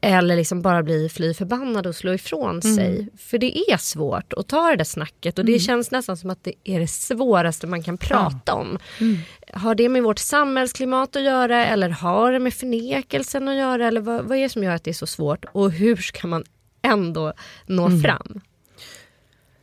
eller 0.00 0.36
liksom 0.36 0.62
bara 0.62 0.82
bli 0.82 1.08
fly 1.08 1.34
förbannad 1.34 1.86
och 1.86 1.96
slå 1.96 2.14
ifrån 2.14 2.60
mm. 2.64 2.76
sig. 2.76 3.08
För 3.18 3.38
det 3.38 3.58
är 3.58 3.76
svårt 3.76 4.32
att 4.32 4.48
ta 4.48 4.70
det 4.70 4.76
där 4.76 4.84
snacket 4.84 5.38
och 5.38 5.44
det 5.44 5.52
mm. 5.52 5.60
känns 5.60 5.90
nästan 5.90 6.16
som 6.16 6.30
att 6.30 6.44
det 6.44 6.54
är 6.64 6.80
det 6.80 6.86
svåraste 6.86 7.66
man 7.66 7.82
kan 7.82 7.98
prata 7.98 8.40
ja. 8.46 8.54
om. 8.54 8.78
Mm. 9.00 9.18
Har 9.52 9.74
det 9.74 9.88
med 9.88 10.02
vårt 10.02 10.18
samhällsklimat 10.18 11.16
att 11.16 11.22
göra 11.22 11.66
eller 11.66 11.88
har 11.88 12.32
det 12.32 12.38
med 12.38 12.54
förnekelsen 12.54 13.48
att 13.48 13.56
göra? 13.56 13.88
Eller 13.88 14.00
vad, 14.00 14.24
vad 14.24 14.38
är 14.38 14.42
det 14.42 14.48
som 14.48 14.64
gör 14.64 14.74
att 14.74 14.84
det 14.84 14.90
är 14.90 14.94
så 14.94 15.06
svårt? 15.06 15.44
Och 15.52 15.70
hur 15.70 15.96
ska 15.96 16.26
man 16.26 16.44
ändå 16.82 17.32
nå 17.66 17.86
mm. 17.86 18.02
fram? 18.02 18.40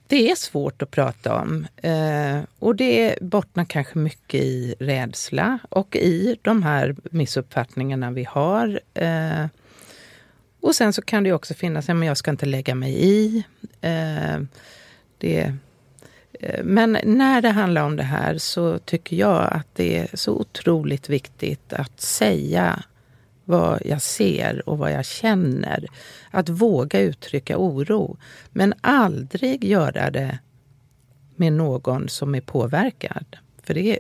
Det 0.07 0.31
är 0.31 0.35
svårt 0.35 0.81
att 0.81 0.91
prata 0.91 1.35
om 1.35 1.67
eh, 1.77 2.39
och 2.59 2.75
det 2.75 3.17
bottnar 3.21 3.65
kanske 3.65 3.97
mycket 3.97 4.41
i 4.41 4.75
rädsla 4.79 5.59
och 5.69 5.95
i 5.95 6.37
de 6.41 6.63
här 6.63 6.95
missuppfattningarna 7.11 8.11
vi 8.11 8.23
har. 8.23 8.79
Eh, 8.93 9.45
och 10.67 10.75
sen 10.75 10.93
så 10.93 11.01
kan 11.01 11.23
det 11.23 11.33
också 11.33 11.53
finnas, 11.53 11.87
men 11.87 12.03
jag 12.03 12.17
ska 12.17 12.31
inte 12.31 12.45
lägga 12.45 12.75
mig 12.75 13.05
i. 13.05 13.43
Eh, 13.81 14.39
det, 15.17 15.53
eh, 16.39 16.63
men 16.63 16.97
när 17.03 17.41
det 17.41 17.49
handlar 17.49 17.83
om 17.83 17.95
det 17.95 18.03
här 18.03 18.37
så 18.37 18.79
tycker 18.79 19.15
jag 19.15 19.53
att 19.53 19.67
det 19.73 19.97
är 19.97 20.09
så 20.13 20.33
otroligt 20.33 21.09
viktigt 21.09 21.73
att 21.73 22.01
säga 22.01 22.83
vad 23.45 23.81
jag 23.85 24.01
ser 24.01 24.69
och 24.69 24.77
vad 24.77 24.91
jag 24.91 25.05
känner. 25.05 25.85
Att 26.31 26.49
våga 26.49 26.99
uttrycka 26.99 27.57
oro. 27.57 28.17
Men 28.49 28.73
aldrig 28.81 29.63
göra 29.63 30.11
det 30.11 30.39
med 31.35 31.53
någon 31.53 32.09
som 32.09 32.35
är 32.35 32.41
påverkad. 32.41 33.37
För 33.63 33.73
det 33.73 33.91
är, 33.91 33.99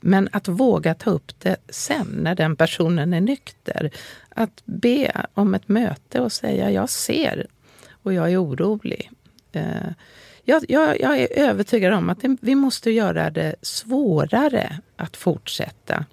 men 0.00 0.28
att 0.32 0.48
våga 0.48 0.94
ta 0.94 1.10
upp 1.10 1.40
det 1.40 1.56
sen, 1.68 2.06
när 2.06 2.34
den 2.34 2.56
personen 2.56 3.14
är 3.14 3.20
nykter. 3.20 3.90
Att 4.38 4.62
be 4.64 5.26
om 5.34 5.54
ett 5.54 5.68
möte 5.68 6.20
och 6.20 6.32
säga 6.32 6.70
jag 6.70 6.90
ser 6.90 7.46
och 8.02 8.12
jag 8.12 8.32
är 8.32 8.42
orolig. 8.44 9.10
Eh, 9.52 9.90
jag, 10.44 10.64
jag, 10.68 11.00
jag 11.00 11.18
är 11.18 11.38
övertygad 11.38 11.94
om 11.94 12.10
att 12.10 12.18
vi 12.40 12.54
måste 12.54 12.90
göra 12.90 13.30
det 13.30 13.54
svårare 13.62 14.78
att 14.96 15.16
fortsätta 15.16 16.04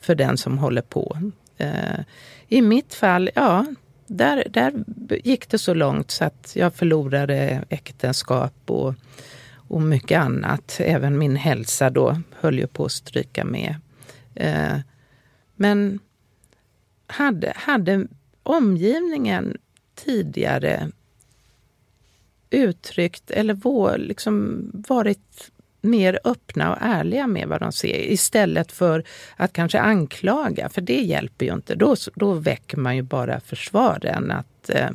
för 0.00 0.14
den 0.14 0.36
som 0.36 0.58
håller 0.58 0.82
på. 0.82 1.18
Eh, 1.56 2.00
I 2.48 2.62
mitt 2.62 2.94
fall, 2.94 3.30
ja, 3.34 3.66
där, 4.06 4.46
där 4.50 4.84
gick 5.24 5.48
det 5.48 5.58
så 5.58 5.74
långt 5.74 6.10
så 6.10 6.24
att 6.24 6.52
jag 6.56 6.74
förlorade 6.74 7.64
äktenskap 7.68 8.54
och, 8.66 8.94
och 9.52 9.82
mycket 9.82 10.20
annat. 10.20 10.76
Även 10.80 11.18
min 11.18 11.36
hälsa 11.36 11.90
då 11.90 12.22
höll 12.40 12.58
ju 12.58 12.66
på 12.66 12.84
att 12.84 12.92
stryka 12.92 13.44
med. 13.44 13.74
Eh, 14.34 14.78
men 15.56 15.98
hade, 17.08 17.52
hade 17.56 18.06
omgivningen 18.42 19.56
tidigare 19.94 20.90
uttryckt 22.50 23.30
eller 23.30 23.54
vår, 23.54 23.98
liksom 23.98 24.64
varit 24.88 25.50
mer 25.80 26.18
öppna 26.24 26.72
och 26.72 26.78
ärliga 26.80 27.26
med 27.26 27.48
vad 27.48 27.60
de 27.60 27.72
ser 27.72 28.12
istället 28.12 28.72
för 28.72 29.04
att 29.36 29.52
kanske 29.52 29.80
anklaga, 29.80 30.68
för 30.68 30.80
det 30.80 31.00
hjälper 31.00 31.46
ju 31.46 31.52
inte. 31.52 31.74
Då, 31.74 31.96
då 32.14 32.32
väcker 32.32 32.76
man 32.76 32.96
ju 32.96 33.02
bara 33.02 33.40
försvaren. 33.40 34.30
Att, 34.30 34.70
eh, 34.70 34.90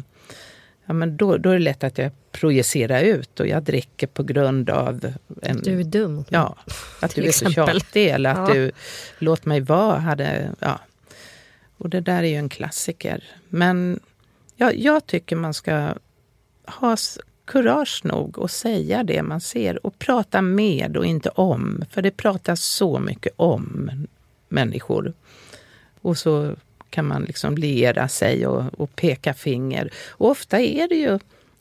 ja, 0.86 0.94
men 0.94 1.18
då, 1.18 1.38
då 1.38 1.50
är 1.50 1.54
det 1.54 1.60
lätt 1.60 1.84
att 1.84 1.98
jag 1.98 2.12
projicerar 2.32 3.02
ut 3.02 3.40
och 3.40 3.48
jag 3.48 3.64
dricker 3.64 4.08
på 4.08 4.24
grund 4.24 4.70
av... 4.70 5.14
En, 5.42 5.58
du 5.58 5.80
är 5.80 5.84
dum. 5.84 6.26
Ja, 6.30 6.56
att 7.00 7.16
du 7.16 7.24
är 7.24 7.32
så 7.32 7.52
tjatig 7.52 8.08
eller 8.08 8.30
att 8.30 8.50
ja. 8.50 8.54
du 8.54 8.72
låt 9.20 9.46
mig 9.46 9.62
vara. 9.62 10.00
Hade, 10.00 10.50
ja. 10.60 10.80
Och 11.78 11.90
det 11.90 12.02
där 12.02 12.24
är 12.24 12.28
ju 12.28 12.36
en 12.36 12.50
klassiker. 12.50 13.24
Men 13.50 14.00
ja, 14.56 14.72
jag 14.72 15.08
tycker 15.08 15.36
man 15.36 15.54
ska 15.54 15.94
ha 16.66 16.98
kurage 17.46 18.02
nog 18.04 18.40
att 18.40 18.52
säga 18.52 19.04
det 19.04 19.24
man 19.24 19.42
ser 19.42 19.86
och 19.86 20.00
prata 20.00 20.42
med 20.42 20.98
och 20.98 21.06
inte 21.06 21.30
om. 21.30 21.84
För 21.90 22.02
det 22.02 22.12
pratas 22.12 22.62
så 22.62 23.00
mycket 23.00 23.34
om 23.36 23.92
människor. 24.50 25.14
Och 26.02 26.18
så 26.18 26.56
kan 26.90 27.06
man 27.06 27.24
liksom 27.24 27.56
liera 27.58 28.08
sig 28.08 28.48
och, 28.48 28.80
och 28.80 28.96
peka 28.96 29.34
finger. 29.34 29.94
Och 30.10 30.30
ofta 30.30 30.60
är 30.60 30.88
det 30.88 30.96
ju 30.96 31.20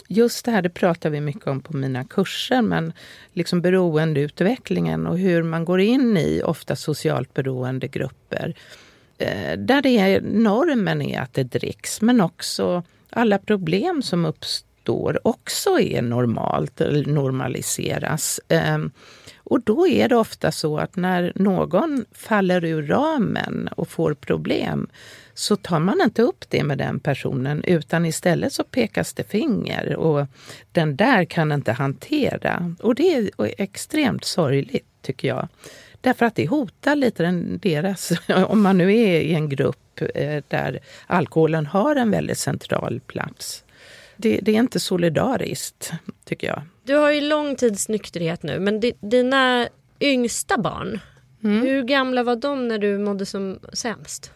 just 0.09 0.45
det 0.45 0.51
här, 0.51 0.63
det 0.63 0.71
pratar 0.71 1.11
vi 1.11 1.21
mycket 1.21 1.47
om 1.47 1.61
på 1.61 1.77
mina 1.77 2.05
kurser, 2.05 2.63
men 2.63 2.93
liksom 3.33 3.61
beroendeutvecklingen 3.61 5.07
och 5.07 5.19
hur 5.19 5.43
man 5.43 5.65
går 5.65 5.81
in 5.81 6.17
i 6.17 6.43
ofta 6.45 6.77
socialt 6.77 7.35
beroende 7.35 7.89
grupper. 7.89 8.55
Eh, 9.23 9.59
där 9.59 9.83
det 9.83 9.99
är, 9.99 10.21
normen 10.21 11.03
är 11.03 11.21
att 11.21 11.35
det 11.35 11.45
dricks, 11.45 12.01
men 12.01 12.21
också 12.21 12.83
alla 13.11 13.39
problem 13.39 14.03
som 14.03 14.25
uppstår 14.25 15.21
också 15.27 15.81
är 15.81 16.03
normalt 16.03 16.81
eller 16.81 17.07
normaliseras. 17.07 18.41
Ehm, 18.49 18.91
och 19.37 19.61
då 19.61 19.89
är 19.89 20.09
det 20.09 20.17
ofta 20.17 20.53
så 20.53 20.79
att 20.79 20.97
när 20.97 21.33
någon 21.35 22.05
faller 22.13 22.65
ur 22.65 22.87
ramen 22.87 23.69
och 23.77 23.89
får 23.89 24.15
problem 24.15 24.87
så 25.35 25.57
tar 25.57 25.81
man 25.81 26.01
inte 26.01 26.23
upp 26.23 26.45
det 26.49 26.65
med 26.65 26.79
den 26.79 27.01
personen 27.01 27.65
utan 27.65 28.07
istället 28.07 28.53
så 28.53 28.65
pekas 28.65 29.15
det 29.15 29.31
finger 29.31 29.97
och 29.97 30.27
den 30.73 30.97
där 30.97 31.25
kan 31.25 31.53
inte 31.53 31.73
hantera. 31.73 32.75
Och 32.81 32.95
det 32.95 33.17
är 33.17 33.31
extremt 33.39 34.25
sorgligt 34.25 34.87
tycker 35.03 35.29
jag. 35.29 35.49
Därför 36.03 36.27
att 36.27 36.35
det 36.35 36.47
hotar 36.47 36.97
lite 36.97 37.23
den, 37.23 37.59
deras, 37.63 38.13
om 38.47 38.63
man 38.63 38.79
nu 38.79 38.97
är 38.97 39.21
i 39.21 39.35
en 39.35 39.49
grupp 39.49 40.01
eh, 40.15 40.43
där 40.49 40.81
alkoholen 41.07 41.67
har 41.67 41.97
en 41.97 42.11
väldigt 42.11 42.39
central 42.39 43.01
plats. 43.07 43.65
Det, 44.17 44.41
det, 44.43 44.53
är 44.53 44.59
inte 44.59 44.81
solidariskt, 44.81 45.93
tycker 46.25 46.47
jag. 46.47 46.63
Du 46.85 46.95
har 46.95 47.11
ju 47.11 47.21
lång 47.21 47.57
tids 47.57 47.89
nykterhet 47.89 48.43
nu, 48.43 48.61
men 48.61 48.83
dina 49.01 49.69
yngsta 50.01 50.59
barn, 50.59 51.01
mm. 51.45 51.63
hur 51.63 51.83
gamla 51.83 52.23
var 52.23 52.37
de 52.37 52.69
när 52.69 52.79
du 52.79 52.99
mådde 52.99 53.27
som 53.27 53.59
sämst? 53.73 54.33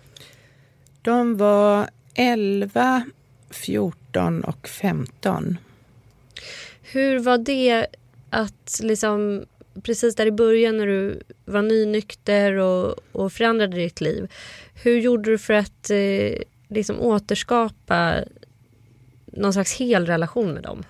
De 1.02 1.36
var 1.36 1.88
11, 2.14 3.04
14 3.50 4.44
och 4.44 4.68
15. 4.68 5.58
Hur 6.82 7.18
var 7.18 7.38
det 7.38 7.86
att 8.30 8.80
liksom 8.82 9.46
precis 9.82 10.14
där 10.14 10.26
i 10.26 10.32
början 10.32 10.76
när 10.76 10.86
du 10.86 11.20
var 11.44 11.62
nynykter 11.62 12.52
och, 12.52 12.94
och 13.12 13.32
förändrade 13.32 13.76
ditt 13.76 14.00
liv. 14.00 14.32
Hur 14.82 14.98
gjorde 15.00 15.30
du 15.30 15.38
för 15.38 15.54
att 15.54 15.90
eh, 15.90 16.42
liksom 16.68 17.00
återskapa 17.00 18.24
någon 19.26 19.52
slags 19.52 19.72
hel 19.72 20.06
relation 20.06 20.52
med 20.52 20.62
dem? 20.62 20.84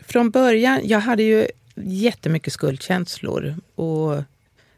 Från 0.00 0.30
början, 0.30 0.80
jag 0.84 1.00
hade 1.00 1.22
ju 1.22 1.46
jättemycket 1.74 2.52
skuldkänslor. 2.52 3.54
Och 3.74 4.22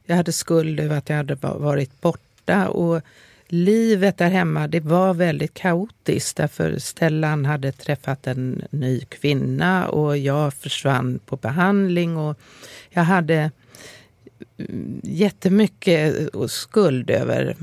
jag 0.05 0.17
hade 0.17 0.33
skuld 0.33 0.81
över 0.81 0.99
att 0.99 1.09
jag 1.09 1.17
hade 1.17 1.35
varit 1.35 2.01
borta. 2.01 2.69
Och 2.69 3.03
livet 3.53 4.19
där 4.19 4.31
hemma 4.31 4.69
det 4.69 4.81
var 4.81 5.15
väldigt 5.15 5.55
kaotiskt 5.55 6.37
därför 6.37 6.79
Stellan 6.79 7.45
hade 7.45 7.73
träffat 7.73 8.27
en 8.27 8.63
ny 8.71 9.01
kvinna 9.01 9.89
och 9.89 10.19
jag 10.19 10.55
försvann 10.55 11.21
på 11.27 11.37
behandling. 11.37 12.17
och 12.17 12.39
Jag 12.91 13.03
hade 13.03 13.51
mm, 14.59 15.01
jättemycket 15.05 16.29
skuld 16.49 17.11
över, 17.11 17.57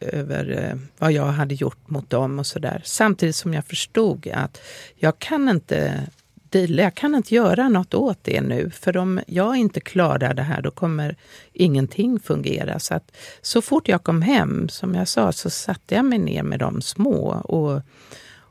över 0.00 0.70
eh, 0.70 0.78
vad 0.98 1.12
jag 1.12 1.26
hade 1.26 1.54
gjort 1.54 1.90
mot 1.90 2.10
dem 2.10 2.38
och 2.38 2.46
sådär. 2.46 2.82
Samtidigt 2.84 3.36
som 3.36 3.54
jag 3.54 3.64
förstod 3.64 4.28
att 4.34 4.60
jag 4.96 5.18
kan 5.18 5.48
inte 5.48 6.06
deala. 6.50 6.82
Jag 6.82 6.94
kan 6.94 7.14
inte 7.14 7.34
göra 7.34 7.68
något 7.68 7.94
åt 7.94 8.18
det 8.22 8.40
nu, 8.40 8.70
för 8.70 8.96
om 8.96 9.20
jag 9.26 9.56
inte 9.56 9.80
klarar 9.80 10.34
det 10.34 10.42
här 10.42 10.62
då 10.62 10.70
kommer 10.70 11.16
ingenting 11.52 12.20
fungera. 12.20 12.78
Så, 12.78 12.94
att, 12.94 13.12
så 13.42 13.62
fort 13.62 13.88
jag 13.88 14.02
kom 14.02 14.22
hem, 14.22 14.68
som 14.68 14.94
jag 14.94 15.08
sa, 15.08 15.32
så 15.32 15.50
satte 15.50 15.94
jag 15.94 16.04
mig 16.04 16.18
ner 16.18 16.42
med 16.42 16.58
de 16.58 16.82
små 16.82 17.28
och, 17.44 17.82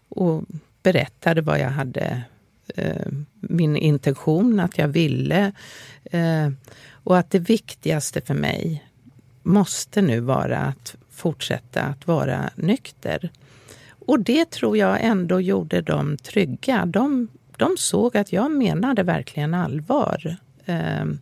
och 0.10 0.44
berättade 0.84 1.42
vad 1.42 1.60
jag 1.60 1.70
hade, 1.70 2.22
eh, 2.76 3.08
min 3.40 3.76
intention, 3.76 4.60
att 4.60 4.78
jag 4.78 4.88
ville. 4.88 5.52
Eh, 6.04 6.50
och 7.04 7.18
att 7.18 7.32
det 7.32 7.40
viktigaste 7.40 8.22
för 8.22 8.34
mig 8.34 8.86
måste 9.44 10.02
nu 10.02 10.20
vara 10.20 10.58
att 10.58 10.96
fortsätta 11.10 11.82
att 11.82 12.08
vara 12.08 12.50
nykter. 12.56 13.30
Och 14.06 14.20
det 14.20 14.50
tror 14.52 14.78
jag 14.78 14.98
ändå 15.02 15.42
gjorde 15.42 15.82
dem 15.82 16.18
trygga. 16.18 16.86
De 16.86 17.28
de 17.60 17.78
såg 17.78 18.18
att 18.18 18.34
jag 18.34 18.52
menade 18.52 19.04
verkligen 19.04 19.54
allvar. 19.54 20.38
Ehm, 20.66 21.20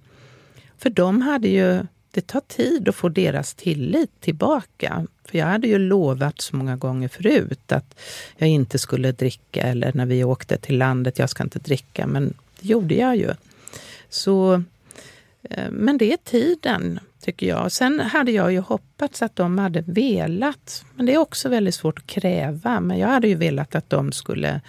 för 0.77 0.89
de 0.89 1.21
hade 1.21 1.47
ju, 1.47 1.85
det 2.11 2.27
tar 2.27 2.41
tid 2.47 2.89
att 2.89 2.95
få 2.95 3.09
deras 3.09 3.53
tillit 3.53 4.21
tillbaka. 4.21 5.07
För 5.25 5.37
jag 5.37 5.45
hade 5.45 5.67
ju 5.67 5.79
lovat 5.79 6.41
så 6.41 6.55
många 6.55 6.75
gånger 6.75 7.07
förut 7.07 7.71
att 7.71 7.99
jag 8.37 8.49
inte 8.49 8.79
skulle 8.79 9.11
dricka 9.11 9.61
eller 9.61 9.91
när 9.93 10.05
vi 10.05 10.23
åkte 10.23 10.57
till 10.57 10.77
landet, 10.77 11.19
jag 11.19 11.29
ska 11.29 11.43
inte 11.43 11.59
dricka, 11.59 12.07
men 12.07 12.33
det 12.59 12.67
gjorde 12.67 12.95
jag 12.95 13.17
ju. 13.17 13.33
Så, 14.09 14.63
eh, 15.43 15.69
men 15.71 15.97
det 15.97 16.13
är 16.13 16.17
tiden, 16.17 16.99
tycker 17.21 17.47
jag. 17.47 17.71
Sen 17.71 17.99
hade 17.99 18.31
jag 18.31 18.51
ju 18.51 18.59
hoppats 18.59 19.21
att 19.21 19.35
de 19.35 19.57
hade 19.57 19.81
velat, 19.81 20.85
men 20.95 21.05
det 21.05 21.13
är 21.13 21.17
också 21.17 21.49
väldigt 21.49 21.75
svårt 21.75 21.99
att 21.99 22.07
kräva, 22.07 22.79
men 22.79 22.97
jag 22.97 23.07
hade 23.07 23.27
ju 23.27 23.35
velat 23.35 23.75
att 23.75 23.89
de 23.89 24.11
skulle 24.11 24.49
Eh, 24.51 24.61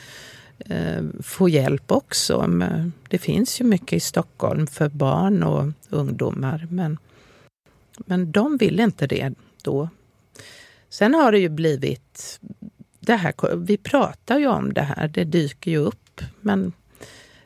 Eh, 0.59 1.03
få 1.23 1.49
hjälp 1.49 1.93
också. 1.93 2.51
Det 3.09 3.19
finns 3.19 3.61
ju 3.61 3.65
mycket 3.65 3.93
i 3.93 4.01
Stockholm 4.01 4.67
för 4.67 4.89
barn 4.89 5.43
och 5.43 5.73
ungdomar. 5.89 6.67
Men, 6.71 6.99
men 7.97 8.33
de 8.33 8.57
vill 8.57 8.81
inte 8.81 9.07
det 9.07 9.35
då. 9.63 9.89
Sen 10.89 11.15
har 11.15 11.33
det 11.33 11.39
ju 11.39 11.49
blivit... 11.49 12.41
Det 13.01 13.15
här, 13.15 13.57
vi 13.57 13.77
pratar 13.77 14.39
ju 14.39 14.47
om 14.47 14.73
det 14.73 14.83
här, 14.83 15.09
det 15.09 15.25
dyker 15.25 15.71
ju 15.71 15.77
upp. 15.79 16.21
Men 16.41 16.73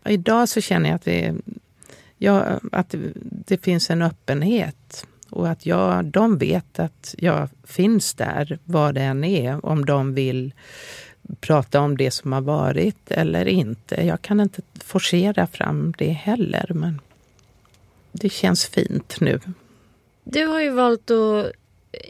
idag 0.05 0.49
så 0.49 0.61
känner 0.61 0.89
jag 0.89 0.97
att, 0.97 1.07
vi, 1.07 1.35
ja, 2.19 2.61
att 2.73 2.95
det 3.21 3.59
finns 3.59 3.91
en 3.91 4.03
öppenhet. 4.03 5.07
Och 5.31 5.49
att 5.49 5.67
jag, 5.67 6.05
de 6.05 6.39
vet 6.39 6.79
att 6.79 7.15
jag 7.19 7.49
finns 7.65 8.15
där, 8.15 8.59
vad 8.65 8.95
det 8.95 9.03
än 9.03 9.25
är, 9.25 9.67
om 9.67 9.85
de 9.85 10.15
vill 10.15 10.53
prata 11.41 11.81
om 11.81 11.97
det 11.97 12.11
som 12.11 12.33
har 12.33 12.41
varit 12.41 13.11
eller 13.11 13.49
inte. 13.49 13.95
Jag 14.07 14.23
kan 14.23 14.41
inte 14.41 14.63
forcera 14.85 15.47
fram 15.47 15.95
det 15.99 16.11
heller, 16.11 16.67
men 16.75 17.01
det 18.13 18.29
känns 18.29 18.67
fint 18.67 19.21
nu. 19.21 19.41
Du 20.25 20.47
har 20.47 20.61
ju 20.61 20.71
valt 20.71 21.11
att 21.11 21.53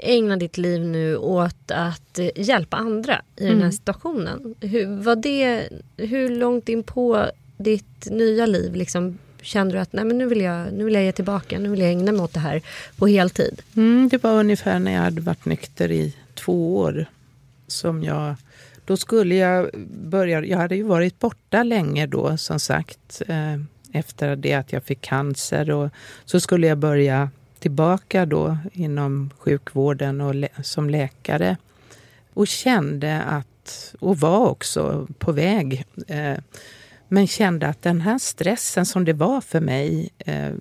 ägna 0.00 0.36
ditt 0.36 0.58
liv 0.58 0.80
nu 0.80 1.16
åt 1.16 1.70
att 1.70 2.18
hjälpa 2.36 2.76
andra 2.76 3.22
i 3.36 3.42
mm. 3.42 3.52
den 3.52 3.58
här 3.58 3.64
mm. 3.64 3.72
situationen. 3.72 4.54
Hur, 4.60 5.02
var 5.02 5.16
det, 5.16 5.68
hur 5.96 6.28
långt 6.28 6.68
in 6.68 6.82
på 6.82 7.26
ditt 7.56 8.10
nya 8.10 8.46
liv 8.46 8.74
liksom, 8.74 9.18
kände 9.42 9.74
du 9.74 9.78
att 9.78 9.92
Nej, 9.92 10.04
men 10.04 10.18
nu, 10.18 10.26
vill 10.26 10.40
jag, 10.40 10.72
nu 10.72 10.84
vill 10.84 10.94
jag 10.94 11.04
ge 11.04 11.12
tillbaka, 11.12 11.58
nu 11.58 11.68
vill 11.68 11.80
jag 11.80 11.90
ägna 11.90 12.12
mig 12.12 12.20
åt 12.20 12.34
det 12.34 12.40
här 12.40 12.62
på 12.96 13.06
heltid? 13.06 13.62
Mm, 13.76 14.08
det 14.08 14.22
var 14.22 14.32
ungefär 14.32 14.78
när 14.78 14.92
jag 14.92 15.00
hade 15.00 15.20
varit 15.20 15.44
nykter 15.44 15.90
i 15.90 16.14
två 16.34 16.76
år 16.76 17.06
som 17.66 18.04
jag 18.04 18.34
då 18.84 18.96
skulle 18.96 19.34
jag 19.34 19.70
börja, 19.88 20.44
jag 20.44 20.58
hade 20.58 20.76
ju 20.76 20.82
varit 20.82 21.18
borta 21.18 21.62
länge 21.62 22.06
då 22.06 22.36
som 22.36 22.60
sagt 22.60 23.22
eh, 23.28 23.56
efter 23.92 24.36
det 24.36 24.54
att 24.54 24.72
jag 24.72 24.84
fick 24.84 25.00
cancer 25.00 25.70
och 25.70 25.90
så 26.24 26.40
skulle 26.40 26.66
jag 26.66 26.78
börja 26.78 27.30
tillbaka 27.58 28.26
då 28.26 28.58
inom 28.72 29.30
sjukvården 29.38 30.20
och 30.20 30.34
som 30.62 30.90
läkare. 30.90 31.56
Och 32.34 32.46
kände 32.46 33.22
att, 33.22 33.94
och 34.00 34.18
var 34.18 34.48
också 34.48 35.06
på 35.18 35.32
väg, 35.32 35.84
eh, 36.06 36.38
men 37.08 37.26
kände 37.26 37.66
att 37.66 37.82
den 37.82 38.00
här 38.00 38.18
stressen 38.18 38.86
som 38.86 39.04
det 39.04 39.12
var 39.12 39.40
för 39.40 39.60
mig 39.60 40.10
eh, 40.18 40.52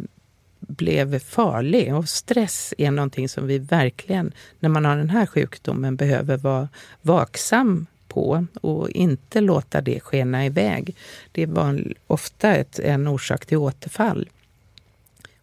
blev 0.59 1.19
farlig. 1.19 1.95
Och 1.95 2.09
stress 2.09 2.73
är 2.77 2.91
någonting 2.91 3.29
som 3.29 3.47
vi 3.47 3.57
verkligen, 3.57 4.33
när 4.59 4.69
man 4.69 4.85
har 4.85 4.97
den 4.97 5.09
här 5.09 5.25
sjukdomen, 5.25 5.95
behöver 5.95 6.37
vara 6.37 6.69
vaksam 7.01 7.85
på 8.13 8.45
och 8.61 8.89
inte 8.89 9.41
låta 9.41 9.81
det 9.81 9.99
skena 9.99 10.45
iväg. 10.45 10.95
Det 11.31 11.45
var 11.45 11.93
ofta 12.07 12.55
ett, 12.55 12.79
en 12.79 13.07
orsak 13.07 13.45
till 13.45 13.57
återfall. 13.57 14.29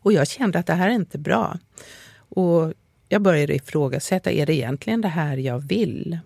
Och 0.00 0.12
jag 0.12 0.28
kände 0.28 0.58
att 0.58 0.66
det 0.66 0.74
här 0.74 0.88
är 0.88 0.94
inte 0.94 1.18
bra. 1.18 1.58
Och 2.28 2.72
jag 3.08 3.22
började 3.22 3.54
ifrågasätta, 3.54 4.30
är 4.30 4.46
det 4.46 4.54
egentligen 4.54 5.00
det 5.00 5.08
här 5.08 5.36
jag 5.36 5.68
vill? 5.68 6.18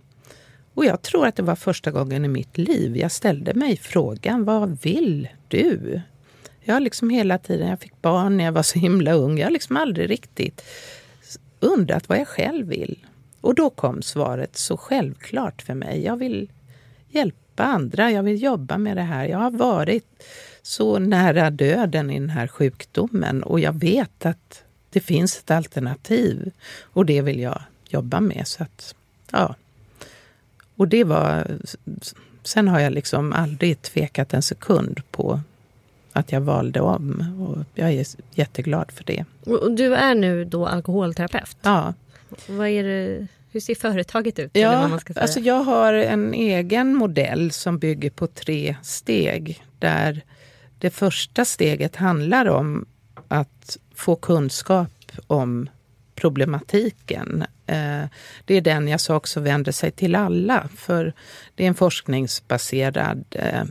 Och 0.75 0.85
jag 0.85 1.03
tror 1.03 1.27
att 1.27 1.37
det 1.37 1.43
var 1.43 1.57
första 1.57 1.91
gången 1.91 2.25
i 2.25 2.29
mitt 2.29 2.59
liv 2.59 2.97
jag 2.97 3.13
ställde 3.13 3.55
mig 3.55 3.77
frågan, 3.77 4.45
vad 4.45 4.83
vill 4.83 5.29
du? 5.49 6.01
Jag 6.61 6.75
har 6.75 6.81
liksom 6.81 7.11
hela 7.11 7.39
tiden, 7.39 7.69
jag 7.69 7.81
fick 7.81 8.03
barn 8.03 8.37
när 8.37 8.45
jag 8.45 8.53
var 8.53 8.63
så 8.63 8.79
himla 8.79 9.13
ung, 9.13 9.39
jag 9.39 9.47
har 9.47 9.53
liksom 9.53 9.77
aldrig 9.77 10.11
riktigt 10.11 10.63
undrat 11.61 12.09
vad 12.09 12.19
jag 12.19 12.29
själv 12.29 12.67
vill. 12.67 13.07
Och 13.43 13.55
då 13.55 13.71
kom 13.71 14.03
svaret 14.03 14.57
så 14.57 14.77
självklart 14.77 15.63
för 15.63 15.75
mig. 15.75 16.05
Jag 16.05 16.17
vill 16.17 16.51
hjälpa 17.09 17.65
andra, 17.65 18.11
jag 18.11 18.23
vill 18.23 18.43
jobba 18.43 18.79
med 18.79 18.97
det 18.97 19.03
här. 19.03 19.25
Jag 19.25 19.39
har 19.39 19.51
varit 19.51 20.23
så 20.63 20.99
nära 20.99 21.51
döden 21.51 22.11
i 22.11 22.19
den 22.19 22.31
här 22.31 22.47
sjukdomen 22.47 23.43
och 23.43 23.61
jag 23.61 23.73
vet 23.73 24.27
att 24.27 24.63
det 24.91 25.01
finns 25.01 25.39
ett 25.39 25.51
alternativ 25.51 26.51
och 26.83 27.07
det 27.07 27.23
vill 27.23 27.41
jag 27.41 27.63
jobba 27.89 28.21
med. 28.21 28.49
Så 28.49 28.63
att, 28.63 28.95
ja. 29.31 29.55
Och 30.77 30.89
det 30.89 31.05
var... 31.05 31.59
Sen 32.45 32.69
har 32.69 32.81
jag 32.81 32.93
liksom 32.93 33.33
aldrig 33.33 33.83
tvekat 33.83 34.35
en 34.35 34.43
sekund 34.43 35.01
på 35.11 35.41
att 36.13 36.33
jag 36.33 36.41
valde 36.41 36.81
om. 36.81 37.35
Och 37.41 37.65
jag 37.75 37.93
är 37.93 38.07
jätteglad 38.31 38.91
för 38.91 39.05
det. 39.05 39.25
Och 39.47 39.73
du 39.73 39.95
är 39.95 40.15
nu 40.15 40.45
då 40.45 40.67
alkoholterapeut? 40.67 41.57
Ja. 41.63 41.95
Vad 42.47 42.69
är 42.69 42.85
det, 42.85 43.27
hur 43.51 43.61
ser 43.61 43.75
företaget 43.75 44.39
ut? 44.39 44.51
Ja, 44.53 44.99
Alltså 45.17 45.41
jag 45.41 45.63
har 45.63 45.93
en 45.93 46.35
egen 46.35 46.95
modell 46.95 47.53
som 47.53 47.79
bygger 47.79 48.11
på 48.11 48.27
tre 48.27 48.77
steg. 48.83 49.65
Där 49.79 50.23
det 50.79 50.91
första 50.91 51.45
steget 51.45 51.97
handlar 51.97 52.47
om 52.47 52.87
att 53.29 53.77
få 53.95 54.17
kunskap 54.17 55.13
om 55.27 55.69
problematiken. 56.15 57.45
Eh, 57.67 58.05
det 58.45 58.55
är 58.55 58.61
den 58.61 58.89
jag 58.89 59.01
sa 59.01 59.17
också 59.17 59.41
vänder 59.41 59.73
sig 59.73 59.91
till 59.91 60.15
alla, 60.15 60.69
för 60.77 61.13
det 61.55 61.65
är 61.65 61.69
en 61.69 61.75
forskningsbaserad 61.75 63.25
eh, 63.31 63.63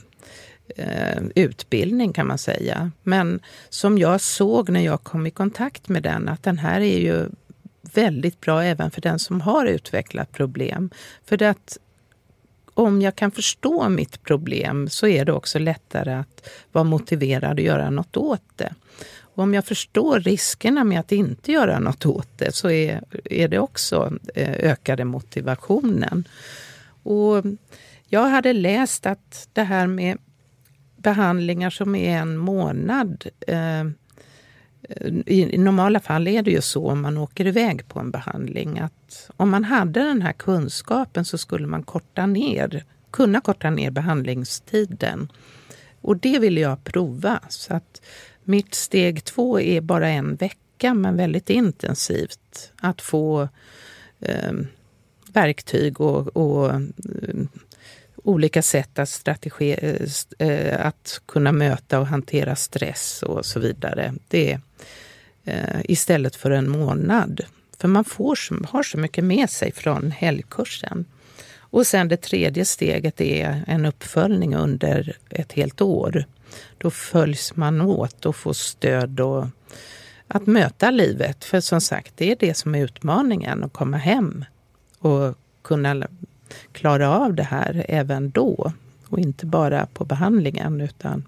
eh, 0.77 1.23
utbildning 1.35 2.13
kan 2.13 2.27
man 2.27 2.37
säga. 2.37 2.91
Men 3.03 3.39
som 3.69 3.97
jag 3.97 4.21
såg 4.21 4.69
när 4.69 4.85
jag 4.85 5.03
kom 5.03 5.27
i 5.27 5.31
kontakt 5.31 5.89
med 5.89 6.03
den, 6.03 6.29
att 6.29 6.43
den 6.43 6.57
här 6.57 6.81
är 6.81 6.99
ju 6.99 7.29
väldigt 7.93 8.41
bra 8.41 8.63
även 8.63 8.91
för 8.91 9.01
den 9.01 9.19
som 9.19 9.41
har 9.41 9.65
utvecklat 9.65 10.31
problem. 10.31 10.89
För 11.25 11.37
det 11.37 11.49
att 11.49 11.77
om 12.73 13.01
jag 13.01 13.15
kan 13.15 13.31
förstå 13.31 13.89
mitt 13.89 14.23
problem 14.23 14.89
så 14.89 15.07
är 15.07 15.25
det 15.25 15.31
också 15.31 15.59
lättare 15.59 16.13
att 16.13 16.49
vara 16.71 16.83
motiverad 16.83 17.59
att 17.59 17.65
göra 17.65 17.89
något 17.89 18.17
åt 18.17 18.43
det. 18.55 18.73
Och 19.19 19.43
om 19.43 19.53
jag 19.53 19.65
förstår 19.65 20.19
riskerna 20.19 20.83
med 20.83 20.99
att 20.99 21.11
inte 21.11 21.51
göra 21.51 21.79
något 21.79 22.05
åt 22.05 22.37
det 22.37 22.55
så 22.55 22.69
är, 22.69 23.03
är 23.25 23.47
det 23.47 23.59
också 23.59 24.13
eh, 24.35 24.71
ökade 24.71 25.05
motivationen. 25.05 26.27
Och 27.03 27.43
jag 28.07 28.27
hade 28.27 28.53
läst 28.53 29.05
att 29.05 29.49
det 29.53 29.63
här 29.63 29.87
med 29.87 30.17
behandlingar 30.97 31.69
som 31.69 31.95
är 31.95 32.17
en 32.17 32.37
månad 32.37 33.25
eh, 33.47 33.83
i, 35.25 35.57
normala 35.57 35.99
fall 35.99 36.27
är 36.27 36.41
det 36.41 36.51
ju 36.51 36.61
så 36.61 36.87
om 36.89 37.01
man 37.01 37.17
åker 37.17 37.47
iväg 37.47 37.87
på 37.87 37.99
en 37.99 38.11
behandling 38.11 38.79
att 38.79 39.29
om 39.37 39.49
man 39.49 39.63
hade 39.63 39.99
den 39.99 40.21
här 40.21 40.33
kunskapen 40.33 41.25
så 41.25 41.37
skulle 41.37 41.67
man 41.67 41.83
korta 41.83 42.25
ner, 42.25 42.83
kunna 43.11 43.41
korta 43.41 43.69
ner 43.69 43.91
behandlingstiden. 43.91 45.31
Och 46.01 46.17
det 46.17 46.39
ville 46.39 46.61
jag 46.61 46.83
prova. 46.83 47.39
Så 47.49 47.73
att 47.73 48.01
mitt 48.43 48.73
steg 48.73 49.23
två 49.23 49.59
är 49.59 49.81
bara 49.81 50.09
en 50.09 50.35
vecka 50.35 50.93
men 50.93 51.17
väldigt 51.17 51.49
intensivt. 51.49 52.71
Att 52.81 53.01
få 53.01 53.49
eh, 54.19 54.53
verktyg 55.33 56.01
och, 56.01 56.27
och 56.37 56.73
eh, 56.73 56.79
olika 58.23 58.61
sätt 58.61 58.99
att, 58.99 59.09
strategi, 59.09 59.75
eh, 59.81 60.47
eh, 60.47 60.85
att 60.85 61.21
kunna 61.25 61.51
möta 61.51 61.99
och 61.99 62.07
hantera 62.07 62.55
stress 62.55 63.23
och 63.23 63.45
så 63.45 63.59
vidare. 63.59 64.13
Det 64.27 64.59
eh, 65.45 65.81
istället 65.83 66.35
för 66.35 66.51
en 66.51 66.69
månad. 66.69 67.41
För 67.77 67.87
man 67.87 68.03
får, 68.03 68.65
har 68.67 68.83
så 68.83 68.97
mycket 68.97 69.23
med 69.23 69.49
sig 69.49 69.71
från 69.71 70.11
helgkursen. 70.11 71.05
Och 71.71 71.87
sen 71.87 72.07
det 72.07 72.17
tredje 72.17 72.65
steget 72.65 73.21
är 73.21 73.63
en 73.67 73.85
uppföljning 73.85 74.55
under 74.55 75.17
ett 75.29 75.53
helt 75.53 75.81
år. 75.81 76.25
Då 76.77 76.91
följs 76.91 77.55
man 77.55 77.81
åt 77.81 78.25
och 78.25 78.35
får 78.35 78.53
stöd 78.53 79.19
och 79.19 79.45
att 80.27 80.47
möta 80.47 80.91
livet. 80.91 81.45
För 81.45 81.59
som 81.59 81.81
sagt, 81.81 82.13
det 82.17 82.31
är 82.31 82.35
det 82.39 82.53
som 82.53 82.75
är 82.75 82.83
utmaningen, 82.83 83.63
att 83.63 83.73
komma 83.73 83.97
hem 83.97 84.45
och 84.99 85.37
kunna 85.61 86.07
klara 86.71 87.17
av 87.17 87.33
det 87.33 87.43
här 87.43 87.85
även 87.89 88.29
då. 88.29 88.73
Och 89.07 89.19
inte 89.19 89.45
bara 89.45 89.85
på 89.85 90.05
behandlingen, 90.05 90.81
utan 90.81 91.25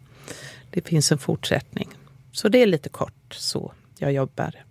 det 0.69 0.87
finns 0.87 1.11
en 1.11 1.17
fortsättning. 1.17 1.89
Så 2.31 2.49
det 2.49 2.57
är 2.57 2.65
lite 2.65 2.89
kort 2.89 3.33
så 3.33 3.71
jag 3.97 4.13
jobbar. 4.13 4.63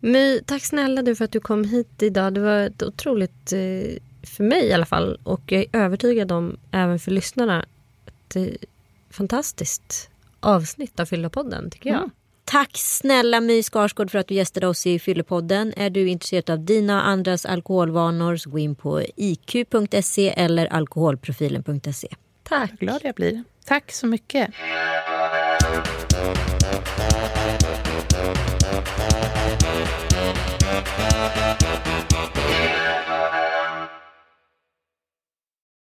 My, 0.00 0.40
tack 0.46 0.64
snälla 0.64 1.02
du 1.02 1.16
för 1.16 1.24
att 1.24 1.32
du 1.32 1.40
kom 1.40 1.64
hit 1.64 2.02
idag. 2.02 2.34
Det 2.34 2.40
var 2.40 2.60
ett 2.60 2.82
otroligt, 2.82 3.52
eh, 3.52 3.98
för 4.22 4.42
mig 4.42 4.66
i 4.66 4.72
alla 4.72 4.86
fall, 4.86 5.20
och 5.24 5.52
jag 5.52 5.62
är 5.62 5.66
övertygad 5.72 6.32
om 6.32 6.56
även 6.70 6.98
för 6.98 7.10
lyssnarna, 7.10 7.66
ett 8.06 8.36
eh, 8.36 8.46
fantastiskt 9.10 10.10
avsnitt 10.40 11.00
av 11.00 11.06
Fyllopodden 11.06 11.70
tycker 11.70 11.90
jag. 11.90 11.98
Mm. 11.98 12.10
Tack 12.44 12.70
snälla 12.74 13.40
My 13.40 13.62
Skarsgård 13.62 14.10
för 14.10 14.18
att 14.18 14.26
du 14.26 14.34
gästade 14.34 14.66
oss 14.66 14.86
i 14.86 14.98
Fyllepodden. 14.98 15.72
Är 15.76 15.90
du 15.90 16.08
intresserad 16.08 16.50
av 16.50 16.64
dina 16.64 17.00
och 17.00 17.08
andras 17.08 17.46
alkoholvanor 17.46 18.36
så 18.36 18.50
gå 18.50 18.58
in 18.58 18.74
på 18.74 19.02
iq.se 19.16 20.28
eller 20.36 20.66
alkoholprofilen.se. 20.66 22.08
Tack. 22.42 22.70
Vad 22.70 22.78
glad 22.78 23.00
jag 23.04 23.14
blir. 23.14 23.44
Tack 23.64 23.92
så 23.92 24.06
mycket. 24.06 24.50
Bye. 31.10 31.41